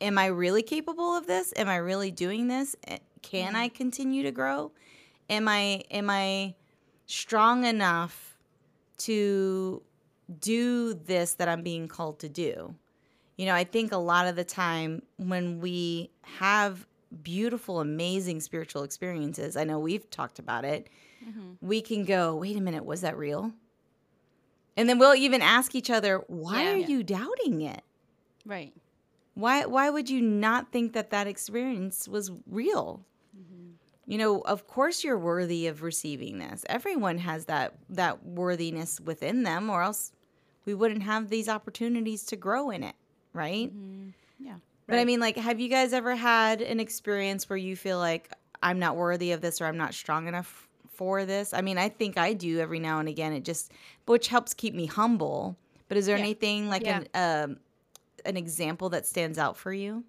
am 0.00 0.16
I 0.18 0.26
really 0.26 0.62
capable 0.62 1.14
of 1.14 1.26
this? 1.26 1.52
Am 1.56 1.68
I 1.68 1.76
really 1.76 2.10
doing 2.10 2.48
this? 2.48 2.76
Can 3.22 3.56
I 3.56 3.68
continue 3.68 4.22
to 4.22 4.30
grow? 4.30 4.72
Am 5.30 5.46
I 5.48 5.82
am 5.90 6.08
I 6.10 6.54
strong 7.06 7.64
enough 7.64 8.38
to 8.98 9.82
do 10.40 10.94
this 10.94 11.34
that 11.34 11.48
I'm 11.48 11.62
being 11.62 11.88
called 11.88 12.18
to 12.20 12.28
do? 12.28 12.74
You 13.36 13.46
know, 13.46 13.54
I 13.54 13.64
think 13.64 13.92
a 13.92 13.98
lot 13.98 14.26
of 14.26 14.36
the 14.36 14.44
time 14.44 15.02
when 15.16 15.60
we 15.60 16.10
have 16.22 16.86
beautiful, 17.22 17.80
amazing 17.80 18.40
spiritual 18.40 18.82
experiences, 18.82 19.56
I 19.56 19.64
know 19.64 19.78
we've 19.78 20.08
talked 20.10 20.38
about 20.38 20.64
it, 20.64 20.88
Mhm. 21.24 21.56
we 21.60 21.80
can 21.80 22.04
go, 22.04 22.34
wait 22.36 22.56
a 22.56 22.60
minute, 22.60 22.84
was 22.84 23.00
that 23.02 23.16
real? 23.16 23.52
And 24.76 24.88
then 24.88 24.98
we'll 24.98 25.14
even 25.14 25.42
ask 25.42 25.74
each 25.74 25.90
other, 25.90 26.18
why 26.28 26.62
Yeah. 26.64 26.72
are 26.72 26.76
Yeah. 26.76 26.86
you 26.88 27.02
doubting 27.02 27.60
it? 27.62 27.82
Right. 28.44 28.74
Why 29.34 29.66
why 29.66 29.90
would 29.90 30.10
you 30.10 30.20
not 30.20 30.72
think 30.72 30.92
that 30.94 31.10
that 31.10 31.26
experience 31.26 32.08
was 32.08 32.32
real? 32.46 33.04
You 34.08 34.16
know, 34.16 34.40
of 34.40 34.66
course 34.66 35.04
you're 35.04 35.18
worthy 35.18 35.66
of 35.66 35.82
receiving 35.82 36.38
this. 36.38 36.64
Everyone 36.70 37.18
has 37.18 37.44
that 37.44 37.74
that 37.90 38.24
worthiness 38.24 38.98
within 39.00 39.42
them 39.42 39.68
or 39.68 39.82
else 39.82 40.12
we 40.64 40.74
wouldn't 40.74 41.02
have 41.02 41.28
these 41.28 41.48
opportunities 41.48 42.24
to 42.24 42.36
grow 42.36 42.70
in 42.70 42.82
it, 42.84 42.96
right? 43.34 43.70
Mhm. 43.70 44.14
Yeah. 44.38 44.56
But 44.86 44.98
I 44.98 45.04
mean 45.04 45.20
like 45.20 45.36
have 45.36 45.60
you 45.60 45.68
guys 45.68 45.92
ever 45.92 46.16
had 46.16 46.62
an 46.62 46.80
experience 46.80 47.50
where 47.50 47.58
you 47.58 47.76
feel 47.76 47.98
like 47.98 48.32
I'm 48.62 48.78
not 48.78 48.96
worthy 48.96 49.32
of 49.32 49.42
this 49.42 49.60
or 49.60 49.66
I'm 49.66 49.76
not 49.76 49.92
strong 49.92 50.26
enough 50.26 50.68
for 50.88 51.26
this? 51.26 51.52
I 51.52 51.60
mean, 51.60 51.76
I 51.78 51.90
think 51.90 52.16
I 52.16 52.32
do 52.32 52.60
every 52.60 52.80
now 52.80 53.00
and 53.00 53.10
again. 53.10 53.34
It 53.34 53.44
just 53.44 53.72
which 54.06 54.28
helps 54.28 54.54
keep 54.54 54.74
me 54.74 54.86
humble. 54.86 55.54
But 55.88 55.98
is 55.98 56.06
there 56.06 56.16
Yeah. 56.16 56.22
anything 56.24 56.70
like 56.70 56.86
Yeah. 56.86 57.02
an 57.14 57.50
um 57.50 57.60
an 58.24 58.38
example 58.38 58.88
that 58.90 59.06
stands 59.06 59.38
out 59.38 59.56
for 59.58 59.72
you? 59.72 60.04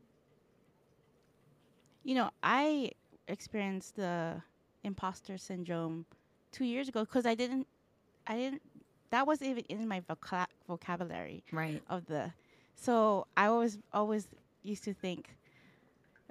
You 2.04 2.16
know, 2.16 2.32
I 2.42 2.92
experienced 3.30 3.96
the 3.96 4.42
imposter 4.84 5.38
syndrome 5.38 6.06
two 6.52 6.66
years 6.66 6.90
ago 6.90 7.02
because 7.02 7.26
I 7.26 7.36
didn't, 7.36 7.68
I 8.28 8.36
didn't, 8.36 8.62
that 9.12 9.26
wasn't 9.26 9.52
even 9.52 9.64
in 9.70 9.88
my 9.88 10.02
voca- 10.02 10.48
vocabulary 10.68 11.44
Right. 11.52 11.82
of 11.90 12.06
the, 12.08 12.32
so 12.76 13.28
I 13.38 13.46
always, 13.48 13.78
always 13.94 14.28
used 14.64 14.84
to 14.86 14.94
think, 14.94 15.30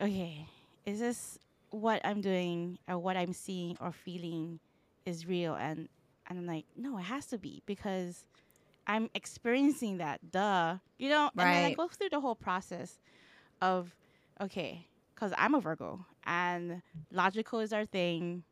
okay, 0.00 0.46
is 0.86 0.98
this 0.98 1.38
what 1.70 2.00
I'm 2.04 2.20
doing 2.20 2.78
or 2.88 2.98
what 2.98 3.16
I'm 3.16 3.32
seeing 3.32 3.76
or 3.80 3.92
feeling 3.92 4.58
is 5.06 5.26
real? 5.26 5.54
And 5.54 5.88
and 6.30 6.38
I'm 6.38 6.46
like, 6.46 6.66
no, 6.76 6.98
it 6.98 7.02
has 7.02 7.26
to 7.26 7.38
be 7.38 7.62
because 7.64 8.24
I'm 8.86 9.08
experiencing 9.14 9.98
that. 9.98 10.30
Duh, 10.30 10.76
you 10.98 11.08
know. 11.08 11.30
Right. 11.34 11.46
And 11.46 11.54
then 11.56 11.64
I 11.64 11.74
go 11.74 11.88
through 11.88 12.10
the 12.10 12.20
whole 12.20 12.34
process 12.34 12.98
of 13.62 13.94
okay, 14.40 14.86
because 15.14 15.32
I'm 15.38 15.54
a 15.54 15.60
Virgo 15.60 16.04
and 16.28 16.82
logical 17.10 17.58
is 17.58 17.72
our 17.72 17.84
thing. 17.86 18.44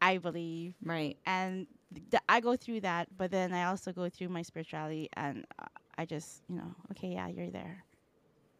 I 0.00 0.18
believe 0.18 0.74
Right. 0.84 1.16
and 1.26 1.66
th- 2.10 2.22
I 2.28 2.40
go 2.40 2.56
through 2.56 2.80
that, 2.80 3.08
but 3.16 3.30
then 3.30 3.52
I 3.52 3.64
also 3.64 3.92
go 3.92 4.08
through 4.08 4.28
my 4.30 4.42
spirituality, 4.42 5.08
and 5.14 5.44
uh, 5.58 5.66
I 5.96 6.04
just, 6.06 6.42
you 6.48 6.56
know, 6.56 6.74
okay, 6.90 7.08
yeah, 7.12 7.28
you're 7.28 7.50
there. 7.50 7.84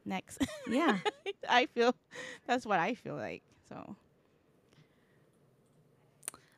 Next, 0.04 0.38
Yeah. 0.68 0.98
I 1.48 1.66
feel 1.66 1.94
that's 2.46 2.64
what 2.66 2.78
I 2.80 2.94
feel 2.94 3.14
like. 3.16 3.42
So 3.68 3.96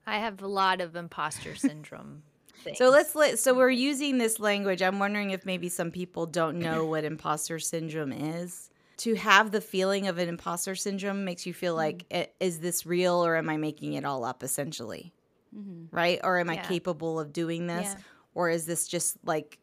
I 0.06 0.18
have 0.18 0.42
a 0.42 0.46
lot 0.46 0.80
of 0.80 0.96
imposter 0.96 1.54
syndrome. 1.56 2.22
Things. 2.62 2.78
So 2.78 2.88
let's 2.90 3.14
let 3.14 3.38
so 3.38 3.52
we're 3.54 3.70
using 3.70 4.18
this 4.18 4.38
language. 4.38 4.80
I'm 4.82 4.98
wondering 4.98 5.30
if 5.30 5.44
maybe 5.44 5.68
some 5.68 5.90
people 5.90 6.24
don't 6.26 6.58
know 6.58 6.84
what 6.86 7.04
imposter 7.04 7.58
syndrome 7.58 8.12
is. 8.12 8.70
To 8.98 9.14
have 9.14 9.50
the 9.50 9.60
feeling 9.60 10.06
of 10.06 10.18
an 10.18 10.28
imposter 10.28 10.74
syndrome 10.74 11.24
makes 11.24 11.46
you 11.46 11.52
feel 11.54 11.74
like 11.74 12.08
mm. 12.08 12.16
"I- 12.22 12.28
is 12.40 12.60
this 12.60 12.86
real 12.86 13.24
or 13.24 13.36
am 13.36 13.48
I 13.50 13.56
making 13.56 13.94
it 13.94 14.04
all 14.04 14.24
up 14.24 14.42
essentially? 14.42 15.12
Mm-hmm. 15.56 15.94
Right? 15.94 16.20
Or 16.22 16.38
am 16.38 16.48
I 16.50 16.56
capable 16.56 17.18
of 17.20 17.32
doing 17.32 17.66
this? 17.66 17.86
Yeah. 17.86 17.96
Or 18.34 18.50
is 18.50 18.66
this 18.66 18.86
just 18.88 19.16
like 19.24 19.58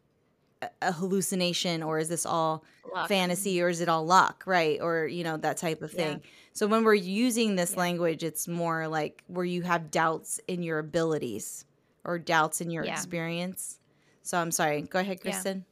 a- 0.82 0.92
hallucination 0.92 1.82
or 1.84 1.98
is 2.00 2.08
this 2.10 2.26
all 2.26 2.64
Luck. 2.94 3.08
fantasy 3.08 3.62
or 3.62 3.70
is 3.70 3.82
it 3.82 3.90
all 3.90 4.06
luck 4.06 4.44
right 4.46 4.80
or 4.82 5.08
you 5.08 5.24
know 5.24 5.38
that 5.38 5.58
type 5.58 5.82
of 5.82 5.92
Yeah. 5.94 5.98
thing 5.98 6.22
so 6.54 6.68
when 6.68 6.84
we're 6.84 6.94
using 6.94 7.56
this 7.56 7.72
Yeah. 7.74 7.80
language 7.80 8.24
it's 8.24 8.48
more 8.48 8.88
like 8.88 9.24
where 9.28 9.44
you 9.46 9.64
have 9.64 9.90
doubts 9.90 10.40
in 10.48 10.62
your 10.62 10.78
abilities 10.78 11.66
or 12.06 12.20
doubts 12.20 12.62
in 12.62 12.70
your 12.70 12.86
Yeah. 12.86 12.94
experience 12.94 13.80
so 14.22 14.38
i'm 14.38 14.52
sorry 14.52 14.84
go 14.84 15.00
ahead 15.00 15.20
Yeah. 15.24 15.32
kristin 15.32 15.64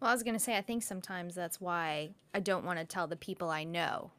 Well, 0.00 0.10
I 0.10 0.14
was 0.14 0.22
gonna 0.22 0.38
say 0.38 0.56
I 0.56 0.62
think 0.62 0.82
sometimes 0.82 1.34
that's 1.34 1.60
why 1.60 2.10
I 2.34 2.40
don't 2.40 2.64
want 2.64 2.78
to 2.78 2.84
tell 2.84 3.06
the 3.06 3.16
people 3.16 3.50
I 3.50 3.64
know, 3.64 4.12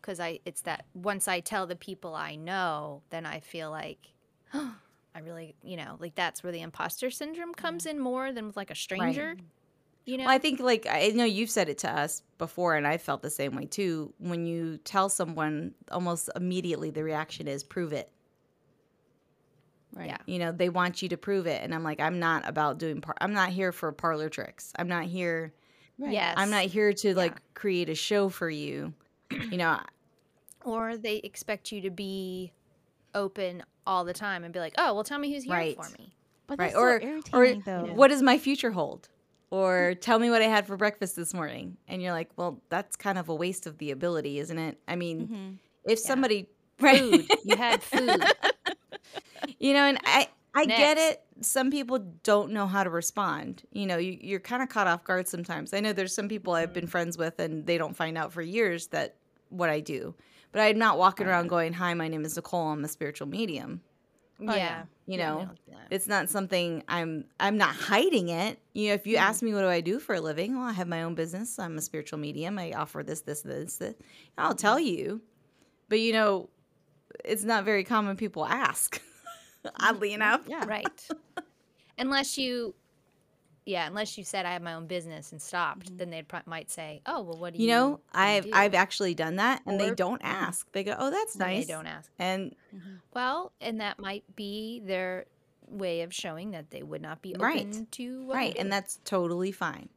because 0.00 0.18
I 0.20 0.40
it's 0.44 0.62
that 0.62 0.86
once 0.94 1.28
I 1.28 1.40
tell 1.40 1.66
the 1.66 1.76
people 1.76 2.14
I 2.14 2.36
know, 2.36 3.02
then 3.10 3.26
I 3.26 3.40
feel 3.40 3.70
like 3.70 3.98
I 4.54 5.18
really 5.22 5.54
you 5.62 5.76
know 5.76 5.96
like 5.98 6.14
that's 6.14 6.42
where 6.42 6.52
the 6.52 6.62
imposter 6.62 7.10
syndrome 7.10 7.54
comes 7.54 7.86
in 7.86 7.98
more 7.98 8.32
than 8.32 8.46
with 8.46 8.56
like 8.56 8.70
a 8.70 8.74
stranger. 8.74 9.36
You 10.04 10.18
know, 10.18 10.24
well 10.26 10.34
i 10.34 10.38
think 10.38 10.60
like 10.60 10.86
i 10.88 11.08
know 11.08 11.24
you've 11.24 11.50
said 11.50 11.68
it 11.68 11.78
to 11.78 11.90
us 11.90 12.22
before 12.38 12.76
and 12.76 12.86
i 12.86 12.96
felt 12.96 13.22
the 13.22 13.30
same 13.30 13.56
way 13.56 13.64
too. 13.64 14.14
When 14.18 14.46
you 14.46 14.78
tell 14.78 15.08
someone 15.08 15.74
almost 15.90 16.30
immediately 16.36 16.90
the 16.90 17.02
reaction 17.02 17.48
is 17.48 17.64
prove 17.64 17.92
it 17.92 18.08
right, 19.96 20.06
Yeah. 20.08 20.16
you 20.26 20.38
know 20.38 20.52
they 20.52 20.68
want 20.68 21.02
you 21.02 21.08
to 21.08 21.16
prove 21.16 21.46
it 21.46 21.62
and 21.62 21.74
i'm 21.74 21.82
like 21.82 21.98
i'm 22.00 22.18
not 22.18 22.48
about 22.48 22.78
doing 22.78 23.00
par- 23.00 23.16
i'm 23.20 23.32
not 23.32 23.48
here 23.50 23.72
for 23.72 23.90
parlor 23.92 24.28
tricks 24.28 24.72
i'm 24.76 24.88
not 24.88 25.04
here 25.06 25.52
right. 25.98 26.12
yes, 26.12 26.34
i'm 26.36 26.50
not 26.50 26.64
here 26.64 26.92
to 26.92 27.14
like 27.14 27.34
create 27.54 27.88
a 27.88 27.94
show 27.94 28.28
for 28.28 28.48
you 28.50 28.92
you 29.50 29.56
know 29.56 29.78
or 30.64 30.96
they 30.96 31.16
expect 31.18 31.72
you 31.72 31.80
to 31.82 31.90
be 31.90 32.52
open 33.14 33.62
all 33.86 34.04
the 34.04 34.12
time 34.12 34.42
and 34.42 34.52
be 34.52 34.58
like, 34.58 34.74
oh, 34.78 34.92
well, 34.94 35.04
tell 35.04 35.16
me 35.18 35.32
who's 35.32 35.44
here 35.44 35.52
Right. 35.54 35.76
for 35.76 35.88
me. 35.96 36.12
But 36.48 36.58
right 36.58 36.72
that's 36.72 36.76
or 36.76 37.00
so 37.00 37.06
or 37.32 37.44
irritating, 37.44 37.62
though. 37.64 37.92
what 37.94 38.08
does 38.08 38.20
my 38.20 38.36
future 38.36 38.72
hold 38.72 39.08
or 39.50 39.94
tell 40.00 40.18
me 40.18 40.28
what 40.28 40.42
i 40.42 40.46
had 40.46 40.66
for 40.66 40.76
breakfast 40.76 41.14
this 41.16 41.32
morning 41.32 41.76
and 41.86 42.02
you're 42.02 42.10
like 42.12 42.28
well 42.36 42.60
that's 42.68 42.96
kind 42.96 43.16
of 43.16 43.28
a 43.28 43.34
waste 43.34 43.66
of 43.68 43.78
the 43.78 43.92
ability 43.92 44.38
isn't 44.40 44.58
it 44.58 44.76
i 44.88 44.96
mean 44.96 45.28
Mhm. 45.28 45.58
if 45.90 45.98
somebody 46.00 46.48
right 46.80 46.98
Food. 47.00 47.26
You 47.44 47.56
had 47.56 47.80
food. 47.82 48.22
You 49.58 49.72
know 49.72 49.84
and 49.84 49.98
i 50.04 50.28
i 50.54 50.64
get 50.64 50.98
it. 50.98 51.22
Some 51.42 51.70
people 51.70 51.98
don't 52.22 52.50
know 52.52 52.66
how 52.66 52.82
to 52.82 52.88
respond. 52.88 53.62
You 53.72 53.86
know 53.86 53.98
you, 53.98 54.16
you're 54.20 54.40
kind 54.40 54.62
of 54.62 54.70
caught 54.70 54.86
off 54.86 55.04
guard 55.04 55.28
sometimes. 55.28 55.74
I 55.74 55.80
know 55.80 55.92
there's 55.92 56.14
some 56.14 56.28
people 56.28 56.54
i've 56.54 56.68
Mm-hmm. 56.70 56.74
been 56.74 56.86
friends 56.86 57.18
with 57.18 57.38
and 57.38 57.66
they 57.66 57.76
don't 57.78 57.94
find 57.94 58.16
out 58.16 58.32
for 58.32 58.40
years 58.42 58.86
that 58.88 59.16
what 59.50 59.68
i 59.70 59.80
do 59.80 60.14
but 60.52 60.60
i'm 60.60 60.78
not 60.78 60.98
walking 60.98 61.26
around 61.26 61.48
going 61.48 61.72
hi 61.72 61.92
my 61.94 62.08
name 62.08 62.24
is 62.24 62.36
nicole. 62.36 62.68
I'm 62.68 62.84
a 62.84 62.88
spiritual 62.88 63.28
medium. 63.28 63.80
Yeah. 64.40 64.54
yeah. 64.54 64.82
you 65.06 65.16
know 65.18 65.36
we 65.38 65.44
don't 65.44 65.54
do 65.66 65.72
that. 65.72 65.86
it's 65.90 66.06
not 66.08 66.28
something 66.30 66.82
i'm 66.88 67.24
i'm 67.38 67.56
not 67.58 67.74
hiding 67.74 68.28
it. 68.30 68.58
You 68.72 68.88
know 68.88 68.94
if 68.94 69.06
you 69.06 69.16
ask 69.16 69.42
me 69.42 69.52
what 69.54 69.60
do 69.60 69.68
i 69.68 69.80
do 69.80 69.98
for 69.98 70.14
a 70.14 70.20
living 70.20 70.56
well 70.58 70.66
i 70.68 70.72
have 70.72 70.88
my 70.88 71.02
own 71.02 71.14
business. 71.14 71.58
I'm 71.58 71.76
a 71.78 71.82
spiritual 71.82 72.18
medium. 72.18 72.58
I 72.58 72.72
offer 72.72 73.02
this 73.02 73.20
this 73.20 73.42
this 73.42 73.76
this. 73.76 73.94
I'll 74.38 74.54
tell 74.54 74.80
you. 74.80 75.20
But 75.88 76.00
you 76.00 76.12
know 76.12 76.48
it's 77.24 77.44
not 77.44 77.64
very 77.64 77.84
common 77.84 78.16
people 78.16 78.44
ask 78.44 79.00
oddly 79.80 80.10
mm, 80.10 80.14
enough. 80.14 80.42
yeah, 80.46 80.64
right. 80.66 81.08
Unless 81.98 82.36
you 82.38 82.74
yeah 83.66 83.86
unless 83.88 84.16
you 84.16 84.24
said 84.24 84.46
i 84.46 84.52
have 84.52 84.62
my 84.62 84.74
own 84.74 84.86
business 84.86 85.32
and 85.32 85.42
stopped 85.42 85.86
mm-hmm. 85.86 85.96
then 85.98 86.10
they 86.10 86.22
pro- 86.22 86.40
might 86.46 86.70
say 86.70 87.02
oh 87.04 87.20
well 87.22 87.36
what 87.36 87.52
do 87.52 87.58
you 87.58 87.66
you 87.66 87.74
know 87.74 88.00
i've 88.14 88.44
do?" 88.44 88.50
i've 88.54 88.74
actually 88.74 89.14
done 89.14 89.36
that 89.36 89.60
and 89.66 89.78
they 89.78 89.90
don't 89.90 90.22
ask. 90.24 90.70
They 90.72 90.84
go 90.84 90.94
oh 90.96 91.10
that's 91.10 91.36
nice 91.36 91.66
they 91.66 91.72
don't 91.72 91.86
ask. 91.86 92.10
And 92.18 92.54
mm-hmm. 92.74 92.94
well 93.12 93.52
and 93.60 93.80
that 93.80 93.98
might 93.98 94.24
be 94.36 94.80
their 94.84 95.26
way 95.68 96.02
of 96.02 96.14
showing 96.14 96.52
that 96.52 96.70
they 96.70 96.84
would 96.84 97.02
not 97.02 97.20
be 97.20 97.34
open 97.34 97.42
Right. 97.42 97.92
to 97.92 98.22
what 98.24 98.36
right 98.36 98.56
and 98.56 98.72
that's 98.72 99.00
totally 99.04 99.52
fine. 99.52 99.88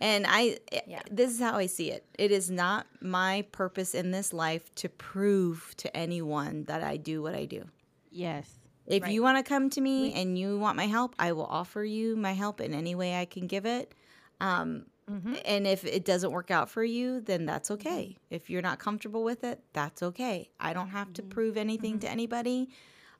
And 0.00 0.26
i 0.28 0.58
eh, 0.72 0.80
Yeah. 0.88 1.02
this 1.08 1.30
is 1.30 1.40
how 1.40 1.56
i 1.56 1.66
see 1.66 1.92
it. 1.92 2.04
It 2.18 2.32
is 2.32 2.50
not 2.50 2.86
my 3.00 3.46
purpose 3.52 3.94
in 3.94 4.10
this 4.10 4.32
life 4.32 4.74
to 4.76 4.88
prove 4.88 5.74
to 5.78 5.96
anyone 5.96 6.64
that 6.64 6.82
i 6.82 6.96
do 6.96 7.22
what 7.22 7.34
i 7.34 7.44
do. 7.44 7.64
Yes, 8.10 8.48
if 8.86 9.02
Right. 9.02 9.12
you 9.12 9.22
want 9.22 9.38
to 9.38 9.48
come 9.48 9.70
to 9.70 9.80
me 9.80 10.12
and 10.14 10.38
you 10.38 10.58
want 10.58 10.76
my 10.76 10.86
help 10.86 11.14
i 11.18 11.32
will 11.32 11.46
offer 11.46 11.84
you 11.84 12.16
my 12.16 12.32
help 12.32 12.60
in 12.60 12.74
any 12.74 12.94
way 12.94 13.18
i 13.18 13.24
can 13.24 13.46
give 13.46 13.66
it. 13.66 13.94
Um, 14.40 14.86
Mhm. 15.10 15.40
and 15.44 15.66
if 15.66 15.84
it 15.84 16.04
doesn't 16.04 16.32
work 16.32 16.50
out 16.50 16.70
for 16.70 16.82
you 16.82 17.20
then 17.20 17.44
that's 17.44 17.68
mm-hmm. 17.68 17.86
okay. 17.88 18.18
If 18.30 18.48
you're 18.48 18.62
not 18.62 18.78
comfortable 18.78 19.22
with 19.22 19.44
it 19.44 19.62
that's 19.72 20.02
okay. 20.02 20.50
I 20.58 20.72
don't 20.72 20.88
have 20.88 21.12
to 21.14 21.22
mm-hmm. 21.22 21.30
prove 21.30 21.56
anything 21.56 21.98
to 22.00 22.06
mm-hmm. 22.06 22.12
anybody. 22.12 22.70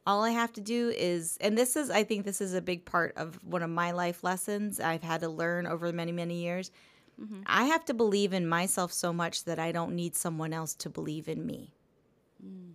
All 0.07 0.23
I 0.23 0.31
have 0.31 0.53
to 0.55 0.61
do 0.61 0.91
is, 0.91 1.39
and 1.41 1.57
this 1.57 1.77
is, 1.77 1.89
I 1.91 2.05
think 2.05 2.27
this 2.27 2.43
is 2.43 2.53
a 2.53 2.61
big 2.61 2.85
part 2.85 3.15
of 3.17 3.43
one 3.43 3.63
of 3.63 3.71
my 3.71 3.93
life 3.93 4.23
lessons 4.23 4.79
I've 4.79 5.03
had 5.03 5.23
to 5.23 5.31
learn 5.31 5.67
over 5.67 5.91
many, 5.95 6.13
many 6.13 6.43
years. 6.43 6.71
I 7.47 7.65
have 7.65 7.85
to 7.87 7.95
believe 7.95 8.33
in 8.33 8.47
myself 8.47 8.93
so 8.93 9.13
much 9.13 9.45
that 9.45 9.59
I 9.59 9.73
don't 9.73 9.95
need 9.95 10.17
someone 10.17 10.53
else 10.53 10.75
to 10.77 10.91
believe 10.91 11.29
in 11.29 11.47
me. 11.47 11.73
Mm. 12.45 12.73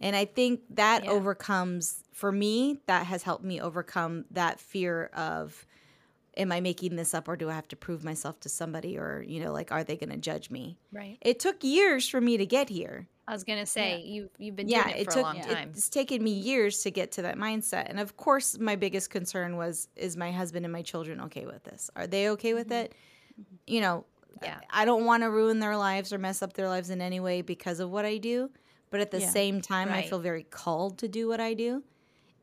And 0.00 0.16
I 0.16 0.24
think 0.24 0.60
that 0.70 1.02
Yeah. 1.04 1.10
overcomes, 1.10 2.04
for 2.12 2.32
me, 2.32 2.80
that 2.86 3.06
has 3.06 3.22
helped 3.22 3.44
me 3.44 3.60
overcome 3.60 4.24
that 4.30 4.58
fear 4.60 5.06
of, 5.14 5.66
am 6.36 6.52
I 6.52 6.60
making 6.60 6.96
this 6.96 7.12
up 7.14 7.28
or 7.28 7.36
do 7.36 7.50
I 7.50 7.54
have 7.54 7.68
to 7.68 7.76
prove 7.76 8.02
myself 8.04 8.40
to 8.40 8.48
somebody 8.48 8.96
or, 8.98 9.22
you 9.26 9.42
know, 9.42 9.52
like, 9.52 9.70
are 9.72 9.84
they 9.84 9.96
going 9.96 10.10
to 10.10 10.16
judge 10.16 10.50
me? 10.50 10.78
right 10.92 11.18
It 11.20 11.38
took 11.38 11.62
years 11.62 12.08
for 12.08 12.20
me 12.20 12.36
to 12.36 12.46
get 12.46 12.68
here 12.68 13.08
i 13.28 13.32
was 13.32 13.44
gonna 13.44 13.66
say 13.66 14.00
you 14.00 14.28
you've 14.38 14.56
been 14.56 14.66
yeah, 14.66 14.84
doing 14.84 14.96
it, 14.96 15.00
it 15.02 15.04
for 15.04 15.10
took 15.12 15.22
a 15.22 15.26
long 15.26 15.40
time 15.40 15.70
it's 15.72 15.88
taken 15.88 16.22
me 16.22 16.30
years 16.32 16.82
to 16.82 16.90
get 16.90 17.12
to 17.12 17.22
that 17.22 17.36
mindset. 17.36 17.86
And 17.88 17.98
of 18.00 18.16
course, 18.16 18.58
my 18.58 18.76
biggest 18.76 19.10
concern 19.10 19.56
was 19.56 19.88
is 19.96 20.16
my 20.16 20.32
husband 20.32 20.66
and 20.66 20.72
my 20.72 20.82
children 20.82 21.20
okay 21.22 21.46
with 21.46 21.64
this? 21.64 21.90
Are 21.96 22.06
they 22.06 22.28
okay 22.30 22.54
with 22.54 22.70
it? 22.72 22.94
You 23.66 23.80
know, 23.80 24.04
Mm-hmm. 24.42 24.44
Yeah. 24.44 24.60
I 24.70 24.84
don't 24.84 25.04
want 25.04 25.22
to 25.22 25.30
ruin 25.30 25.58
their 25.60 25.76
lives 25.76 26.12
or 26.12 26.18
mess 26.18 26.42
up 26.42 26.54
their 26.54 26.68
lives 26.68 26.90
in 26.90 27.00
any 27.00 27.20
way 27.20 27.42
because 27.42 27.80
of 27.80 27.90
what 27.90 28.04
I 28.04 28.16
do, 28.16 28.50
but 28.90 29.00
at 29.00 29.10
the 29.10 29.20
Yeah. 29.20 29.30
same 29.30 29.60
time, 29.60 29.88
I 29.90 30.02
feel 30.02 30.18
very 30.18 30.44
called 30.44 30.98
to 30.98 31.08
do 31.08 31.28
what 31.28 31.40
I 31.40 31.54
do. 31.54 31.82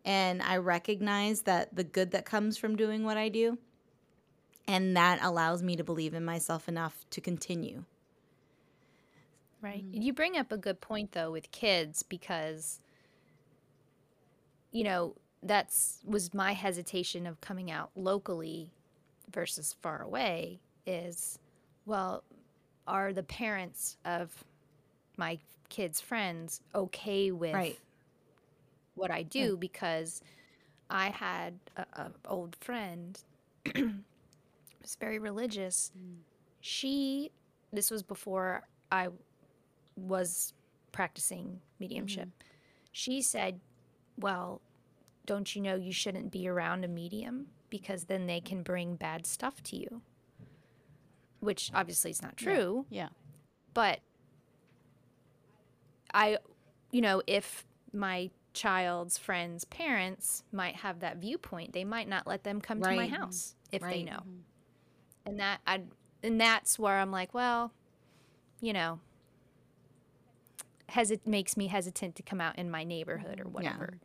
And 0.06 0.42
I 0.42 0.58
recognize 0.58 1.42
that 1.42 1.76
the 1.76 1.84
good 1.84 2.12
that 2.12 2.26
comes 2.26 2.58
from 2.58 2.76
doing 2.78 3.04
what 3.04 3.18
I 3.18 3.30
do 3.30 3.58
and 4.68 4.96
that 4.98 5.20
allows 5.22 5.64
me 5.64 5.76
to 5.78 5.84
believe 5.84 6.14
in 6.14 6.26
myself 6.26 6.68
enough 6.68 7.06
to 7.12 7.22
continue. 7.22 7.86
Right. 9.62 9.84
Mm-hmm. 9.84 10.02
You 10.02 10.14
bring 10.14 10.38
up 10.38 10.52
a 10.52 10.58
good 10.58 10.82
point 10.82 11.14
though 11.14 11.32
with 11.32 11.52
kids 11.52 12.04
because 12.04 12.80
you 14.72 14.84
know, 14.84 15.16
that's 15.42 16.00
was 16.06 16.34
my 16.34 16.52
hesitation 16.54 17.26
of 17.26 17.40
coming 17.42 17.72
out 17.72 17.92
locally 17.96 18.72
versus 19.32 19.76
far 19.82 20.02
away 20.02 20.60
is 20.86 21.40
well, 21.86 22.24
are 22.86 23.14
the 23.14 23.24
parents 23.24 23.98
of 24.06 24.44
my 25.18 25.40
kids' 25.70 26.00
friends 26.00 26.62
okay 26.74 27.32
with 27.32 27.54
Right. 27.54 27.80
what 28.96 29.12
I 29.12 29.24
do 29.24 29.58
because 29.58 30.22
I 30.90 31.10
had 31.10 31.60
a, 31.76 31.82
a 31.94 32.12
old 32.26 32.56
friend 32.56 33.20
was 33.76 34.96
very 35.00 35.20
religious. 35.20 35.92
Mm. 35.98 36.18
She 36.62 37.32
this 37.74 37.92
was 37.92 38.02
before 38.02 38.64
I 38.92 39.10
was 39.98 40.54
practicing 40.92 41.60
mediumship. 41.80 42.28
Mm-hmm. 42.30 42.48
She 42.94 43.22
said, 43.22 43.60
"Well, 44.18 44.62
don't 45.26 45.54
you 45.56 45.62
know 45.62 45.76
you 45.76 45.92
shouldn't 45.92 46.32
be 46.32 46.48
around 46.48 46.86
a 46.86 46.88
medium 46.88 47.48
because 47.70 48.06
then 48.06 48.26
they 48.28 48.40
can 48.40 48.64
bring 48.64 48.96
bad 48.96 49.26
stuff 49.26 49.62
to 49.64 49.76
you." 49.76 50.02
Which 51.40 51.70
obviously 51.74 52.12
is 52.12 52.22
not 52.22 52.38
true, 52.38 52.86
yeah, 52.90 53.10
but 53.74 54.00
I, 56.18 56.38
you 56.92 57.02
know, 57.02 57.22
if 57.28 57.66
my 57.94 58.32
child's 58.54 59.20
friends' 59.20 59.66
parents 59.66 60.44
might 60.52 60.78
have 60.78 61.02
that 61.02 61.18
viewpoint, 61.18 61.74
they 61.74 61.84
might 61.86 62.10
not 62.10 62.26
let 62.26 62.44
them 62.44 62.60
come 62.60 62.82
to 62.82 62.96
my 62.96 63.08
house 63.08 63.56
if 63.72 63.82
they 63.82 63.88
Right. 63.88 64.06
know. 64.06 64.18
Mm-hmm. 64.18 64.40
And 65.28 65.40
that 65.40 65.62
I 65.68 65.84
and 66.24 66.42
that's 66.42 66.80
where 66.80 66.98
I'm 66.98 67.12
like, 67.12 67.34
well, 67.34 67.72
you 68.60 68.74
know, 68.74 69.00
hesit 70.90 71.28
makes 71.28 71.56
me 71.56 71.68
hesitant 71.68 72.16
to 72.16 72.24
come 72.24 72.42
out 72.42 72.58
in 72.58 72.72
my 72.72 72.84
neighborhood 72.84 73.40
or 73.40 73.44
mm-hmm. 73.44 73.54
whatever 73.54 74.00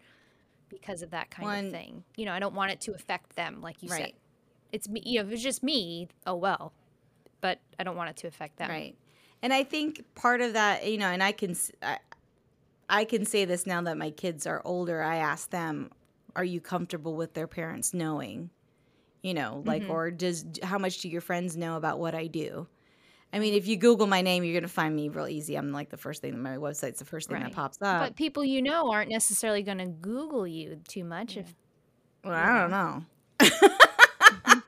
because 0.69 1.01
of 1.01 1.11
that 1.11 1.31
kind 1.31 1.47
One- 1.47 1.67
of 1.67 1.73
thing. 1.73 2.05
You 2.17 2.27
know, 2.27 2.33
I 2.33 2.41
don't 2.41 2.55
want 2.55 2.73
it 2.73 2.81
to 2.83 2.95
affect 2.95 3.37
them, 3.37 3.63
like 3.63 3.83
you 3.83 3.89
said. 3.89 4.01
Right. 4.01 4.15
It's 4.71 4.89
me. 4.89 5.03
You 5.05 5.21
know, 5.21 5.29
if 5.29 5.33
it's 5.33 5.43
just 5.43 5.63
me, 5.63 6.09
oh 6.27 6.35
well. 6.35 6.75
But 7.41 7.61
I 7.79 7.85
don't 7.85 7.97
want 7.97 8.11
it 8.11 8.17
to 8.19 8.27
affect 8.27 8.59
them. 8.59 8.69
Right. 8.69 8.97
And 9.43 9.53
I 9.53 9.65
think 9.65 10.05
part 10.15 10.41
of 10.41 10.53
that, 10.53 10.87
you 10.87 10.99
know, 10.99 11.09
and 11.09 11.23
I 11.23 11.33
can 11.33 11.57
I, 11.83 11.99
I 12.89 13.05
can 13.05 13.25
say 13.25 13.45
this 13.45 13.67
now 13.67 13.83
that 13.83 13.99
my 13.99 14.11
kids 14.11 14.47
are 14.47 14.63
older. 14.65 15.03
I 15.03 15.17
ask 15.17 15.51
them, 15.51 15.91
"Are 16.37 16.45
you 16.45 16.61
comfortable 16.61 17.17
with 17.17 17.35
their 17.35 17.49
parents 17.49 17.93
knowing?" 17.93 18.51
You 19.23 19.35
know, 19.35 19.63
like 19.67 19.83
mm-hmm. 19.83 19.93
or 19.93 20.11
does 20.11 20.45
how 20.63 20.79
much 20.79 21.01
do 21.01 21.09
your 21.09 21.21
friends 21.21 21.57
know 21.57 21.77
about 21.77 21.99
what 21.99 22.15
I 22.15 22.29
do? 22.29 22.69
I 23.33 23.39
mean, 23.39 23.55
if 23.55 23.67
you 23.67 23.77
Google 23.77 24.07
my 24.07 24.21
name, 24.21 24.45
you're 24.45 24.61
gonna 24.61 24.69
find 24.69 24.95
me 24.95 25.09
real 25.09 25.27
easy. 25.27 25.57
I'm 25.57 25.73
like 25.73 25.89
the 25.89 25.97
first 25.97 26.23
thing 26.23 26.39
my 26.41 26.57
website's 26.57 26.99
the 26.99 27.05
first 27.05 27.29
thing 27.29 27.41
that 27.41 27.53
pops 27.53 27.79
up. 27.81 28.01
But 28.01 28.17
people 28.17 28.45
you 28.45 28.63
know 28.63 28.93
aren't 28.93 29.11
necessarily 29.11 29.63
going 29.63 29.79
to 29.79 29.87
Google 29.87 30.47
you 30.47 30.81
too 30.87 31.05
much. 31.05 31.37
If 31.37 31.55
well, 32.25 32.35
I 32.35 32.61
don't 32.61 32.71
know. 32.71 33.05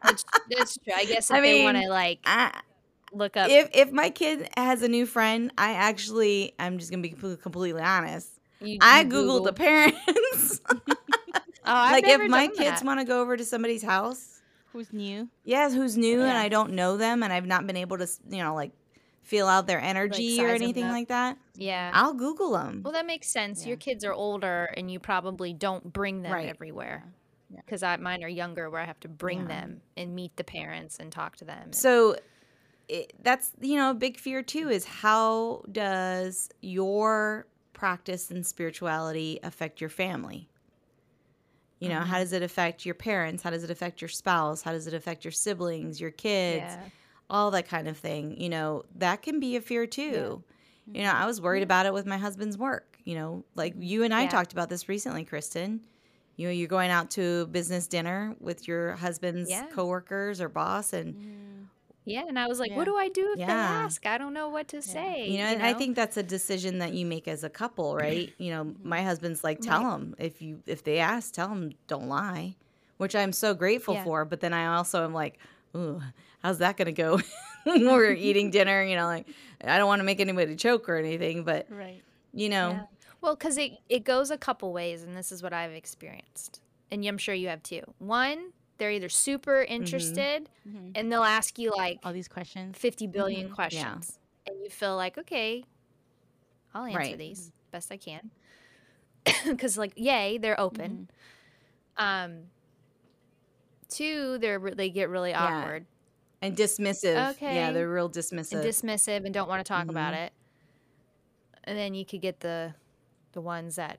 that's, 0.03 0.25
that's 0.51 0.79
true. 0.79 0.95
I 0.97 1.05
guess 1.05 1.31
if 1.31 1.37
I 1.37 1.41
they 1.41 1.63
want 1.63 1.77
mean, 1.77 1.85
to 1.87 1.91
like 1.91 2.21
I, 2.25 2.61
look 3.15 3.37
up. 3.37 3.51
if 3.51 3.69
if 3.73 3.93
my 3.93 4.11
kid 4.11 4.49
has 4.57 4.83
a 4.83 4.89
new 4.89 5.07
friend, 5.07 5.53
I 5.57 5.73
actually 5.73 6.55
I'm 6.59 6.79
just 6.79 6.91
gonna 6.91 7.03
be 7.03 7.11
completely, 7.11 7.81
honest. 7.83 8.29
you, 8.61 8.79
I 8.81 9.01
you 9.01 9.09
googled 9.09 9.45
the 9.45 9.53
parents. 9.53 10.61
Oh, 11.67 11.73
like 11.91 12.05
if 12.07 12.29
my 12.29 12.49
kids 12.49 12.85
want 12.85 13.01
to 13.01 13.07
go 13.07 13.23
over 13.23 13.39
to 13.39 13.45
somebody's 13.45 13.83
house, 13.83 14.43
Who's 14.75 14.93
new? 14.93 15.31
yes, 15.45 15.73
who's 15.73 15.97
new 15.97 16.21
and 16.21 16.37
I 16.37 16.51
don't 16.51 16.73
know 16.75 16.99
them 16.99 17.23
and 17.23 17.33
I've 17.33 17.47
not 17.47 17.67
been 17.67 17.79
able 17.79 17.97
to, 17.97 18.07
you 18.29 18.43
know, 18.43 18.55
like 18.55 18.73
feel 19.23 19.47
out 19.47 19.67
their 19.67 19.81
energy 19.81 20.39
or 20.45 20.49
anything 20.49 20.89
like 20.91 21.09
that, 21.09 21.39
yeah. 21.55 21.91
I'll 21.95 22.13
Google 22.13 22.53
them. 22.53 22.83
Well, 22.85 22.93
that 22.93 23.07
makes 23.07 23.29
sense. 23.29 23.63
Yeah. 23.63 23.69
Your 23.69 23.77
kids 23.79 24.05
are 24.05 24.13
older, 24.13 24.69
and 24.77 24.91
you 24.91 24.99
probably 25.01 25.55
don't 25.55 25.91
bring 25.91 26.21
them 26.21 26.33
Right. 26.33 26.49
everywhere. 26.51 27.05
Because 27.57 27.83
I 27.83 27.97
mine 27.97 28.23
are 28.23 28.29
younger, 28.29 28.69
where 28.69 28.83
I 28.83 28.85
have 28.85 29.01
to 29.01 29.09
bring 29.09 29.43
Yeah. 29.43 29.47
them 29.49 29.81
and 29.97 30.15
meet 30.15 30.37
the 30.37 30.45
parents 30.45 30.99
and 31.01 31.11
talk 31.11 31.37
to 31.37 31.47
them. 31.47 31.73
So 31.73 32.17
it, 32.89 33.13
that's 33.23 33.53
you 33.61 33.77
know 33.77 33.91
a 33.91 33.95
big 33.95 34.19
fear 34.19 34.43
too 34.43 34.69
is 34.69 34.85
how 34.85 35.63
does 35.71 36.51
your 36.61 37.47
practice 37.73 38.31
and 38.31 38.47
spirituality 38.47 39.41
affect 39.43 39.81
your 39.81 39.91
family? 39.91 40.49
You 41.81 41.89
know, 41.91 41.97
Mm-hmm. 42.01 42.11
how 42.11 42.19
does 42.19 42.33
it 42.33 42.43
affect 42.43 42.87
your 42.87 42.95
parents? 42.95 43.43
How 43.43 43.51
does 43.51 43.65
it 43.65 43.71
affect 43.71 44.01
your 44.01 44.09
spouse? 44.09 44.63
How 44.63 44.73
does 44.73 44.87
it 44.87 44.95
affect 44.95 45.25
your 45.25 45.33
siblings, 45.33 46.01
your 46.01 46.11
kids? 46.11 46.65
yeah. 46.79 46.89
all 47.31 47.51
that 47.51 47.67
kind 47.67 47.89
of 47.89 47.97
thing. 47.97 48.39
You 48.41 48.49
know, 48.51 48.85
that 48.97 49.23
can 49.23 49.41
be 49.41 49.57
a 49.57 49.61
fear 49.61 49.87
too. 49.87 50.43
You 50.93 51.03
know, 51.03 51.11
I 51.11 51.25
was 51.27 51.41
worried 51.41 51.63
about 51.63 51.87
it 51.87 51.93
with 51.95 52.05
my 52.07 52.19
husband's 52.19 52.57
work. 52.59 52.99
You 53.05 53.15
know, 53.17 53.45
like 53.55 53.75
you 53.79 54.03
and 54.03 54.15
I 54.15 54.23
Yeah. 54.25 54.29
talked 54.29 54.53
about 54.53 54.69
this 54.69 54.89
recently, 54.89 55.25
Kristin. 55.25 55.81
You 56.37 56.47
know, 56.49 56.53
you're 56.53 56.69
going 56.69 56.91
out 56.91 57.11
to 57.13 57.47
business 57.47 57.87
dinner 57.87 58.37
with 58.41 58.69
your 58.69 58.93
husband's 58.97 59.49
Yeah. 59.51 59.67
coworkers 59.73 60.41
or 60.41 60.49
boss, 60.51 60.93
and 60.93 61.69
Yeah, 62.05 62.25
and 62.29 62.39
I 62.39 62.47
was 62.47 62.61
like, 62.61 62.71
Yeah. 62.71 62.77
what 62.77 62.85
do 62.85 62.97
I 62.97 63.09
do 63.09 63.33
if 63.33 63.39
they 63.39 63.45
ask? 63.45 64.05
I 64.07 64.19
don't 64.19 64.35
know 64.35 64.49
what 64.49 64.69
to 64.69 64.83
say. 64.83 65.29
you 65.29 65.39
know, 65.39 65.45
and 65.45 65.63
I 65.63 65.73
think 65.73 65.97
that's 65.97 66.17
a 66.17 66.23
decision 66.23 66.79
that 66.79 66.93
you 66.93 67.07
make 67.07 67.27
as 67.27 67.45
a 67.45 67.51
couple, 67.51 67.97
right? 67.97 68.33
You 68.39 68.51
know, 68.51 68.65
my 68.83 68.99
mm-hmm. 68.99 69.07
husband's 69.07 69.43
like, 69.43 69.61
tell 69.61 69.83
them 69.91 70.15
if 70.19 70.43
you 70.43 70.63
if 70.67 70.85
they 70.85 70.99
ask, 70.99 71.33
tell 71.33 71.49
them 71.49 71.73
don't 71.87 72.09
lie, 72.09 72.57
which 72.99 73.15
I'm 73.15 73.33
so 73.33 73.55
grateful 73.55 73.95
Yeah. 73.95 74.05
for. 74.05 74.25
But 74.25 74.41
then 74.41 74.53
I 74.53 74.77
also 74.77 75.05
am 75.05 75.15
like, 75.15 75.39
ooh, 75.75 76.03
how's 76.43 76.59
that 76.59 76.77
gonna 76.77 76.93
go? 76.93 77.21
when 77.65 77.87
We're 77.87 78.13
eating 78.29 78.51
dinner, 78.51 78.83
you 78.83 78.97
know, 78.97 79.07
like 79.07 79.27
I 79.63 79.79
don't 79.79 79.87
want 79.87 80.01
to 80.01 80.05
make 80.05 80.21
anybody 80.21 80.57
choke 80.57 80.89
or 80.89 80.97
anything, 80.97 81.45
but 81.45 81.67
Right. 81.71 82.03
you 82.33 82.49
know, 82.51 82.71
Yeah. 82.71 82.83
Well, 83.23 83.35
because 83.37 83.57
it, 83.57 83.79
it 83.89 84.05
goes 84.05 84.31
a 84.31 84.37
couple 84.37 84.71
ways, 84.75 85.03
and 85.03 85.17
this 85.17 85.33
is 85.33 85.43
what 85.43 85.55
I've 85.55 85.73
experienced. 85.73 86.61
And 86.91 87.03
I'm 87.07 87.17
sure 87.17 87.35
you 87.35 87.49
have 87.49 87.63
too. 87.63 87.81
One, 87.99 88.53
they're 88.79 88.91
either 88.93 89.09
super 89.09 89.63
interested 89.63 90.49
Mhm. 90.69 90.93
and 90.95 91.11
they'll 91.13 91.23
ask 91.25 91.59
you 91.59 91.71
like 91.77 92.01
All 92.05 92.13
these 92.13 92.29
questions. 92.29 92.77
50 92.79 93.07
billion 93.07 93.47
Mhm. 93.47 93.49
Yeah. 93.51 93.55
questions. 93.55 94.19
And 94.47 94.61
you 94.63 94.69
feel 94.71 94.97
like, 94.97 95.17
okay, 95.19 95.65
I'll 96.75 96.85
answer 96.85 96.99
Right. 96.99 97.19
these 97.19 97.53
best 97.71 97.91
I 97.93 97.97
can. 97.97 98.31
Because, 99.47 99.79
like, 99.79 99.93
yay, 99.97 100.39
they're 100.39 100.59
open. 100.61 101.09
Um, 101.97 102.51
two, 103.89 104.39
they're 104.39 104.59
they 104.59 104.91
get 104.91 105.09
really 105.09 105.31
Yeah. 105.31 105.43
awkward 105.45 105.87
and 106.43 106.57
dismissive. 106.57 107.31
okay 107.31 107.55
Yeah, 107.55 107.71
they're 107.73 107.89
real 107.91 108.11
dismissive. 108.11 108.53
and 108.55 108.65
dismissive 108.65 109.25
and 109.25 109.33
don't 109.33 109.49
want 109.49 109.61
to 109.65 109.69
talk 109.69 109.89
about 109.89 110.15
it. 110.15 110.33
And 111.65 111.79
then 111.79 111.95
you 111.95 112.05
could 112.05 112.21
get 112.21 112.41
the 112.41 112.75
the 113.33 113.41
ones 113.41 113.77
that 113.77 113.99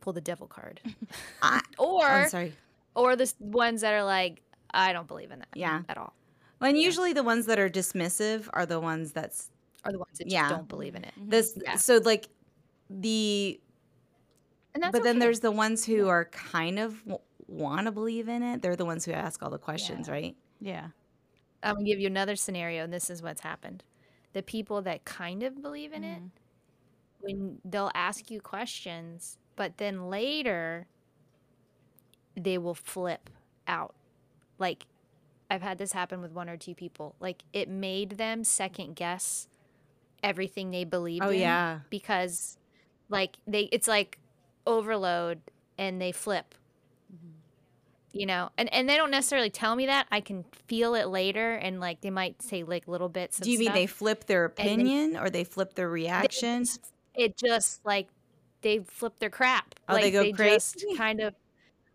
pull 0.00 0.12
the 0.12 0.20
devil 0.20 0.46
card, 0.46 0.80
I, 1.42 1.62
or 1.78 2.04
I'm 2.06 2.28
sorry. 2.28 2.52
Or 2.98 3.16
the 3.16 3.32
ones 3.40 3.80
that 3.82 3.94
are 3.94 4.04
like, 4.04 4.42
I 4.74 4.92
don't 4.92 5.06
believe 5.08 5.30
in 5.30 5.38
that, 5.38 5.48
Yeah. 5.54 5.82
at 5.88 5.96
all, 5.96 6.12
Well, 6.60 6.68
and 6.70 6.78
usually 6.78 7.12
the 7.12 7.22
ones 7.22 7.46
that 7.46 7.58
are 7.58 7.68
dismissive 7.70 8.48
are 8.52 8.66
the 8.66 8.80
ones 8.80 9.12
that's 9.12 9.50
or 9.84 9.92
the 9.92 9.98
ones 9.98 10.18
that 10.18 10.28
Yeah. 10.30 10.42
just 10.48 10.54
don't 10.56 10.68
believe 10.68 10.94
in 10.96 11.04
it. 11.04 11.14
this. 11.16 11.56
Yeah. 11.62 11.76
So 11.76 11.98
like 11.98 12.28
the 12.90 13.60
And 14.74 14.82
that's 14.82 14.92
but 14.92 15.02
then 15.04 15.18
there's 15.20 15.40
the 15.40 15.50
ones 15.52 15.84
who 15.84 16.08
are 16.08 16.26
kind 16.26 16.78
of 16.78 16.98
w- 17.04 17.20
want 17.46 17.86
to 17.86 17.92
believe 17.92 18.28
in 18.28 18.42
it. 18.42 18.60
They're 18.62 18.76
the 18.76 18.84
ones 18.84 19.04
who 19.04 19.12
ask 19.12 19.42
all 19.42 19.50
the 19.50 19.58
questions, 19.58 20.08
right? 20.08 20.36
Yeah. 20.60 20.88
I'm 21.62 21.74
gonna 21.76 21.86
give 21.86 22.00
you 22.00 22.06
another 22.08 22.36
scenario, 22.36 22.84
and 22.84 22.92
this 22.92 23.08
is 23.10 23.22
what's 23.22 23.40
happened. 23.40 23.82
The 24.32 24.42
people 24.42 24.82
that 24.82 25.04
kind 25.04 25.42
of 25.42 25.62
believe 25.62 25.92
in 25.92 26.02
Mm-hmm. 26.02 26.26
it, 26.26 26.32
when 27.20 27.60
they'll 27.64 27.90
ask 27.94 28.30
you 28.30 28.40
questions, 28.40 29.38
but 29.56 29.78
then 29.78 30.08
later 30.10 30.86
they 32.38 32.58
will 32.58 32.74
flip 32.74 33.30
out. 33.66 33.94
Like 34.58 34.86
I've 35.50 35.62
had 35.62 35.78
this 35.78 35.92
happen 35.92 36.20
with 36.20 36.32
one 36.32 36.48
or 36.48 36.56
two 36.56 36.74
people. 36.74 37.14
Like 37.20 37.42
it 37.52 37.68
made 37.68 38.12
them 38.12 38.44
second 38.44 38.96
guess 38.96 39.48
everything 40.22 40.70
they 40.70 40.84
believed 40.84 41.24
Oh 41.24 41.30
in 41.30 41.40
yeah, 41.40 41.80
because 41.90 42.58
like 43.08 43.36
they 43.46 43.62
it's 43.72 43.88
like 43.88 44.18
overload 44.66 45.40
and 45.78 46.00
they 46.00 46.12
flip. 46.12 46.54
You 48.12 48.26
know? 48.26 48.50
And 48.56 48.72
and 48.72 48.88
they 48.88 48.96
don't 48.96 49.10
necessarily 49.10 49.50
tell 49.50 49.76
me 49.76 49.86
that. 49.86 50.06
I 50.10 50.20
can 50.20 50.44
feel 50.66 50.94
it 50.94 51.08
later 51.08 51.54
and 51.54 51.78
like 51.78 52.00
they 52.00 52.10
might 52.10 52.42
say 52.42 52.62
like 52.64 52.88
little 52.88 53.08
bits 53.08 53.38
of 53.38 53.44
do 53.44 53.50
you 53.50 53.58
mean 53.58 53.72
they 53.72 53.86
flip 53.86 54.24
their 54.26 54.52
they- 54.56 54.62
opinion 54.62 55.16
or 55.16 55.30
they 55.30 55.44
flip 55.44 55.74
their 55.74 55.90
They 55.90 56.64
it 57.14 57.36
just 57.36 57.84
like 57.84 58.08
they 58.62 58.80
flip 58.80 59.18
their 59.18 59.30
crap. 59.30 59.74
Oh, 59.88 59.94
they 59.94 60.04
like 60.04 60.12
go 60.12 60.22
they 60.22 60.32
crazy? 60.32 60.80
just 60.80 60.96
kind 60.96 61.20
of 61.20 61.34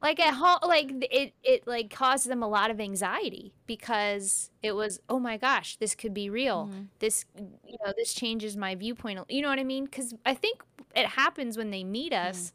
like 0.04 0.20
at 0.20 0.34
home 0.36 0.60
like 0.64 0.92
it 1.10 1.34
it 1.44 1.66
like 1.66 1.90
caused 1.90 2.28
them 2.28 2.44
a 2.44 2.48
lot 2.48 2.70
of 2.70 2.80
anxiety 2.80 3.54
because 3.66 4.52
it 4.62 4.74
was 4.74 5.00
oh 5.10 5.18
my 5.20 5.38
gosh 5.38 5.78
this 5.78 5.96
could 5.96 6.14
be 6.14 6.30
real. 6.30 6.68
Mm-hmm. 6.68 6.82
this 7.00 7.26
you 7.66 7.78
know 7.84 7.94
this 7.98 8.14
changes 8.14 8.56
my 8.56 8.76
viewpoint. 8.76 9.20
You 9.30 9.42
know 9.42 9.50
what 9.50 9.60
i 9.60 9.64
mean? 9.64 9.86
Because 9.86 10.14
i 10.26 10.34
think 10.36 10.62
it 10.96 11.08
happens 11.08 11.58
when 11.58 11.72
they 11.72 11.84
meet 11.84 12.12
Mm. 12.14 12.30
us 12.30 12.54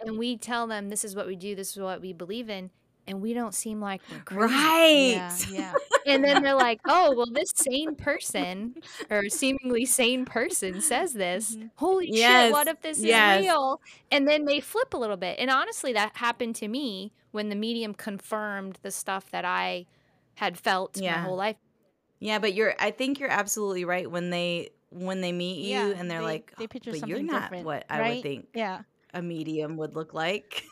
and 0.00 0.18
we 0.18 0.36
tell 0.36 0.66
them 0.66 0.88
this 0.88 1.04
is 1.04 1.14
what 1.14 1.26
we 1.26 1.36
do. 1.36 1.54
This 1.54 1.70
is 1.76 1.78
what 1.82 2.00
we 2.00 2.12
believe 2.12 2.50
in 2.50 2.70
and 3.08 3.20
we 3.20 3.32
don't 3.34 3.54
seem 3.54 3.80
like 3.80 4.00
we're 4.10 4.18
crazy. 4.48 4.54
Right. 4.54 5.46
Yeah. 5.50 5.72
Yeah. 6.06 6.14
and 6.14 6.22
then 6.24 6.42
they're 6.42 6.54
like 6.54 6.80
oh 6.86 7.14
well 7.16 7.26
this 7.30 7.50
sane 7.54 7.94
person 7.94 8.74
or 9.10 9.28
seemingly 9.28 9.84
sane 9.86 10.24
person 10.24 10.80
says 10.80 11.12
this 11.12 11.54
mm-hmm. 11.56 11.66
holy 11.76 12.12
shit 12.12 12.52
what 12.52 12.68
if 12.68 12.80
this 12.82 13.00
yes. 13.00 13.40
is 13.40 13.46
real 13.46 13.80
and 14.10 14.26
then 14.28 14.44
they 14.44 14.60
flip 14.60 14.94
a 14.94 14.96
little 14.96 15.16
bit 15.16 15.38
and 15.38 15.50
honestly 15.50 15.92
that 15.92 16.16
happened 16.16 16.54
to 16.56 16.68
me 16.68 17.12
when 17.32 17.48
the 17.48 17.56
medium 17.56 17.94
confirmed 17.94 18.78
the 18.82 18.90
stuff 18.90 19.30
that 19.30 19.44
i 19.44 19.86
had 20.34 20.56
felt 20.58 20.96
Yeah. 20.98 21.16
my 21.16 21.22
whole 21.22 21.36
life 21.36 21.56
Yeah, 22.20 22.38
but 22.38 22.54
you're. 22.54 22.74
I 22.78 22.90
think 22.90 23.18
you're 23.18 23.30
absolutely 23.30 23.84
right 23.84 24.10
when 24.10 24.30
they 24.30 24.70
when 24.90 25.20
they 25.20 25.32
meet 25.32 25.64
you 25.64 25.70
Yeah, 25.70 25.94
and 25.96 26.10
they're 26.10 26.20
they- 26.20 26.24
like, 26.26 26.54
they 26.58 26.66
picture 26.66 26.92
but 26.92 27.08
you're 27.08 27.22
not 27.22 27.42
different, 27.42 27.66
what 27.66 27.84
I 27.90 27.98
right? 28.00 28.14
would 28.16 28.22
think 28.22 28.48
Yeah. 28.54 28.82
a 29.12 29.20
medium 29.22 29.76
would 29.78 29.94
look 29.96 30.14
like. 30.14 30.64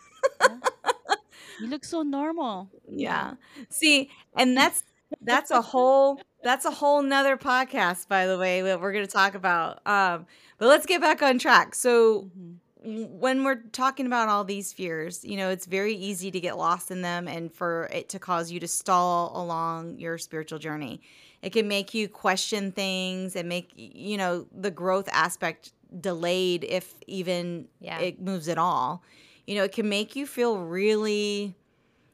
You 1.58 1.68
look 1.68 1.84
so 1.84 2.02
normal. 2.02 2.68
yeah. 2.88 3.34
See, 3.70 4.10
and 4.36 4.56
that's 4.56 4.82
that's 5.22 5.50
a 5.50 5.62
whole 5.62 6.20
that's 6.42 6.64
a 6.64 6.70
whole 6.70 7.02
nother 7.02 7.36
podcast, 7.36 8.08
by 8.08 8.26
the 8.26 8.38
way, 8.38 8.62
that 8.62 8.80
we're 8.80 8.92
gonna 8.92 9.06
talk 9.06 9.34
about. 9.34 9.80
Um, 9.86 10.26
but 10.58 10.68
let's 10.68 10.86
get 10.86 11.00
back 11.00 11.22
on 11.22 11.38
track. 11.38 11.74
So 11.74 12.30
Mhm. 12.36 13.08
when 13.18 13.44
we're 13.44 13.62
talking 13.72 14.06
about 14.06 14.28
all 14.28 14.44
these 14.44 14.72
fears, 14.72 15.24
you 15.24 15.36
know, 15.36 15.48
it's 15.50 15.66
very 15.66 15.94
easy 15.94 16.30
to 16.30 16.40
get 16.40 16.58
lost 16.58 16.90
in 16.90 17.00
them 17.02 17.26
and 17.28 17.52
for 17.52 17.88
it 17.92 18.08
to 18.10 18.18
cause 18.18 18.50
you 18.50 18.60
to 18.60 18.68
stall 18.68 19.32
along 19.34 19.98
your 19.98 20.18
spiritual 20.18 20.58
journey. 20.58 21.00
It 21.42 21.52
can 21.52 21.66
make 21.68 21.94
you 21.94 22.08
question 22.08 22.72
things 22.72 23.36
and 23.36 23.48
make, 23.48 23.70
you 23.74 24.16
know, 24.18 24.46
the 24.52 24.70
growth 24.70 25.08
aspect 25.12 25.72
delayed 26.00 26.64
if 26.64 26.94
even 27.06 27.68
Yeah. 27.80 27.98
it 28.00 28.20
moves 28.20 28.48
at 28.48 28.58
all. 28.58 29.02
You 29.46 29.56
know, 29.56 29.64
it 29.64 29.72
can 29.72 29.88
make 29.88 30.16
you 30.16 30.26
feel 30.26 30.58
really 30.58 31.54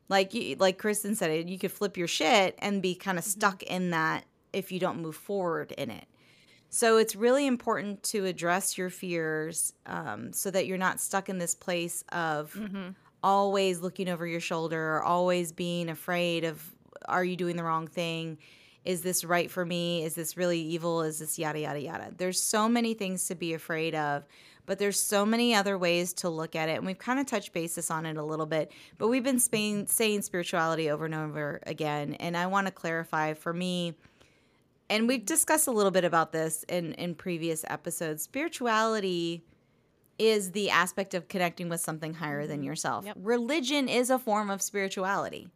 like 0.09 0.35
you 0.35 0.57
like 0.57 0.81
Kristin 0.81 1.17
said 1.17 1.31
it, 1.31 1.49
you 1.49 1.59
could 1.59 1.73
flip 1.73 1.97
your 1.97 2.09
shit 2.09 2.57
and 2.59 2.83
be 2.83 2.95
kind 2.95 3.19
of 3.19 3.25
stuck 3.25 3.63
in 3.63 3.91
that 3.91 4.25
if 4.53 4.73
you 4.73 4.81
don't 4.81 5.01
move 5.01 5.17
forward 5.17 5.73
in 5.73 5.91
it. 5.91 6.07
So 6.69 6.99
it's 6.99 7.17
really 7.17 7.47
important 7.47 8.03
to 8.05 8.27
address 8.27 8.79
your 8.79 8.91
fears 8.91 9.73
um, 9.87 10.33
so 10.33 10.51
that 10.51 10.67
you're 10.67 10.79
not 10.79 11.01
stuck 11.01 11.29
in 11.29 11.39
this 11.39 11.55
place 11.55 12.05
of 12.13 12.57
always 13.23 13.81
looking 13.81 14.09
over 14.09 14.27
your 14.27 14.41
shoulder, 14.41 14.97
or 14.97 15.03
always 15.03 15.53
being 15.53 15.89
afraid 15.89 16.45
of 16.45 16.63
are 17.07 17.25
you 17.25 17.37
doing 17.37 17.57
the 17.57 17.65
wrong 17.65 17.87
thing? 17.87 18.39
Is 18.85 19.03
this 19.03 19.25
right 19.25 19.51
for 19.51 19.65
me? 19.67 20.05
Is 20.05 20.15
this 20.15 20.37
really 20.37 20.61
evil? 20.61 21.03
Is 21.03 21.19
this 21.19 21.39
yada 21.39 21.61
yada 21.61 21.81
yada? 21.81 22.13
There's 22.17 22.41
so 22.41 22.69
many 22.69 22.95
things 22.95 23.27
to 23.27 23.35
be 23.35 23.53
afraid 23.53 23.95
of, 23.95 24.25
but 24.71 24.79
there's 24.79 25.01
so 25.01 25.27
many 25.27 25.53
other 25.53 25.77
ways 25.77 26.13
to 26.13 26.29
look 26.29 26.55
at 26.55 26.69
it, 26.69 26.77
and 26.77 26.87
we've 26.87 26.97
kind 26.97 27.19
of 27.19 27.27
touched 27.27 27.53
basis 27.53 27.91
on 27.91 28.07
it 28.07 28.17
a 28.17 28.23
little 28.23 28.47
bit. 28.47 28.71
But 28.99 29.09
we've 29.09 29.25
been 29.25 29.41
saying, 29.41 29.89
saying 29.89 30.23
spirituality 30.23 30.89
over 30.89 31.07
and 31.07 31.15
over 31.17 31.59
again, 31.67 32.15
and 32.15 32.37
I 32.37 32.47
want 32.47 32.69
to 32.69 32.71
clarify 32.73 33.35
for 33.35 33.53
me 33.53 33.97
and 34.89 35.09
we've 35.09 35.27
discussed 35.27 35.67
a 35.67 35.73
little 35.73 35.91
bit 35.91 36.05
about 36.05 36.31
this 36.31 36.65
in 36.69 36.93
in 36.95 37.17
previous 37.17 37.65
episodes 37.69 38.23
spirituality 38.23 39.43
is 40.19 40.53
the 40.53 40.71
aspect 40.71 41.15
of 41.15 41.29
connecting 41.29 41.69
with 41.69 41.81
something 41.81 42.15
higher 42.15 42.47
than 42.47 42.59
mm-hmm. 42.59 42.67
yourself 42.67 43.07
Yep. 43.07 43.17
religion 43.21 43.89
is 43.89 44.11
a 44.11 44.19
form 44.19 44.51
of 44.51 44.61
spirituality 44.61 45.49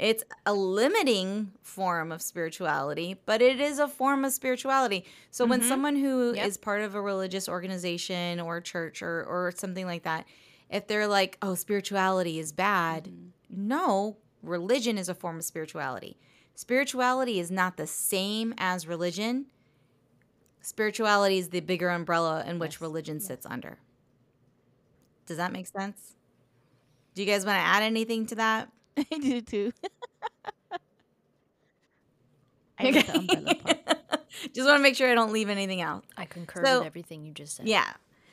it's 0.00 0.24
a 0.46 0.54
limiting 0.54 1.52
form 1.62 2.10
of 2.10 2.22
spirituality 2.22 3.20
but 3.26 3.42
it 3.42 3.60
is 3.60 3.78
a 3.78 3.86
form 3.88 4.24
of 4.24 4.32
spirituality. 4.32 5.04
So 5.30 5.44
when 5.44 5.60
mm-hmm. 5.60 5.68
someone 5.68 5.96
who 5.96 6.30
is 6.30 6.56
Yep. 6.56 6.60
part 6.62 6.80
of 6.80 6.94
a 6.94 7.02
religious 7.02 7.48
organization 7.48 8.40
or 8.40 8.60
church 8.60 9.02
or 9.02 9.24
or 9.24 9.52
something 9.56 9.86
like 9.86 10.02
that 10.04 10.24
if 10.70 10.86
they're 10.86 11.06
like 11.06 11.36
oh 11.42 11.54
spirituality 11.54 12.38
is 12.38 12.52
bad 12.52 13.04
mm-hmm. 13.04 13.28
no 13.68 14.16
religion 14.42 14.96
is 14.98 15.08
a 15.08 15.14
form 15.14 15.36
of 15.36 15.44
spirituality. 15.44 16.16
Spirituality 16.54 17.38
is 17.38 17.50
not 17.50 17.76
the 17.76 17.86
same 17.86 18.54
as 18.58 18.86
religion. 18.86 19.46
Spirituality 20.60 21.38
is 21.38 21.48
the 21.48 21.60
bigger 21.60 21.88
umbrella 21.88 22.44
in 22.46 22.58
which 22.58 22.74
Yes. 22.74 22.80
religion 22.80 23.20
sits 23.20 23.46
under. 23.46 23.78
Does 25.26 25.36
that 25.36 25.52
make 25.52 25.66
sense? 25.66 26.14
Do 27.14 27.22
you 27.22 27.26
guys 27.30 27.44
want 27.46 27.56
to 27.56 27.62
add 27.62 27.82
anything 27.82 28.26
to 28.26 28.34
that 28.36 28.70
I 28.96 29.04
do 29.18 29.40
too. 29.40 29.72
I 32.78 32.90
get 32.90 33.06
the 33.06 33.18
umbrella 33.18 33.54
part. 33.56 33.78
just 34.54 34.66
want 34.66 34.78
to 34.78 34.82
make 34.82 34.96
sure 34.96 35.10
i 35.10 35.14
don't 35.14 35.32
leave 35.32 35.48
anything 35.50 35.80
out 35.82 36.04
I 36.16 36.24
concur 36.24 36.64
So- 36.64 36.78
with 36.78 36.86
everything 36.86 37.24
you 37.24 37.32
just 37.32 37.56
said. 37.56 37.68
Yeah. 37.68 37.92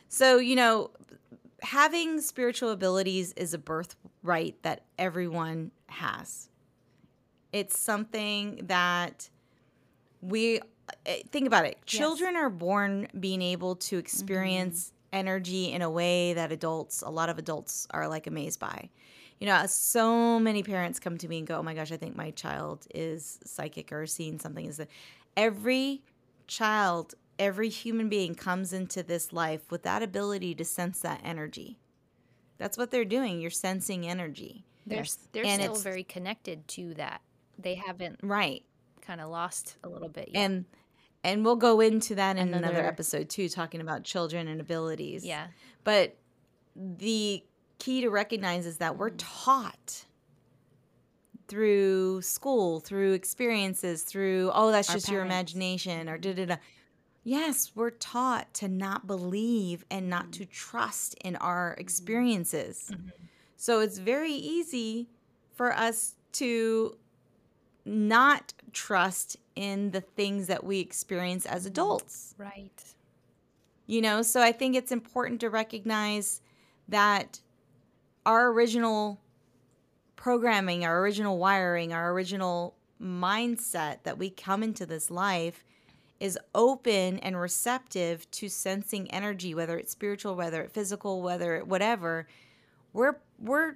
So, 0.09 0.37
you 0.37 0.55
know, 0.55 0.91
having 1.61 2.21
spiritual 2.21 2.71
abilities 2.71 3.33
is 3.33 3.53
a 3.53 3.57
birthright 3.57 4.55
that 4.63 4.83
everyone 4.97 5.71
has. 5.87 6.47
It's 7.51 7.77
something 7.77 8.61
that 8.67 9.29
we 10.21 10.61
eh, 11.05 11.23
think 11.29 11.45
about 11.47 11.65
it. 11.65 11.77
Children 11.85 12.37
are 12.37 12.49
born 12.49 13.09
being 13.19 13.41
able 13.41 13.75
to 13.75 13.97
experience 13.97 14.93
energy 15.11 15.73
in 15.73 15.81
a 15.81 15.89
way 15.89 16.33
that 16.33 16.53
adults, 16.53 17.01
a 17.01 17.09
lot 17.09 17.27
of 17.27 17.37
adults, 17.37 17.85
are 17.91 18.07
like 18.07 18.27
amazed 18.27 18.61
by. 18.61 18.89
You 19.39 19.45
know, 19.47 19.65
so 19.67 20.39
many 20.39 20.63
parents 20.63 20.99
come 20.99 21.17
to 21.19 21.27
me 21.27 21.37
and 21.39 21.47
go, 21.47 21.59
"Oh 21.59 21.63
my 21.63 21.73
gosh, 21.73 21.91
I 21.91 21.97
think 21.97 22.15
my 22.15 22.31
child 22.31 22.87
is 22.93 23.39
psychic 23.45 23.91
or 23.91 24.05
seeing 24.07 24.39
something." 24.39 24.65
Is 24.65 24.77
that 24.77 24.87
every 25.35 26.01
child, 26.47 27.13
every 27.37 27.69
human 27.69 28.09
being 28.09 28.33
comes 28.35 28.73
into 28.73 29.03
this 29.03 29.31
life 29.31 29.69
with 29.71 29.83
that 29.83 30.01
ability 30.01 30.55
to 30.55 30.65
sense 30.65 30.99
that 31.01 31.21
energy. 31.23 31.77
That's 32.57 32.77
what 32.77 32.89
they're 32.89 33.05
doing. 33.05 33.39
You're 33.39 33.51
sensing 33.51 34.07
energy. 34.07 34.65
They're, 34.87 34.99
Yes. 34.99 35.19
they're 35.33 35.45
And 35.45 35.61
still 35.61 35.71
it's- 35.73 35.83
very 35.83 36.03
connected 36.03 36.67
to 36.69 36.93
that. 36.95 37.21
They 37.59 37.75
haven't 37.75 38.19
Right. 38.23 38.63
kind 39.01 39.21
of 39.21 39.29
lost 39.29 39.75
a 39.83 39.89
little 39.89 40.09
bit 40.09 40.29
yet. 40.29 40.37
And 40.39 40.65
and 41.23 41.43
we'll 41.43 41.55
go 41.57 41.81
into 41.81 42.15
that 42.15 42.37
in 42.37 42.47
another, 42.49 42.69
Another- 42.75 42.87
episode 42.87 43.29
too, 43.29 43.49
talking 43.49 43.81
about 43.81 44.03
children 44.03 44.47
and 44.47 44.61
abilities. 44.61 45.25
yeah. 45.25 45.47
But 45.83 46.15
the 46.75 47.43
key 47.79 48.01
to 48.01 48.09
recognize 48.09 48.65
is 48.65 48.77
that 48.77 48.97
we're 48.97 49.11
mm. 49.11 49.15
taught 49.17 50.05
through 51.47 52.21
school, 52.21 52.79
through 52.79 53.13
experiences, 53.13 54.03
through 54.03 54.51
oh, 54.53 54.71
that's 54.71 54.89
Our 54.89 54.95
just 54.95 55.09
your 55.09 55.21
imagination 55.21 56.09
or 56.09 56.17
da 56.17 56.33
da 56.33 56.45
da. 56.45 56.55
Yes, 57.23 57.71
we're 57.75 57.89
taught 57.89 58.53
to 58.55 58.67
not 58.67 59.05
believe 59.07 59.85
and 59.91 60.09
not 60.09 60.23
mm-hmm. 60.23 60.43
to 60.43 60.45
trust 60.45 61.15
in 61.15 61.35
our 61.37 61.71
mm-hmm. 61.71 61.81
experiences. 61.81 62.91
Mm-hmm. 62.93 63.09
So 63.55 63.79
it's 63.81 63.97
very 63.97 64.33
easy 64.33 65.09
for 65.55 65.73
us 65.73 66.15
to 66.33 66.95
not 67.83 68.53
trust 68.73 69.37
in 69.55 69.91
the 69.91 70.01
things 70.01 70.47
that 70.47 70.63
we 70.63 70.79
experience 70.79 71.45
as 71.45 71.65
adults. 71.65 72.35
Right. 72.37 72.83
You 73.87 74.01
know, 74.01 74.21
so 74.21 74.41
I 74.41 74.51
think 74.51 74.75
it's 74.75 74.91
important 74.91 75.39
to 75.41 75.49
recognize 75.49 76.41
that 76.89 77.39
our 78.27 78.51
original 78.51 79.19
programming, 80.15 80.85
our 80.85 80.99
original 80.99 81.37
wiring, 81.37 81.93
our 81.93 82.11
original 82.11 82.75
mindset 83.01 84.03
that 84.03 84.17
we 84.17 84.29
come 84.29 84.61
into 84.63 84.85
this 84.85 85.09
life 85.09 85.63
is 86.19 86.37
open 86.55 87.19
and 87.19 87.39
receptive 87.39 88.29
to 88.31 88.49
sensing 88.49 89.09
energy, 89.11 89.53
whether 89.55 89.77
it's 89.77 89.91
spiritual, 89.91 90.35
whether 90.35 90.61
it's 90.63 90.73
physical, 90.73 91.21
whether 91.21 91.55
it 91.55 91.67
whatever. 91.67 92.27
We're 92.93 93.17
we're 93.39 93.75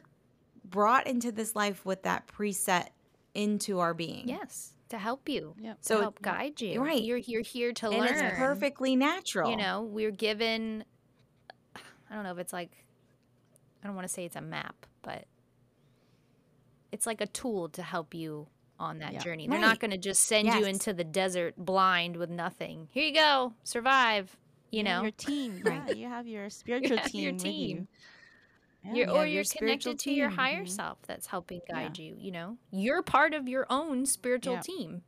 brought 0.66 1.06
into 1.08 1.32
this 1.32 1.56
life 1.56 1.86
with 1.86 2.04
that 2.04 2.28
preset 2.28 2.88
into 3.34 3.80
our 3.80 3.94
being. 3.94 4.28
Yes. 4.28 4.74
To 4.90 4.98
help 4.98 5.30
you. 5.30 5.56
Yep. 5.62 5.82
To 5.82 5.88
So 5.88 5.98
it- 5.98 6.02
help 6.02 6.22
guide 6.22 6.60
you. 6.60 6.82
right. 6.82 7.02
You're 7.02 7.18
you're 7.18 7.42
here 7.44 7.72
to 7.74 7.90
And 7.90 7.98
learn. 8.00 8.10
it's 8.14 8.38
perfectly 8.38 8.96
natural. 8.96 9.50
You 9.52 9.58
know, 9.58 9.84
we're 9.84 10.12
given 10.12 10.84
I 11.76 12.16
don't 12.16 12.24
know 12.24 12.32
if 12.32 12.40
it's 12.40 12.52
like 12.54 12.72
I 13.84 13.88
don't 13.88 13.96
want 13.96 14.08
to 14.08 14.14
say 14.14 14.26
it's 14.26 14.36
a 14.36 14.42
map, 14.42 14.86
but 15.02 15.26
it's 16.92 17.06
like 17.06 17.22
a 17.22 17.26
tool 17.28 17.70
to 17.70 17.82
help 17.82 18.14
you 18.14 18.48
on 18.80 19.00
that 19.00 19.14
Yeah. 19.14 19.20
journey. 19.20 19.48
They're 19.48 19.60
Right. 19.60 19.62
not 19.68 19.80
going 19.80 19.92
to 19.92 19.98
just 19.98 20.24
send 20.24 20.54
you 20.54 20.66
into 20.66 20.94
the 20.94 21.04
desert 21.04 21.56
blind 21.58 22.18
with 22.18 22.30
nothing. 22.30 22.90
Here 22.92 23.06
you 23.06 23.14
go, 23.14 23.54
survive. 23.64 24.36
You 24.72 24.84
Yeah, 24.84 24.96
know, 24.98 25.02
your 25.04 25.12
team. 25.12 25.62
Right. 25.64 25.84
Yeah, 25.88 25.94
you 25.96 26.08
have 26.08 26.28
your 26.28 26.50
spiritual 26.50 26.98
have 26.98 27.12
team 27.12 27.24
your 27.24 27.34
team. 27.34 27.88
Yeah. 28.84 28.94
you're, 28.94 29.08
you 29.08 29.12
or 29.14 29.26
you're 29.26 29.28
your 29.28 29.44
connected 29.44 30.00
to 30.00 30.12
your 30.12 30.30
team. 30.30 30.38
higher 30.38 30.64
Mhm. 30.64 30.70
self 30.70 31.02
that's 31.04 31.28
helping 31.28 31.62
Yeah. 31.70 31.76
guide 31.76 31.98
you. 32.00 32.16
You 32.20 32.32
know, 32.32 32.58
you're 32.72 33.04
part 33.04 33.34
of 33.34 33.48
your 33.48 33.68
own 33.70 34.06
spiritual 34.06 34.56
Yeah. 34.56 34.62
team. 34.62 35.04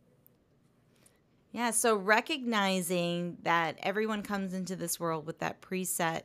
Yeah, 1.52 1.70
so 1.72 1.96
recognizing 1.96 3.38
that 3.44 3.78
everyone 3.82 4.24
comes 4.24 4.54
into 4.54 4.76
this 4.76 5.00
world 5.00 5.26
with 5.28 5.40
that 5.40 5.62
preset 5.62 6.24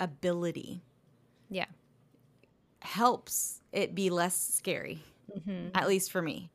ability 0.00 0.82
Yeah. 1.50 1.66
helps 2.82 3.60
it 3.72 3.94
be 3.94 4.10
less 4.10 4.36
scary, 4.36 5.02
hmm 5.46 5.68
at 5.74 5.88
least 5.88 6.10
for 6.10 6.22
me. 6.22 6.50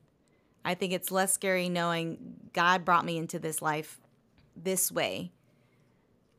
I 0.64 0.74
think 0.74 0.94
it's 0.94 1.12
less 1.12 1.32
scary 1.34 1.70
knowing 1.70 2.18
God 2.54 2.84
brought 2.86 3.06
me 3.06 3.18
into 3.18 3.38
this 3.40 3.62
life 3.62 4.00
this 4.56 4.92
way, 4.92 5.32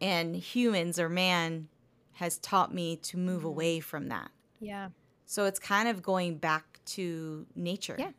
and 0.01 0.35
humans 0.37 0.99
or 0.99 1.09
man 1.09 1.69
has 2.15 2.39
taught 2.39 2.75
me 2.75 2.97
to 2.97 3.17
move 3.19 3.45
away 3.45 3.79
from 3.81 4.09
that. 4.09 4.31
Yeah, 4.61 4.89
So 5.27 5.45
it's 5.45 5.59
kind 5.59 5.89
of 5.89 6.03
going 6.03 6.39
back 6.39 6.81
to 6.87 7.47
nature. 7.55 7.97
Yeah. 7.99 8.11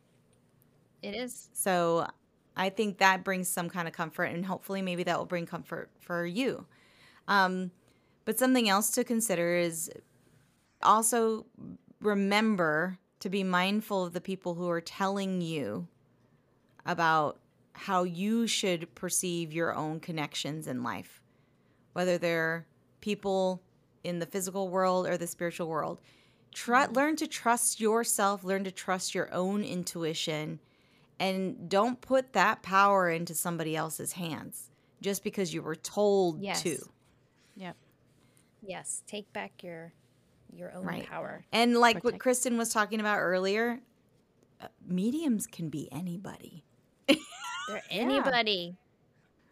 it 1.02 1.16
is. 1.16 1.50
So 1.54 2.08
I 2.56 2.70
think 2.70 3.00
that 3.00 3.24
brings 3.24 3.48
some 3.48 3.70
kind 3.70 3.88
of 3.88 3.94
comfort, 3.94 4.26
and 4.26 4.46
hopefully, 4.46 4.82
maybe 4.82 5.04
that 5.04 5.18
will 5.18 5.26
bring 5.26 5.46
comfort 5.46 5.90
for 6.00 6.26
you. 6.26 6.66
Um, 7.28 7.72
but 8.26 8.38
something 8.40 8.70
else 8.70 8.92
to 8.92 9.04
consider 9.04 9.56
is 9.56 9.90
also 10.84 11.46
remember 12.02 12.98
to 13.20 13.30
be 13.30 13.44
mindful 13.44 14.06
of 14.06 14.14
the 14.14 14.22
people 14.22 14.54
who 14.54 14.70
are 14.70 14.82
telling 14.82 15.42
you 15.42 15.88
about 16.86 17.40
how 17.74 18.04
you 18.04 18.48
should 18.48 18.94
perceive 18.96 19.54
your 19.54 19.74
own 19.74 20.00
connections 20.00 20.68
in 20.68 20.84
life, 20.84 21.22
whether 21.94 22.18
they're 22.18 22.66
people 23.02 23.62
in 24.04 24.20
the 24.20 24.26
physical 24.26 24.70
world 24.70 25.08
or 25.08 25.18
the 25.18 25.28
spiritual 25.28 25.68
world. 25.68 26.00
Try, 26.54 26.86
learn 26.88 27.16
to 27.18 27.28
trust 27.28 27.80
yourself, 27.80 28.44
learn 28.44 28.64
to 28.64 28.72
trust 28.72 29.14
your 29.14 29.32
own 29.34 29.64
intuition, 29.64 30.60
and 31.20 31.70
don't 31.70 32.02
put 32.02 32.34
that 32.34 32.64
power 32.64 33.10
into 33.10 33.36
somebody 33.36 33.76
else's 33.76 34.14
hands 34.14 34.72
just 35.02 35.24
because 35.24 35.54
you 35.54 35.62
were 35.62 35.76
told 35.76 36.42
Yes. 36.42 36.64
to. 36.64 36.78
Yep. 37.56 37.76
Yes, 38.62 39.04
take 39.06 39.32
back 39.34 39.64
your 39.64 39.94
your 40.54 40.74
own 40.76 40.86
Right. 40.86 41.06
power. 41.06 41.46
And 41.52 41.78
like 41.78 42.04
what 42.04 42.18
Kristin 42.18 42.58
was 42.58 42.72
talking 42.74 43.00
about 43.00 43.20
earlier, 43.20 43.80
uh, 44.62 44.68
mediums 44.86 45.48
can 45.48 45.70
be 45.70 45.88
anybody. 45.92 46.64
They're 47.08 47.82
anybody. 47.90 48.76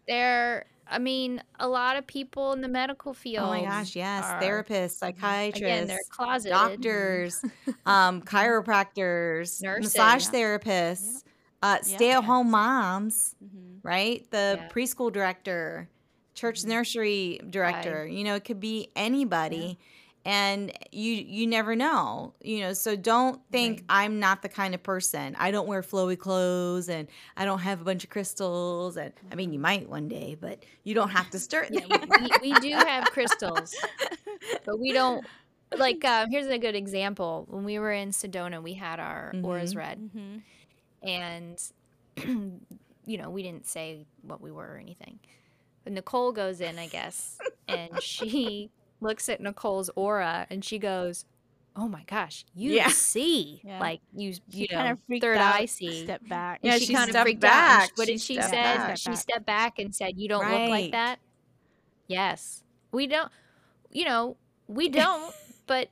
They're 0.08 0.66
I 0.88 1.00
mean, 1.00 1.42
a 1.60 1.68
lot 1.68 1.98
of 1.98 2.06
people 2.06 2.54
in 2.54 2.62
the 2.62 2.68
medical 2.68 3.16
field. 3.16 3.46
Oh 3.46 3.50
my 3.50 3.64
gosh, 3.64 3.96
yes. 3.96 4.24
are- 4.24 4.40
Therapists, 4.40 5.02
Again, 5.02 5.88
they're 5.88 5.98
psychiatrists, 5.98 6.10
closeted. 6.10 6.52
doctors, 6.52 7.44
um, 7.88 8.22
chiropractors, 8.22 9.64
Nurses. 9.64 9.96
massage 9.96 10.26
Yeah. 10.26 10.32
therapists, 10.40 11.24
uh, 11.64 11.82
stay 11.82 12.12
at 12.12 12.24
home 12.24 12.52
moms, 12.52 13.36
Mhm. 13.44 13.80
right? 13.82 14.30
The 14.30 14.60
Yeah. 14.60 14.70
preschool 14.70 15.12
director, 15.12 15.90
church 16.36 16.62
Mhm. 16.62 16.68
nursery 16.68 17.40
director, 17.50 18.06
you 18.06 18.24
know, 18.24 18.36
it 18.36 18.44
could 18.46 18.60
be 18.60 18.90
anybody. 18.96 19.80
And 20.26 20.72
you 20.92 21.14
you 21.14 21.48
never 21.48 21.76
know, 21.76 22.34
you 22.42 22.62
know. 22.62 22.74
So 22.74 22.96
don't 22.96 23.42
think 23.52 23.80
Right. 23.80 23.86
I'm 23.90 24.20
not 24.20 24.42
the 24.42 24.50
kind 24.50 24.74
of 24.76 24.84
person. 24.84 25.36
I 25.40 25.52
don't 25.52 25.68
wear 25.68 25.82
flowy 25.84 26.18
clothes, 26.18 26.90
and 26.90 27.08
I 27.38 27.46
don't 27.46 27.60
have 27.60 27.82
a 27.82 27.86
bunch 27.86 28.04
of 28.04 28.10
crystals. 28.10 28.98
And 28.98 29.14
I 29.32 29.36
mean, 29.36 29.54
you 29.54 29.60
might 29.60 29.88
one 29.90 30.08
day, 30.10 30.36
but 30.40 30.64
you 30.84 30.96
don't 30.96 31.10
have 31.10 31.30
to 31.32 31.40
start. 31.40 31.70
Yeah, 31.72 31.86
we, 31.88 32.02
we, 32.08 32.36
we 32.42 32.56
do 32.56 32.82
have 32.82 33.10
crystals, 33.12 33.76
but 34.66 34.80
we 34.80 34.92
don't. 34.94 35.26
Like, 35.76 36.04
uh, 36.06 36.28
here's 36.30 36.48
a 36.48 36.58
good 36.60 36.76
example. 36.76 37.46
When 37.50 37.64
we 37.66 37.80
were 37.80 37.92
in 37.92 38.10
Sedona, 38.12 38.62
we 38.62 38.74
had 38.74 39.00
our 39.00 39.38
auras 39.44 39.74
Mhm. 39.74 39.78
read, 39.78 40.00
Mhm. 40.16 40.42
and 41.04 41.62
you 43.06 43.18
know, 43.18 43.30
we 43.30 43.44
didn't 43.44 43.66
say 43.68 44.06
what 44.22 44.42
we 44.42 44.52
were 44.52 44.74
or 44.74 44.78
anything. 44.78 45.20
But 45.84 45.94
Nicole 45.94 46.32
goes 46.32 46.62
in, 46.62 46.80
I 46.80 46.88
guess, 46.88 47.42
and 47.68 48.02
she 48.02 48.72
looks 49.02 49.30
at 49.30 49.42
Nicole's 49.42 49.90
aura 49.96 50.48
and 50.50 50.64
she 50.64 50.80
goes, 50.80 51.26
"Oh 51.76 51.88
my 51.88 52.04
gosh, 52.08 52.46
you 52.56 52.72
Yeah. 52.74 52.88
see, 52.90 53.62
Yeah. 53.66 53.80
like 53.80 54.02
you, 54.16 54.34
She 54.34 54.42
you 54.50 54.68
kind 54.68 54.98
know, 55.10 55.16
of 55.16 55.22
third 55.22 55.38
out, 55.38 55.56
eye 55.56 55.66
see." 55.66 56.04
Step 56.06 56.28
back. 56.28 56.60
And 56.64 56.72
Yeah, 56.74 56.80
she, 56.80 56.86
she 56.88 56.94
kind 56.94 57.10
of 57.10 57.14
stepped 57.14 57.24
freaked 57.26 57.44
out. 57.44 57.52
and 57.52 57.84
she- 57.84 57.88
back. 57.90 57.98
What 57.98 58.08
She 58.08 58.14
did 58.14 58.22
she 58.22 58.34
stepped 58.36 58.50
say? 58.50 58.56
back. 58.64 58.98
She 58.98 59.16
stepped 59.16 59.46
back 59.46 59.80
and 59.80 59.94
said, 59.96 60.18
"You 60.18 60.28
don't 60.30 60.50
look 60.50 60.70
like 60.70 60.92
that." 60.92 61.20
Yes, 62.08 62.64
we 62.92 63.08
don't. 63.08 63.32
You 63.92 64.06
know, 64.06 64.38
we 64.68 64.90
don't. 64.90 65.34
but 65.68 65.90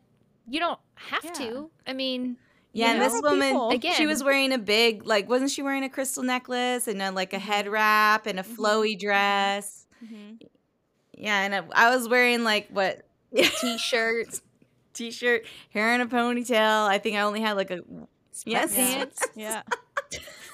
you 0.48 0.60
don't 0.60 0.80
have 0.96 1.24
Yeah. 1.26 1.32
to. 1.32 1.72
I 1.88 1.94
mean, 1.94 2.38
Yeah, 2.74 2.92
and 2.92 3.00
know? 3.00 3.10
this 3.10 3.22
woman, 3.24 3.70
People. 3.80 3.92
she 3.96 4.06
was 4.06 4.24
wearing 4.24 4.52
a 4.54 4.58
big, 4.60 5.06
like, 5.06 5.28
wasn't 5.30 5.50
she 5.52 5.62
wearing 5.64 5.84
a 5.84 5.90
crystal 5.90 6.22
necklace 6.22 6.88
and 6.88 7.02
a, 7.02 7.12
like 7.12 7.34
a 7.34 7.40
head 7.40 7.68
wrap 7.68 8.26
and 8.28 8.40
a 8.40 8.44
Mhm. 8.44 8.56
flowy 8.56 9.00
dress? 9.00 9.88
Mhm. 10.04 10.40
Yeah, 11.18 11.42
and 11.42 11.54
I, 11.56 11.64
I 11.74 11.96
was 11.96 12.08
wearing 12.08 12.44
like 12.44 12.68
what 12.70 13.06
t-shirt, 13.36 14.40
t-shirt, 14.94 15.46
hair 15.70 15.94
in 15.96 16.02
a 16.02 16.08
ponytail. 16.08 16.88
I 16.88 16.98
think 16.98 17.16
I 17.18 17.22
only 17.22 17.42
had 17.42 17.54
like 17.54 17.72
a 17.72 17.82
Yes. 18.46 18.74
sweatpants. 18.76 19.22
Yeah. 19.36 19.62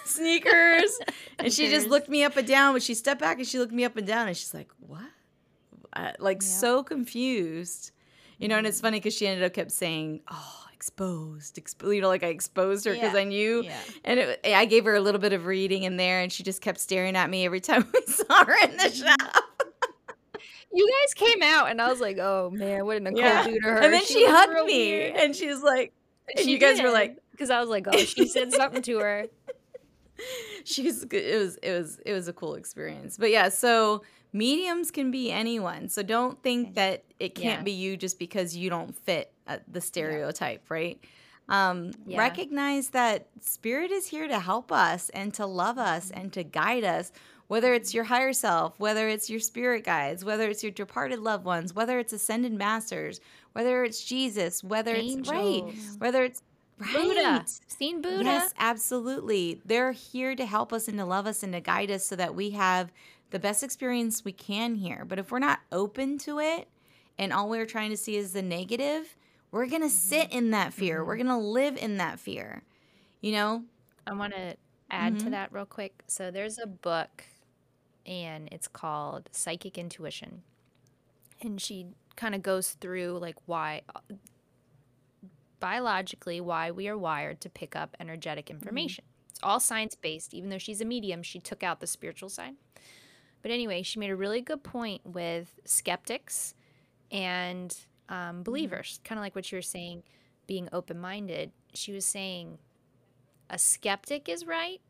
sneakers, 0.05 0.99
and 1.39 1.51
she 1.53 1.70
just 1.70 1.88
looked 1.88 2.10
me 2.10 2.24
up 2.24 2.36
and 2.38 2.47
down. 2.47 2.74
But 2.74 2.84
she 2.84 2.93
stepped 2.93 3.22
back 3.22 3.38
and 3.38 3.47
she 3.47 3.60
looked 3.60 3.74
me 3.74 3.86
up 3.86 3.95
and 3.97 4.05
down, 4.07 4.28
and 4.28 4.36
she's 4.36 4.53
like, 4.53 4.70
"What?" 4.80 5.01
Uh, 5.93 6.12
like 6.20 6.41
Yeah. 6.41 6.47
so 6.47 6.84
confused, 6.84 7.91
you 8.38 8.47
know. 8.47 8.57
And 8.57 8.68
it's 8.68 8.82
funny 8.82 8.99
because 8.99 9.14
she 9.16 9.28
ended 9.28 9.45
up 9.45 9.53
kept 9.53 9.72
saying, 9.72 10.22
"Oh, 10.32 10.66
exposed, 10.74 11.57
exposed." 11.57 11.95
You 11.95 12.01
know, 12.01 12.07
like 12.10 12.24
I 12.24 12.28
exposed 12.28 12.86
her 12.86 12.93
because 12.93 13.14
Yeah. 13.14 13.20
I 13.20 13.24
knew. 13.24 13.64
Yeah. 13.64 13.78
And 14.03 14.20
it, 14.20 14.39
I 14.45 14.66
gave 14.66 14.86
her 14.86 14.95
a 14.95 15.01
little 15.01 15.22
bit 15.22 15.34
of 15.34 15.45
reading 15.45 15.84
in 15.84 15.97
there, 15.97 16.20
and 16.22 16.32
she 16.32 16.43
just 16.43 16.62
kept 16.62 16.80
staring 16.80 17.16
at 17.16 17.30
me 17.30 17.45
every 17.45 17.62
time 17.62 17.88
we 17.93 18.01
saw 18.12 18.45
her 18.45 18.55
in 18.66 18.78
the 18.78 18.89
shop. 18.91 19.43
You 20.72 20.88
guys 21.01 21.13
came 21.13 21.41
out, 21.43 21.70
and 21.70 21.82
I 21.82 21.89
was 21.89 21.99
like, 21.99 22.17
"Oh 22.20 22.49
man, 22.51 22.86
what 22.86 22.93
did 22.93 23.03
Nicole 23.03 23.20
Yeah. 23.22 23.43
do 23.43 23.59
to 23.59 23.67
her?" 23.67 23.78
And 23.80 23.93
then 23.93 24.05
she, 24.05 24.24
was 24.24 24.32
hugged 24.32 24.65
me, 24.65 24.89
weird. 24.91 25.15
and 25.15 25.36
she 25.36 25.47
was 25.47 25.61
like, 25.63 25.93
and 26.36 26.45
She 26.45 26.51
you 26.51 26.57
guys 26.59 26.82
were 26.82 26.91
like, 26.91 27.17
because 27.32 27.49
I 27.49 27.59
was 27.59 27.70
like, 27.70 27.88
"Oh, 27.88 27.97
she 27.97 28.28
said 28.28 28.51
something 28.51 28.82
to 28.84 28.99
her." 28.99 29.26
she 30.65 30.84
was 30.84 31.05
good. 31.05 31.24
It 31.24 31.38
was 31.39 31.55
it 31.57 31.72
was 31.72 31.99
it 32.05 32.13
was 32.13 32.28
a 32.28 32.34
cool 32.34 32.55
experience. 32.55 33.17
But 33.17 33.32
yeah, 33.32 33.49
so 33.49 34.03
mediums 34.34 34.91
can 34.91 35.09
be 35.11 35.32
anyone. 35.32 35.89
So 35.89 36.03
don't 36.03 36.41
think 36.43 36.76
that 36.76 37.03
it 37.20 37.36
can't 37.36 37.59
Yeah. 37.59 37.63
be 37.63 37.72
you 37.72 37.97
just 37.97 38.20
because 38.20 38.55
you 38.55 38.70
don't 38.70 38.95
fit 38.95 39.32
uh, 39.47 39.57
the 39.67 39.82
stereotype, 39.82 40.70
right? 40.70 41.03
Um, 41.47 41.91
Yeah. 42.05 42.20
Recognize 42.20 42.89
that 42.89 43.30
spirit 43.41 43.89
is 43.89 44.05
here 44.07 44.28
to 44.28 44.39
help 44.39 44.72
us 44.72 45.09
and 45.09 45.34
to 45.34 45.47
love 45.47 45.80
us 45.80 46.11
and 46.11 46.32
to 46.34 46.43
guide 46.43 46.84
us. 46.84 47.11
Whether 47.50 47.74
it's 47.74 47.93
your 47.93 48.06
higher 48.06 48.32
self, 48.32 48.80
whether 48.80 49.10
it's 49.10 49.30
your 49.30 49.39
spirit 49.41 49.84
guides, 49.84 50.24
whether 50.24 50.47
it's 50.50 50.64
your 50.64 50.72
departed 50.72 51.20
loved 51.20 51.45
ones, 51.45 51.74
whether 51.74 52.00
it's 52.00 52.14
ascended 52.14 52.54
masters, 52.54 53.20
whether 53.54 53.84
it's 53.84 54.04
Jesus, 54.06 54.64
whether 54.64 54.95
it's 54.95 55.16
right, 55.28 55.74
whether 55.97 56.24
it's 56.24 56.41
right. 56.78 56.93
Buddha, 56.93 57.45
seen 57.68 58.02
Buddha. 58.02 58.24
Yes, 58.24 58.54
absolutely. 58.58 59.62
They're 59.66 59.91
here 59.91 60.36
to 60.36 60.45
help 60.45 60.72
us 60.72 60.88
and 60.88 60.97
to 61.00 61.06
love 61.06 61.28
us 61.28 61.43
and 61.43 61.52
to 61.54 61.60
guide 61.60 61.91
us 61.91 62.06
so 62.06 62.16
that 62.16 62.36
we 62.36 62.52
have 62.52 62.91
the 63.32 63.39
best 63.39 63.64
experience 63.64 64.24
we 64.24 64.32
can 64.32 64.76
here. 64.76 65.04
But 65.06 65.20
if 65.20 65.32
we're 65.32 65.39
not 65.39 65.60
open 65.72 66.18
to 66.20 66.39
it 66.39 66.68
and 67.18 67.34
all 67.34 67.50
we're 67.50 67.66
trying 67.66 67.89
to 67.89 67.97
see 67.97 68.16
is 68.16 68.32
the 68.32 68.41
negative, 68.43 69.16
we're 69.52 69.66
going 69.68 69.82
to 69.82 69.89
sit 69.89 70.32
in 70.32 70.52
that 70.52 70.72
fear. 70.74 71.04
We're 71.04 71.18
going 71.18 71.28
to 71.28 71.38
live 71.38 71.78
in 71.78 71.97
that 71.97 72.20
fear. 72.20 72.62
You 73.22 73.32
know? 73.34 73.64
I 74.08 74.14
want 74.14 74.34
to 74.36 74.56
add 74.91 75.20
to 75.20 75.26
Mhm. 75.26 75.32
that 75.32 75.52
real 75.52 75.66
quick. 75.66 76.04
So 76.08 76.32
there's 76.32 76.58
a 76.60 76.68
book, 76.68 77.24
and 78.10 78.49
it's 78.51 78.68
called 78.68 79.30
Psychic 79.32 79.78
Intuition, 79.78 80.41
and 81.41 81.62
she 81.62 81.88
kind 82.18 82.36
of 82.36 82.41
goes 82.43 82.72
through 82.72 83.18
like 83.22 83.38
why 83.45 83.82
biologically 85.60 86.41
why 86.41 86.72
we 86.72 86.88
are 86.88 86.97
wired 86.97 87.41
to 87.41 87.49
pick 87.49 87.76
up 87.76 87.95
energetic 87.99 88.49
information. 88.49 89.03
It's 89.30 89.39
all 89.43 89.60
science 89.60 89.95
based. 89.95 90.34
Even 90.34 90.49
though 90.49 90.57
she's 90.57 90.82
a 90.82 90.86
medium, 90.86 91.22
she 91.24 91.39
took 91.39 91.64
out 91.64 91.80
the 91.80 91.88
spiritual 91.88 92.30
side. 92.30 92.55
But 93.41 93.51
anyway, 93.51 93.84
she 93.84 93.99
made 93.99 94.10
a 94.10 94.16
really 94.16 94.41
good 94.41 94.64
point 94.64 95.01
with 95.05 95.60
skeptics 95.66 96.53
and 97.12 97.76
um, 98.10 98.43
believers, 98.43 98.99
kind 99.03 99.18
of 99.20 99.24
like 99.24 99.36
what 99.36 99.51
you 99.51 99.57
were 99.57 99.62
saying, 99.62 100.03
being 100.47 100.68
open 100.74 100.99
minded. 100.99 101.51
She 101.74 101.91
was 101.93 102.05
saying 102.05 102.57
a 103.49 103.57
skeptic 103.57 104.28
is 104.28 104.45
right 104.45 104.82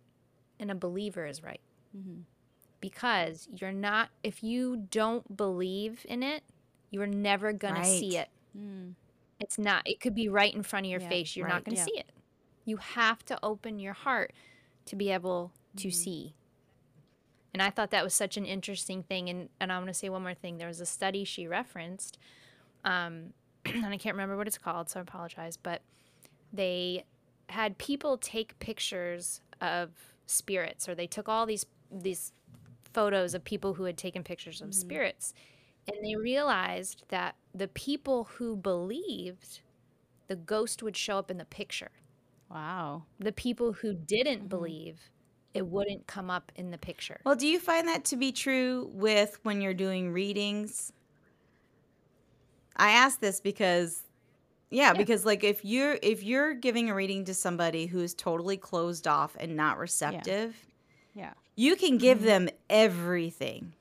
and 0.59 0.70
a 0.72 0.76
believer 0.76 1.26
is 1.26 1.41
right 1.43 1.61
Mhm. 1.97 2.24
Because 2.82 3.47
you're 3.53 3.71
not, 3.71 4.09
if 4.23 4.43
you 4.43 4.88
don't 4.89 5.36
believe 5.36 6.05
in 6.07 6.23
it, 6.23 6.43
you're 6.91 7.07
never 7.07 7.53
going 7.53 7.75
to 7.75 7.84
see 7.86 8.17
it. 8.17 8.30
Mm. 8.57 8.93
It's 9.39 9.57
not. 9.57 9.88
It 9.88 9.99
could 9.99 10.15
be 10.15 10.27
right 10.27 10.53
in 10.53 10.63
front 10.63 10.86
of 10.86 10.89
your 10.91 11.01
Yeah, 11.01 11.09
face. 11.09 11.36
You're 11.36 11.45
right, 11.45 11.53
not 11.53 11.63
going 11.65 11.75
to 11.75 11.80
yeah. 11.80 11.86
see 11.86 11.99
it. 11.99 12.11
You 12.65 12.77
have 12.77 13.23
to 13.25 13.39
open 13.43 13.80
your 13.80 13.93
heart 13.93 14.34
to 14.86 14.95
be 14.95 15.11
able 15.11 15.51
to 15.77 15.88
Mhm. 15.88 15.93
see. 15.93 16.36
And 17.53 17.61
I 17.61 17.69
thought 17.69 17.91
that 17.91 18.03
was 18.03 18.13
such 18.13 18.38
an 18.38 18.45
interesting 18.45 19.03
thing. 19.03 19.30
And, 19.30 19.49
and 19.59 19.71
I'm 19.71 19.82
going 19.82 19.88
to 19.88 19.93
say 19.97 20.09
one 20.09 20.21
more 20.23 20.34
thing. 20.34 20.57
There 20.57 20.67
was 20.67 20.80
a 20.82 20.86
study 20.86 21.23
she 21.23 21.47
referenced, 21.47 22.17
um, 22.86 23.34
and 23.65 23.86
I 23.88 23.97
can't 23.97 24.15
remember 24.15 24.38
what 24.38 24.47
it's 24.47 24.57
called, 24.57 24.89
so 24.89 24.99
I 24.99 25.03
apologize. 25.03 25.57
But 25.57 25.82
they 26.53 27.05
had 27.49 27.77
people 27.77 28.17
take 28.17 28.57
pictures 28.59 29.41
of 29.61 29.91
spirits, 30.27 30.88
or 30.88 30.95
they 30.95 31.07
took 31.07 31.27
all 31.27 31.45
these 31.45 31.65
these 31.91 32.34
photos 32.93 33.33
of 33.33 33.43
people 33.43 33.75
who 33.75 33.83
had 33.83 33.97
taken 33.97 34.23
pictures 34.23 34.61
of 34.61 34.69
Mhm. 34.69 34.73
spirits, 34.73 35.33
and 35.87 35.97
they 36.03 36.15
realized 36.15 37.03
that 37.09 37.35
the 37.53 37.67
people 37.67 38.25
who 38.25 38.55
believed 38.55 39.61
the 40.27 40.35
ghost 40.35 40.83
would 40.83 40.95
show 40.97 41.17
up 41.17 41.31
in 41.31 41.37
the 41.37 41.45
picture. 41.45 41.91
Wow. 42.49 43.05
The 43.19 43.31
people 43.31 43.73
who 43.73 43.93
didn't 43.93 44.43
Mhm. 44.45 44.49
believe 44.49 45.09
it 45.53 45.65
wouldn't 45.67 46.05
come 46.07 46.29
up 46.29 46.51
in 46.55 46.69
the 46.71 46.77
picture. 46.77 47.19
Well, 47.25 47.35
do 47.35 47.47
you 47.47 47.59
find 47.59 47.87
that 47.87 48.05
to 48.05 48.15
be 48.15 48.31
true 48.31 48.89
with 48.93 49.43
when 49.43 49.61
you're 49.61 49.73
doing 49.73 50.11
readings? 50.11 50.93
I 52.75 52.91
ask 52.91 53.19
this 53.19 53.41
because 53.41 54.03
yeah, 54.71 54.93
Yeah. 54.93 54.93
because 54.93 55.25
like 55.25 55.43
if 55.43 55.65
you're 55.65 55.97
if 56.03 56.23
you're 56.23 56.53
giving 56.53 56.89
a 56.89 56.95
reading 56.95 57.25
to 57.25 57.33
somebody 57.33 57.87
who's 57.87 58.13
totally 58.13 58.57
closed 58.57 59.07
off 59.07 59.35
and 59.39 59.55
not 59.55 59.77
receptive. 59.79 60.55
You 61.60 61.76
can 61.76 61.97
give 61.97 62.20
Mhm. 62.20 62.24
them 62.32 62.49
everything. 62.70 63.74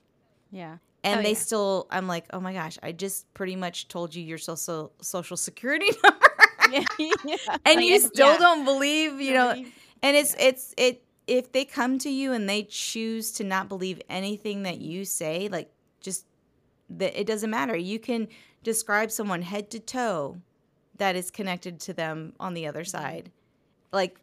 Yeah. 0.51 0.79
And 1.05 1.21
Oh, 1.21 1.23
they 1.23 1.31
yeah. 1.33 1.39
still 1.47 1.87
I'm 1.91 2.07
like, 2.09 2.25
"Oh 2.33 2.41
my 2.41 2.53
gosh, 2.53 2.77
I 2.83 2.91
just 2.93 3.33
pretty 3.35 3.55
much 3.57 3.87
told 3.89 4.15
you 4.15 4.23
your 4.23 4.39
social 4.39 4.93
social 5.01 5.37
security 5.37 5.91
number." 6.05 6.27
yeah. 6.73 6.85
yeah. 7.25 7.37
and 7.65 7.77
Like, 7.77 7.85
you 7.85 7.99
still 8.01 8.37
don't 8.39 8.65
believe, 8.65 9.21
you 9.21 9.33
know, 9.33 9.51
and 10.03 10.17
it's 10.17 10.35
it's 10.39 10.75
it 10.77 11.03
if 11.27 11.53
they 11.53 11.65
come 11.65 11.99
to 12.01 12.11
you 12.11 12.33
and 12.33 12.49
they 12.49 12.63
choose 12.65 13.31
to 13.33 13.45
not 13.45 13.69
believe 13.69 14.01
anything 14.09 14.65
that 14.65 14.79
you 14.81 15.05
say, 15.05 15.49
like 15.49 15.71
just 16.01 16.27
that 16.91 17.19
it 17.21 17.27
doesn't 17.27 17.51
matter. 17.51 17.77
You 17.77 17.99
can 17.99 18.29
describe 18.65 19.11
someone 19.13 19.43
head 19.43 19.71
to 19.71 19.79
toe 19.79 20.39
that 20.97 21.15
is 21.15 21.31
connected 21.31 21.79
to 21.81 21.93
them 21.93 22.33
on 22.41 22.55
the 22.55 22.67
other 22.67 22.85
side. 22.85 23.31
Like 23.93 24.19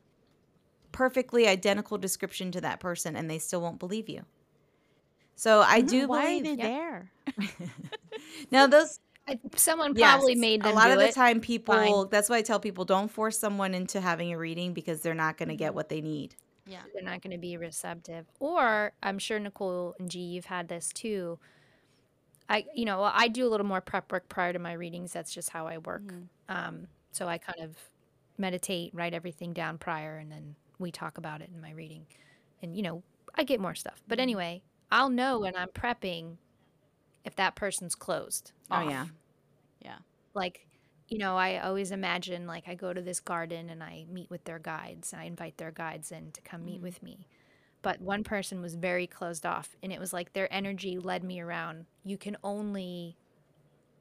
perfectly 0.95 1.45
identical 1.45 1.97
description 1.97 2.51
to 2.53 2.61
that 2.61 2.79
person 2.79 3.17
and 3.17 3.29
they 3.29 3.37
still 3.37 3.59
won't 3.61 3.79
believe 3.79 4.07
you. 4.07 4.23
So 5.35 5.59
I 5.61 5.81
do 5.81 6.07
Why 6.07 6.39
believe 6.39 6.41
are 6.41 6.55
they 6.55 6.63
yeah. 6.63 6.67
there? 6.69 7.11
now 8.51 8.65
those 8.67 8.99
Someone 9.55 9.93
probably 9.95 10.33
Yes. 10.33 10.39
made 10.39 10.63
them 10.63 10.71
a 10.71 10.75
lot 10.75 10.85
do 10.87 10.93
of 10.93 10.99
the 10.99 11.09
it. 11.09 11.15
time 11.15 11.41
people 11.41 11.73
Fine. 12.03 12.09
that's 12.11 12.29
why 12.29 12.37
i 12.37 12.41
tell 12.43 12.59
people 12.59 12.85
don't 12.85 13.09
force 13.09 13.37
someone 13.39 13.73
into 13.73 13.99
having 13.99 14.31
a 14.31 14.37
reading 14.37 14.71
because 14.73 15.01
they're 15.01 15.15
not 15.15 15.35
going 15.37 15.49
to 15.49 15.55
get 15.55 15.69
Mm-hmm. 15.69 15.75
what 15.75 15.89
they 15.89 15.99
need 15.99 16.35
Yeah. 16.67 16.81
they're 16.93 17.03
not 17.03 17.21
going 17.21 17.31
to 17.31 17.39
be 17.39 17.57
receptive. 17.57 18.25
Or 18.39 18.93
I'm 19.03 19.19
sure 19.19 19.37
Nicole 19.39 19.95
and 19.99 20.09
G, 20.09 20.19
you've 20.19 20.45
had 20.45 20.67
this 20.69 20.89
too. 20.93 21.39
I, 22.47 22.65
you 22.75 22.85
know, 22.85 23.01
I 23.01 23.27
do 23.27 23.45
a 23.47 23.49
little 23.49 23.65
more 23.65 23.81
prep 23.81 24.11
work 24.11 24.29
prior 24.29 24.53
to 24.53 24.59
my 24.59 24.73
readings. 24.73 25.11
That's 25.11 25.33
just 25.33 25.49
how 25.49 25.65
I 25.67 25.79
work. 25.79 26.03
Um, 26.47 26.87
so 27.11 27.27
I 27.27 27.37
kind 27.39 27.59
of 27.61 27.75
meditate, 28.37 28.91
write 28.93 29.13
everything 29.15 29.51
down 29.53 29.79
prior, 29.79 30.17
and 30.17 30.31
then 30.31 30.55
we 30.79 30.91
talk 30.91 31.17
about 31.17 31.41
it 31.41 31.49
in 31.53 31.61
my 31.61 31.71
reading. 31.71 32.05
And 32.61 32.75
you 32.75 32.83
know, 32.83 33.03
I 33.35 33.43
get 33.43 33.59
more 33.59 33.75
stuff. 33.75 34.01
But 34.07 34.17
mm-hmm. 34.17 34.23
anyway, 34.23 34.61
I'll 34.91 35.09
know 35.09 35.39
when 35.39 35.55
I'm 35.55 35.69
prepping 35.69 36.37
if 37.23 37.35
that 37.35 37.55
person's 37.55 37.95
closed. 37.95 38.51
Oh 38.71 38.75
off. 38.75 38.89
yeah. 38.89 39.05
Yeah. 39.83 39.97
Like, 40.33 40.67
you 41.07 41.17
know, 41.17 41.37
I 41.37 41.59
always 41.59 41.91
imagine 41.91 42.47
like 42.47 42.67
I 42.67 42.75
go 42.75 42.93
to 42.93 43.01
this 43.01 43.19
garden 43.19 43.69
and 43.69 43.83
I 43.83 44.05
meet 44.09 44.29
with 44.29 44.43
their 44.45 44.59
guides. 44.59 45.11
and 45.11 45.21
I 45.21 45.25
invite 45.25 45.57
their 45.57 45.71
guides 45.71 46.11
in 46.11 46.31
to 46.31 46.41
come 46.41 46.65
meet 46.65 46.75
mm-hmm. 46.75 46.83
with 46.83 47.03
me. 47.03 47.27
But 47.81 48.01
one 48.01 48.23
person 48.23 48.61
was 48.61 48.75
very 48.75 49.05
closed 49.05 49.45
off 49.45 49.75
and 49.83 49.91
it 49.93 49.99
was 49.99 50.13
like 50.13 50.33
their 50.33 50.51
energy 50.51 50.97
led 50.97 51.23
me 51.23 51.39
around. 51.39 51.85
You 52.03 52.17
can 52.17 52.37
only 52.43 53.17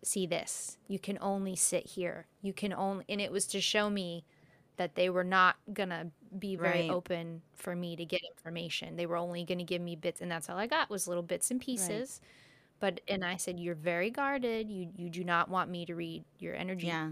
see 0.02 0.26
this. 0.26 0.78
You 0.88 0.98
can 0.98 1.18
only 1.20 1.56
sit 1.56 1.86
here. 1.86 2.26
You 2.40 2.52
can 2.52 2.72
only 2.72 3.04
and 3.08 3.20
it 3.20 3.32
was 3.32 3.46
to 3.48 3.60
show 3.60 3.90
me 3.90 4.24
that 4.76 4.94
they 4.94 5.10
were 5.10 5.24
not 5.24 5.56
gonna 5.72 6.10
be 6.38 6.56
very 6.56 6.82
Right. 6.82 6.88
open 6.88 7.42
for 7.54 7.74
me 7.76 7.96
to 7.96 8.04
get 8.04 8.22
information. 8.24 8.96
They 8.96 9.06
were 9.06 9.16
only 9.16 9.44
gonna 9.44 9.64
give 9.64 9.82
me 9.82 9.96
bits 9.96 10.20
and 10.20 10.30
that's 10.30 10.48
all 10.50 10.58
I 10.58 10.66
got 10.66 10.90
was 10.90 11.06
little 11.08 11.22
bits 11.22 11.50
and 11.50 11.60
pieces. 11.60 12.20
But 12.80 13.00
and 13.08 13.24
I 13.24 13.36
said, 13.36 13.58
You're 13.60 13.74
very 13.74 14.10
guarded. 14.10 14.70
You 14.70 14.90
you 14.96 15.10
do 15.10 15.24
not 15.24 15.48
want 15.48 15.70
me 15.70 15.86
to 15.86 15.94
read 15.94 16.24
your 16.38 16.54
energy 16.54 16.88
Yeah. 16.88 17.10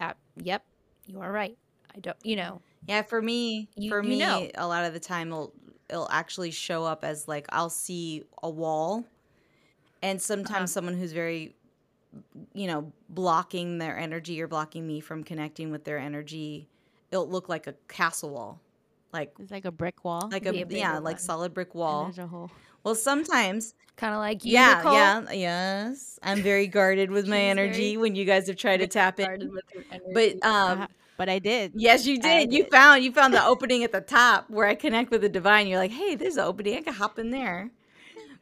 app. 0.00 0.18
Yep, 0.36 0.64
you 1.06 1.20
are 1.20 1.32
right. 1.32 1.56
I 1.94 2.00
don't 2.00 2.16
you 2.24 2.36
know. 2.36 2.60
Yeah, 2.86 3.02
for 3.02 3.20
me, 3.22 3.68
You- 3.76 3.90
for 3.90 4.02
you 4.02 4.08
me, 4.08 4.18
know. 4.18 4.50
a 4.54 4.66
lot 4.66 4.84
of 4.84 4.92
the 4.92 5.00
time 5.00 5.28
it'll 5.28 5.52
it'll 5.88 6.10
actually 6.10 6.50
show 6.50 6.84
up 6.84 7.04
as 7.04 7.28
like 7.28 7.46
I'll 7.50 7.70
see 7.70 8.24
a 8.42 8.50
wall, 8.50 9.04
and 10.02 10.20
sometimes 10.20 10.70
Uh-huh. 10.70 10.74
someone 10.74 10.94
who's 10.94 11.12
very, 11.12 11.54
you 12.54 12.66
know, 12.66 12.92
blocking 13.08 13.78
their 13.78 13.96
energy 13.98 14.40
or 14.40 14.46
blocking 14.48 14.86
me 14.86 15.00
from 15.00 15.24
connecting 15.24 15.70
with 15.70 15.84
their 15.84 15.98
energy, 15.98 16.68
it'll 17.10 17.28
look 17.28 17.48
like 17.48 17.66
a 17.66 17.74
castle 17.88 18.30
wall, 18.30 18.60
like 19.12 19.32
It's 19.38 19.50
like 19.50 19.64
a 19.64 19.70
brick 19.72 20.04
wall. 20.04 20.28
like 20.30 20.46
a, 20.46 20.50
a 20.50 20.52
bigger 20.64 20.76
yeah, 20.76 20.94
one. 20.94 21.04
like 21.04 21.18
solid 21.18 21.54
brick 21.54 21.68
and 21.72 21.80
wall. 21.80 22.04
there's 22.04 22.18
a 22.18 22.26
hole. 22.26 22.50
Well, 22.84 22.94
sometimes 22.94 23.74
Kind 23.96 24.12
of 24.14 24.20
like 24.20 24.44
you, 24.44 24.52
yeah, 24.52 24.74
Nicole. 24.76 24.92
yeah, 24.92 25.32
yes, 25.32 26.18
I'm 26.22 26.42
very 26.42 26.66
guarded 26.66 27.10
with 27.10 27.26
my 27.26 27.40
energy 27.40 27.96
when 27.96 28.14
you 28.14 28.26
guys 28.26 28.46
have 28.46 28.56
tried 28.56 28.78
to 28.78 28.86
tap 28.86 29.16
Guarded 29.16 29.42
in, 29.48 29.52
with 29.54 29.64
your 29.74 29.84
energy. 29.90 30.36
but 30.40 30.46
um. 30.46 30.86
But 31.18 31.30
I 31.30 31.38
did. 31.38 31.72
Yes, 31.74 32.06
you 32.06 32.18
I 32.22 32.44
did. 32.44 32.52
You 32.52 32.64
found 32.64 33.02
you 33.02 33.10
found 33.10 33.32
the 33.32 33.42
opening 33.42 33.82
at 33.84 33.90
the 33.92 34.02
top 34.02 34.50
where 34.50 34.66
I 34.66 34.74
connect 34.74 35.10
with 35.10 35.22
the 35.22 35.30
divine. 35.30 35.66
You're 35.66 35.78
like, 35.78 35.90
hey, 35.92 36.14
there's 36.14 36.36
an 36.36 36.44
opening. 36.44 36.76
I 36.76 36.82
can 36.82 36.92
hop 36.92 37.18
in 37.18 37.30
there. 37.30 37.70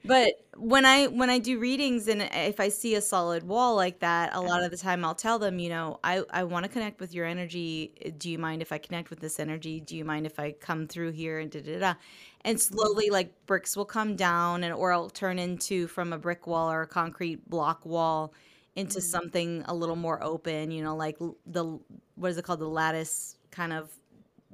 But 0.06 0.34
when 0.56 0.84
I 0.84 1.06
when 1.06 1.30
I 1.30 1.38
do 1.38 1.58
readings 1.58 2.08
and 2.08 2.20
if 2.20 2.60
I 2.60 2.68
see 2.68 2.94
a 2.94 3.00
solid 3.00 3.42
wall 3.42 3.74
like 3.74 4.00
that, 4.00 4.34
a 4.34 4.40
lot 4.40 4.58
uh-huh. 4.58 4.66
of 4.66 4.70
the 4.70 4.76
time 4.76 5.02
I'll 5.04 5.14
tell 5.14 5.38
them, 5.38 5.58
you 5.58 5.70
know, 5.70 5.98
I 6.04 6.22
I 6.30 6.44
want 6.44 6.64
to 6.64 6.68
connect 6.68 7.00
with 7.00 7.14
your 7.14 7.24
energy. 7.24 7.94
Do 8.18 8.30
you 8.30 8.38
mind 8.38 8.60
if 8.60 8.70
I 8.70 8.78
connect 8.78 9.08
with 9.08 9.20
this 9.20 9.40
energy? 9.40 9.80
Do 9.80 9.96
you 9.96 10.04
mind 10.04 10.26
if 10.26 10.38
I 10.38 10.52
come 10.52 10.86
through 10.86 11.12
here 11.12 11.38
and 11.38 11.50
da 11.50 11.62
da 11.62 11.78
da? 11.78 11.94
And 12.42 12.60
slowly, 12.60 13.08
like 13.08 13.46
bricks 13.46 13.76
will 13.76 13.86
come 13.86 14.14
down, 14.14 14.62
and 14.62 14.74
or 14.74 14.92
it'll 14.92 15.08
turn 15.08 15.38
into 15.38 15.86
from 15.86 16.12
a 16.12 16.18
brick 16.18 16.46
wall 16.46 16.70
or 16.70 16.82
a 16.82 16.86
concrete 16.86 17.48
block 17.48 17.86
wall 17.86 18.34
into 18.76 18.98
mm-hmm. 18.98 19.00
something 19.00 19.64
a 19.66 19.74
little 19.74 19.96
more 19.96 20.22
open. 20.22 20.70
You 20.70 20.84
know, 20.84 20.96
like 20.96 21.16
the 21.46 21.78
what 22.16 22.30
is 22.30 22.36
it 22.36 22.44
called, 22.44 22.60
the 22.60 22.68
lattice 22.68 23.36
kind 23.50 23.72
of 23.72 23.90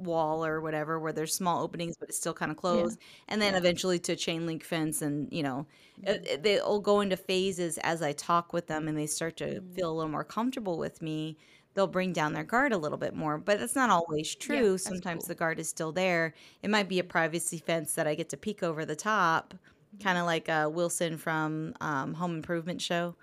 wall 0.01 0.44
or 0.44 0.61
whatever, 0.61 0.98
where 0.98 1.12
there's 1.12 1.34
small 1.34 1.62
openings 1.62 1.96
but 1.98 2.09
it's 2.09 2.18
still 2.18 2.34
kind 2.34 2.51
of 2.51 2.57
closed, 2.57 2.98
and 3.28 3.40
then 3.40 3.55
eventually 3.55 3.98
to 4.01 4.12
a 4.12 4.16
chain 4.16 4.46
link 4.46 4.64
fence, 4.64 5.03
and 5.03 5.28
you 5.32 5.42
know, 5.42 5.66
it- 6.03 6.42
they'll 6.42 6.80
go 6.80 7.01
into 7.01 7.16
phases 7.16 7.78
as 7.78 8.03
I 8.03 8.12
talk 8.12 8.53
with 8.53 8.66
them, 8.66 8.88
and 8.88 8.96
they 8.96 9.07
start 9.07 9.36
to 9.38 9.61
feel 9.74 9.90
a 9.90 9.94
little 9.94 10.11
more 10.11 10.24
comfortable 10.24 10.78
with 10.78 11.01
me. 11.03 11.36
They'll 11.74 11.86
bring 11.86 12.12
down 12.12 12.32
their 12.32 12.42
guard 12.44 12.72
a 12.72 12.78
little 12.78 12.98
bit 12.98 13.14
more, 13.14 13.38
but 13.38 13.61
that's 13.61 13.76
not 13.76 13.90
always 13.90 14.34
true. 14.34 14.76
Sometimes 14.76 15.26
the 15.26 15.36
guard 15.36 15.61
is 15.61 15.68
still 15.68 15.92
there. 15.92 16.34
It 16.62 16.70
might 16.70 16.88
be 16.88 16.98
a 16.98 17.05
privacy 17.05 17.59
fence 17.59 17.94
that 17.94 18.09
I 18.09 18.16
get 18.16 18.28
to 18.30 18.36
peek 18.36 18.62
over 18.64 18.84
the 18.84 18.96
top, 18.96 19.55
kind 20.03 20.18
of 20.18 20.26
like 20.26 20.48
uh, 20.48 20.68
Wilson 20.72 21.16
from 21.16 21.74
um, 21.80 22.14
Home 22.14 22.34
Improvement 22.34 22.82
Show. 22.82 23.14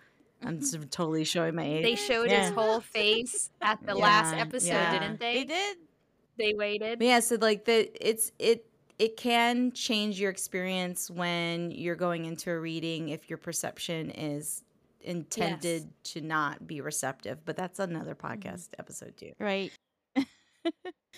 I'm 0.41 0.61
totally 0.91 1.25
showing 1.25 1.55
my 1.55 1.65
age. 1.65 1.84
they 1.84 1.95
showed 1.95 2.30
Yeah. 2.30 2.43
his 2.45 2.51
whole 2.51 2.80
face 2.80 3.49
at 3.61 3.86
the 3.86 3.95
last 3.95 4.34
episode, 4.34 4.67
yeah. 4.69 4.97
didn't 4.99 5.19
they? 5.19 5.34
They 5.39 5.43
did. 5.43 5.78
They 6.38 6.53
waited. 6.53 7.01
Yeah, 7.01 7.19
so 7.19 7.38
like 7.39 7.65
the 7.65 7.89
it's 7.99 8.31
it 8.39 8.65
it 8.99 9.17
can 9.17 9.71
change 9.71 10.19
your 10.19 10.31
experience 10.31 11.09
when 11.09 11.71
you're 11.71 11.95
going 11.95 12.25
into 12.25 12.51
a 12.51 12.59
reading 12.59 13.09
if 13.09 13.29
your 13.29 13.38
perception 13.38 14.09
is 14.11 14.63
intended 15.01 15.89
to 16.03 16.21
not 16.21 16.65
be 16.67 16.81
receptive. 16.81 17.45
But 17.45 17.55
that's 17.55 17.79
another 17.79 18.15
mm-hmm. 18.15 18.39
podcast 18.39 18.69
episode 18.79 19.15
too. 19.17 19.33
Right. 19.39 19.71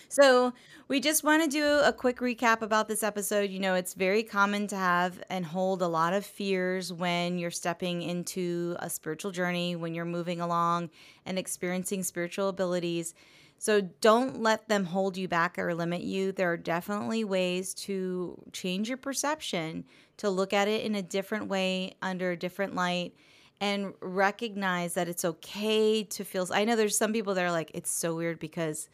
So, 0.07 0.53
we 0.87 0.99
just 0.99 1.23
want 1.23 1.43
to 1.43 1.49
do 1.49 1.65
a 1.65 1.91
quick 1.91 2.19
recap 2.19 2.61
about 2.61 2.87
this 2.87 3.03
episode. 3.03 3.49
You 3.49 3.59
know, 3.59 3.75
it's 3.75 3.93
very 3.93 4.23
common 4.23 4.67
to 4.67 4.75
have 4.75 5.21
and 5.29 5.45
hold 5.45 5.81
a 5.81 5.87
lot 5.87 6.13
of 6.13 6.25
fears 6.25 6.93
when 6.93 7.37
you're 7.37 7.51
stepping 7.51 8.01
into 8.01 8.75
a 8.79 8.89
spiritual 8.89 9.31
journey, 9.31 9.75
when 9.75 9.93
you're 9.93 10.05
moving 10.05 10.39
along 10.39 10.89
and 11.25 11.37
experiencing 11.37 12.03
spiritual 12.03 12.49
abilities. 12.49 13.13
So, 13.59 13.81
don't 13.81 14.41
let 14.41 14.69
them 14.69 14.85
hold 14.85 15.17
you 15.17 15.27
back 15.27 15.59
or 15.59 15.75
limit 15.75 16.01
you. 16.01 16.31
There 16.31 16.51
are 16.51 16.57
definitely 16.57 17.23
ways 17.25 17.73
to 17.75 18.41
change 18.53 18.89
your 18.89 18.97
perception, 18.97 19.85
to 20.17 20.29
look 20.29 20.53
at 20.53 20.67
it 20.69 20.85
in 20.85 20.95
a 20.95 21.03
different 21.03 21.47
way, 21.47 21.95
under 22.01 22.31
a 22.31 22.37
different 22.37 22.75
light, 22.75 23.13
and 23.61 23.93
recognize 24.01 24.95
that 24.95 25.09
it's 25.09 25.25
okay 25.25 26.03
to 26.05 26.25
feel. 26.25 26.47
I 26.53 26.65
know 26.65 26.75
there's 26.75 26.97
some 26.97 27.13
people 27.13 27.35
that 27.35 27.45
are 27.45 27.51
like, 27.51 27.71
it's 27.73 27.91
so 27.91 28.15
weird 28.15 28.39
because 28.39 28.89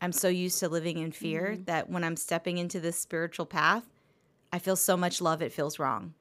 I'm 0.00 0.12
so 0.12 0.28
used 0.28 0.60
to 0.60 0.68
living 0.68 0.98
in 0.98 1.12
fear 1.12 1.58
Mm-hmm. 1.58 1.64
that 1.66 1.90
when 1.90 2.04
I'm 2.04 2.16
stepping 2.16 2.58
into 2.58 2.80
this 2.80 2.98
spiritual 2.98 3.46
path, 3.46 3.84
I 4.52 4.58
feel 4.58 4.76
so 4.76 4.96
much 4.96 5.20
love 5.20 5.42
it 5.42 5.52
feels 5.52 5.78
wrong. 5.78 6.14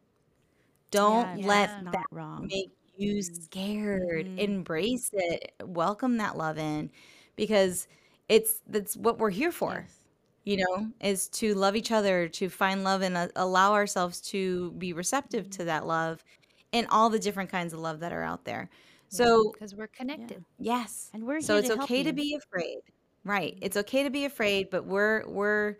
Don't 0.91 1.33
Yeah, 1.33 1.39
let 1.43 1.75
not 1.81 1.99
that 1.99 2.07
wrong. 2.11 2.51
make 2.51 2.71
you 2.97 3.21
Mm-hmm. 3.21 3.43
scared. 3.43 4.29
Embrace 4.37 5.09
it. 5.13 5.53
Welcome 5.63 6.17
that 6.17 6.37
love 6.37 6.57
in 6.57 6.89
because 7.35 7.87
it's 8.29 8.61
that's 8.67 8.95
what 8.97 9.19
we're 9.19 9.29
here 9.29 9.51
for. 9.51 9.85
Yes. 9.87 9.99
You 10.43 10.57
know, 10.57 10.87
is 11.01 11.27
to 11.29 11.55
love 11.55 11.75
each 11.75 11.91
other, 11.91 12.27
to 12.29 12.49
find 12.49 12.83
love 12.83 13.01
and 13.01 13.17
uh, 13.17 13.27
allow 13.35 13.73
ourselves 13.73 14.21
to 14.21 14.71
be 14.73 14.93
receptive 14.93 15.49
to 15.51 15.63
that 15.63 15.87
love 15.87 16.23
and 16.71 16.85
all 16.91 17.09
the 17.09 17.17
different 17.17 17.49
kinds 17.49 17.73
of 17.73 17.79
love 17.79 17.99
that 18.01 18.13
are 18.13 18.21
out 18.21 18.45
there. 18.45 18.69
So, 19.07 19.51
because 19.53 19.73
we're 19.73 19.87
connected. 19.87 20.43
yes. 20.59 21.09
And 21.13 21.23
we're 21.23 21.41
so 21.41 21.53
here 21.53 21.59
it's 21.59 21.69
to 21.69 21.75
help 21.77 21.89
okay 21.89 22.03
to 22.03 22.13
be 22.13 22.35
afraid. 22.35 22.79
Right. 23.23 23.57
It's 23.61 23.77
okay 23.77 24.03
to 24.03 24.11
be 24.11 24.25
afraid, 24.25 24.69
but 24.69 24.85
we're 24.85 25.27
we're 25.27 25.77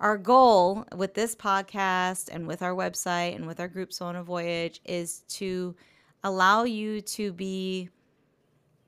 our 0.00 0.16
goal 0.16 0.86
with 0.96 1.14
this 1.14 1.34
podcast 1.34 2.28
and 2.32 2.46
with 2.46 2.62
our 2.62 2.74
website 2.74 3.34
and 3.34 3.46
with 3.46 3.60
our 3.60 3.68
group 3.68 3.92
Soul 3.92 4.08
on 4.08 4.16
a 4.16 4.22
Voyage 4.22 4.80
is 4.84 5.24
to 5.28 5.74
allow 6.24 6.64
you 6.64 7.00
to 7.00 7.32
be 7.32 7.88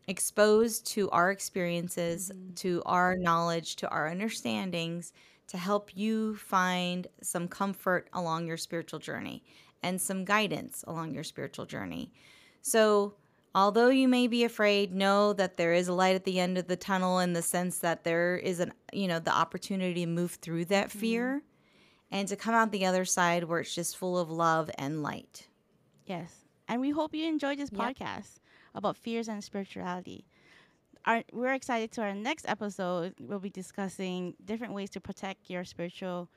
exposed 0.09 0.87
to 0.89 1.11
our 1.11 1.31
experiences, 1.31 2.31
mm-hmm. 2.35 2.55
to 2.55 2.83
our 2.87 3.17
knowledge, 3.17 3.77
to 3.77 3.89
our 3.89 4.09
understandings 4.09 5.13
to 5.51 5.59
help 5.59 5.97
you 5.97 6.37
find 6.37 7.09
some 7.23 7.49
comfort 7.49 8.09
along 8.13 8.47
your 8.47 8.57
spiritual 8.57 9.01
journey 9.01 9.43
and 9.83 10.01
some 10.01 10.25
guidance 10.25 10.85
along 10.87 11.13
your 11.13 11.25
spiritual 11.25 11.67
journey. 11.67 12.13
So, 12.63 13.15
although 13.53 13.89
you 13.89 14.07
may 14.07 14.29
be 14.29 14.45
afraid, 14.45 14.95
know 14.95 15.33
that 15.33 15.57
there 15.57 15.73
is 15.73 15.89
a 15.89 15.93
light 15.93 16.15
at 16.15 16.25
the 16.25 16.39
end 16.39 16.57
of 16.57 16.69
the 16.69 16.77
tunnel 16.77 17.19
in 17.19 17.33
the 17.33 17.43
sense 17.43 17.79
that 17.79 18.05
there 18.05 18.37
is 18.37 18.61
an, 18.61 18.73
you 18.93 19.09
know, 19.09 19.19
the 19.19 19.35
opportunity 19.35 20.05
to 20.05 20.07
move 20.07 20.33
through 20.35 20.67
that 20.67 20.91
mm-hmm. 20.91 20.99
fear 21.01 21.43
and 22.13 22.29
to 22.29 22.37
come 22.37 22.55
out 22.55 22.71
the 22.71 22.87
other 22.87 23.05
side 23.05 23.43
where 23.43 23.59
it's 23.59 23.75
just 23.75 23.97
full 23.97 24.19
of 24.19 24.31
love 24.31 24.71
and 24.79 25.03
light. 25.03 25.49
Yes. 26.07 26.45
And 26.69 26.81
we 26.81 26.91
hope 26.91 27.13
you 27.13 27.27
enjoyed 27.27 27.59
this 27.59 27.71
Yep. 27.73 27.97
podcast 27.99 28.40
about 28.75 28.97
fears 28.97 29.29
and 29.29 29.43
spirituality. 29.43 30.25
Our, 31.05 31.23
we're 31.33 31.55
excited 31.55 31.93
to 31.93 32.03
our 32.03 32.15
next 32.15 32.49
episode. 32.49 33.15
We'll 33.19 33.39
be 33.39 33.51
discussing 33.51 34.35
different 34.45 34.75
ways 34.75 34.91
to 34.91 35.01
protect 35.01 35.49
your 35.49 35.65
spiritual 35.65 36.29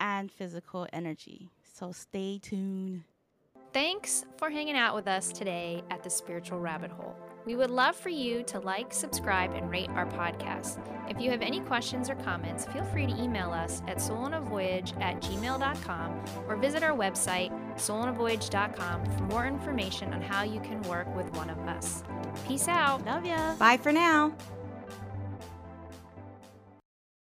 and 0.00 0.30
physical 0.30 0.86
energy. 0.92 1.48
So 1.62 1.92
stay 1.92 2.38
tuned. 2.38 3.04
Thanks 3.72 4.24
for 4.36 4.50
hanging 4.50 4.76
out 4.76 4.94
with 4.94 5.08
us 5.08 5.32
today 5.32 5.82
at 5.90 6.02
the 6.02 6.10
Spiritual 6.10 6.60
Rabbit 6.60 6.90
Hole. 6.90 7.16
We 7.44 7.56
would 7.56 7.70
love 7.70 7.94
for 7.94 8.08
you 8.08 8.42
to 8.44 8.58
like, 8.60 8.92
subscribe, 8.92 9.52
and 9.52 9.70
rate 9.70 9.90
our 9.90 10.06
podcast. 10.06 10.78
If 11.08 11.20
you 11.20 11.30
have 11.30 11.42
any 11.42 11.60
questions 11.60 12.08
or 12.08 12.14
comments, 12.16 12.64
feel 12.66 12.84
free 12.84 13.06
to 13.06 13.22
email 13.22 13.52
us 13.52 13.82
at 13.86 13.98
soulonaVoyage 13.98 15.00
at 15.00 15.20
gmail.com 15.20 16.24
or 16.48 16.56
visit 16.56 16.82
our 16.82 16.96
website, 16.96 17.52
soulonaVoyage.com, 17.76 19.04
for 19.04 19.22
more 19.24 19.46
information 19.46 20.14
on 20.14 20.22
how 20.22 20.42
you 20.42 20.60
can 20.60 20.80
work 20.82 21.14
with 21.14 21.30
one 21.34 21.50
of 21.50 21.58
us. 21.68 22.02
Peace 22.46 22.68
out. 22.68 23.04
Love 23.04 23.26
ya. 23.26 23.54
Bye 23.56 23.76
for 23.76 23.92
now. 23.92 24.34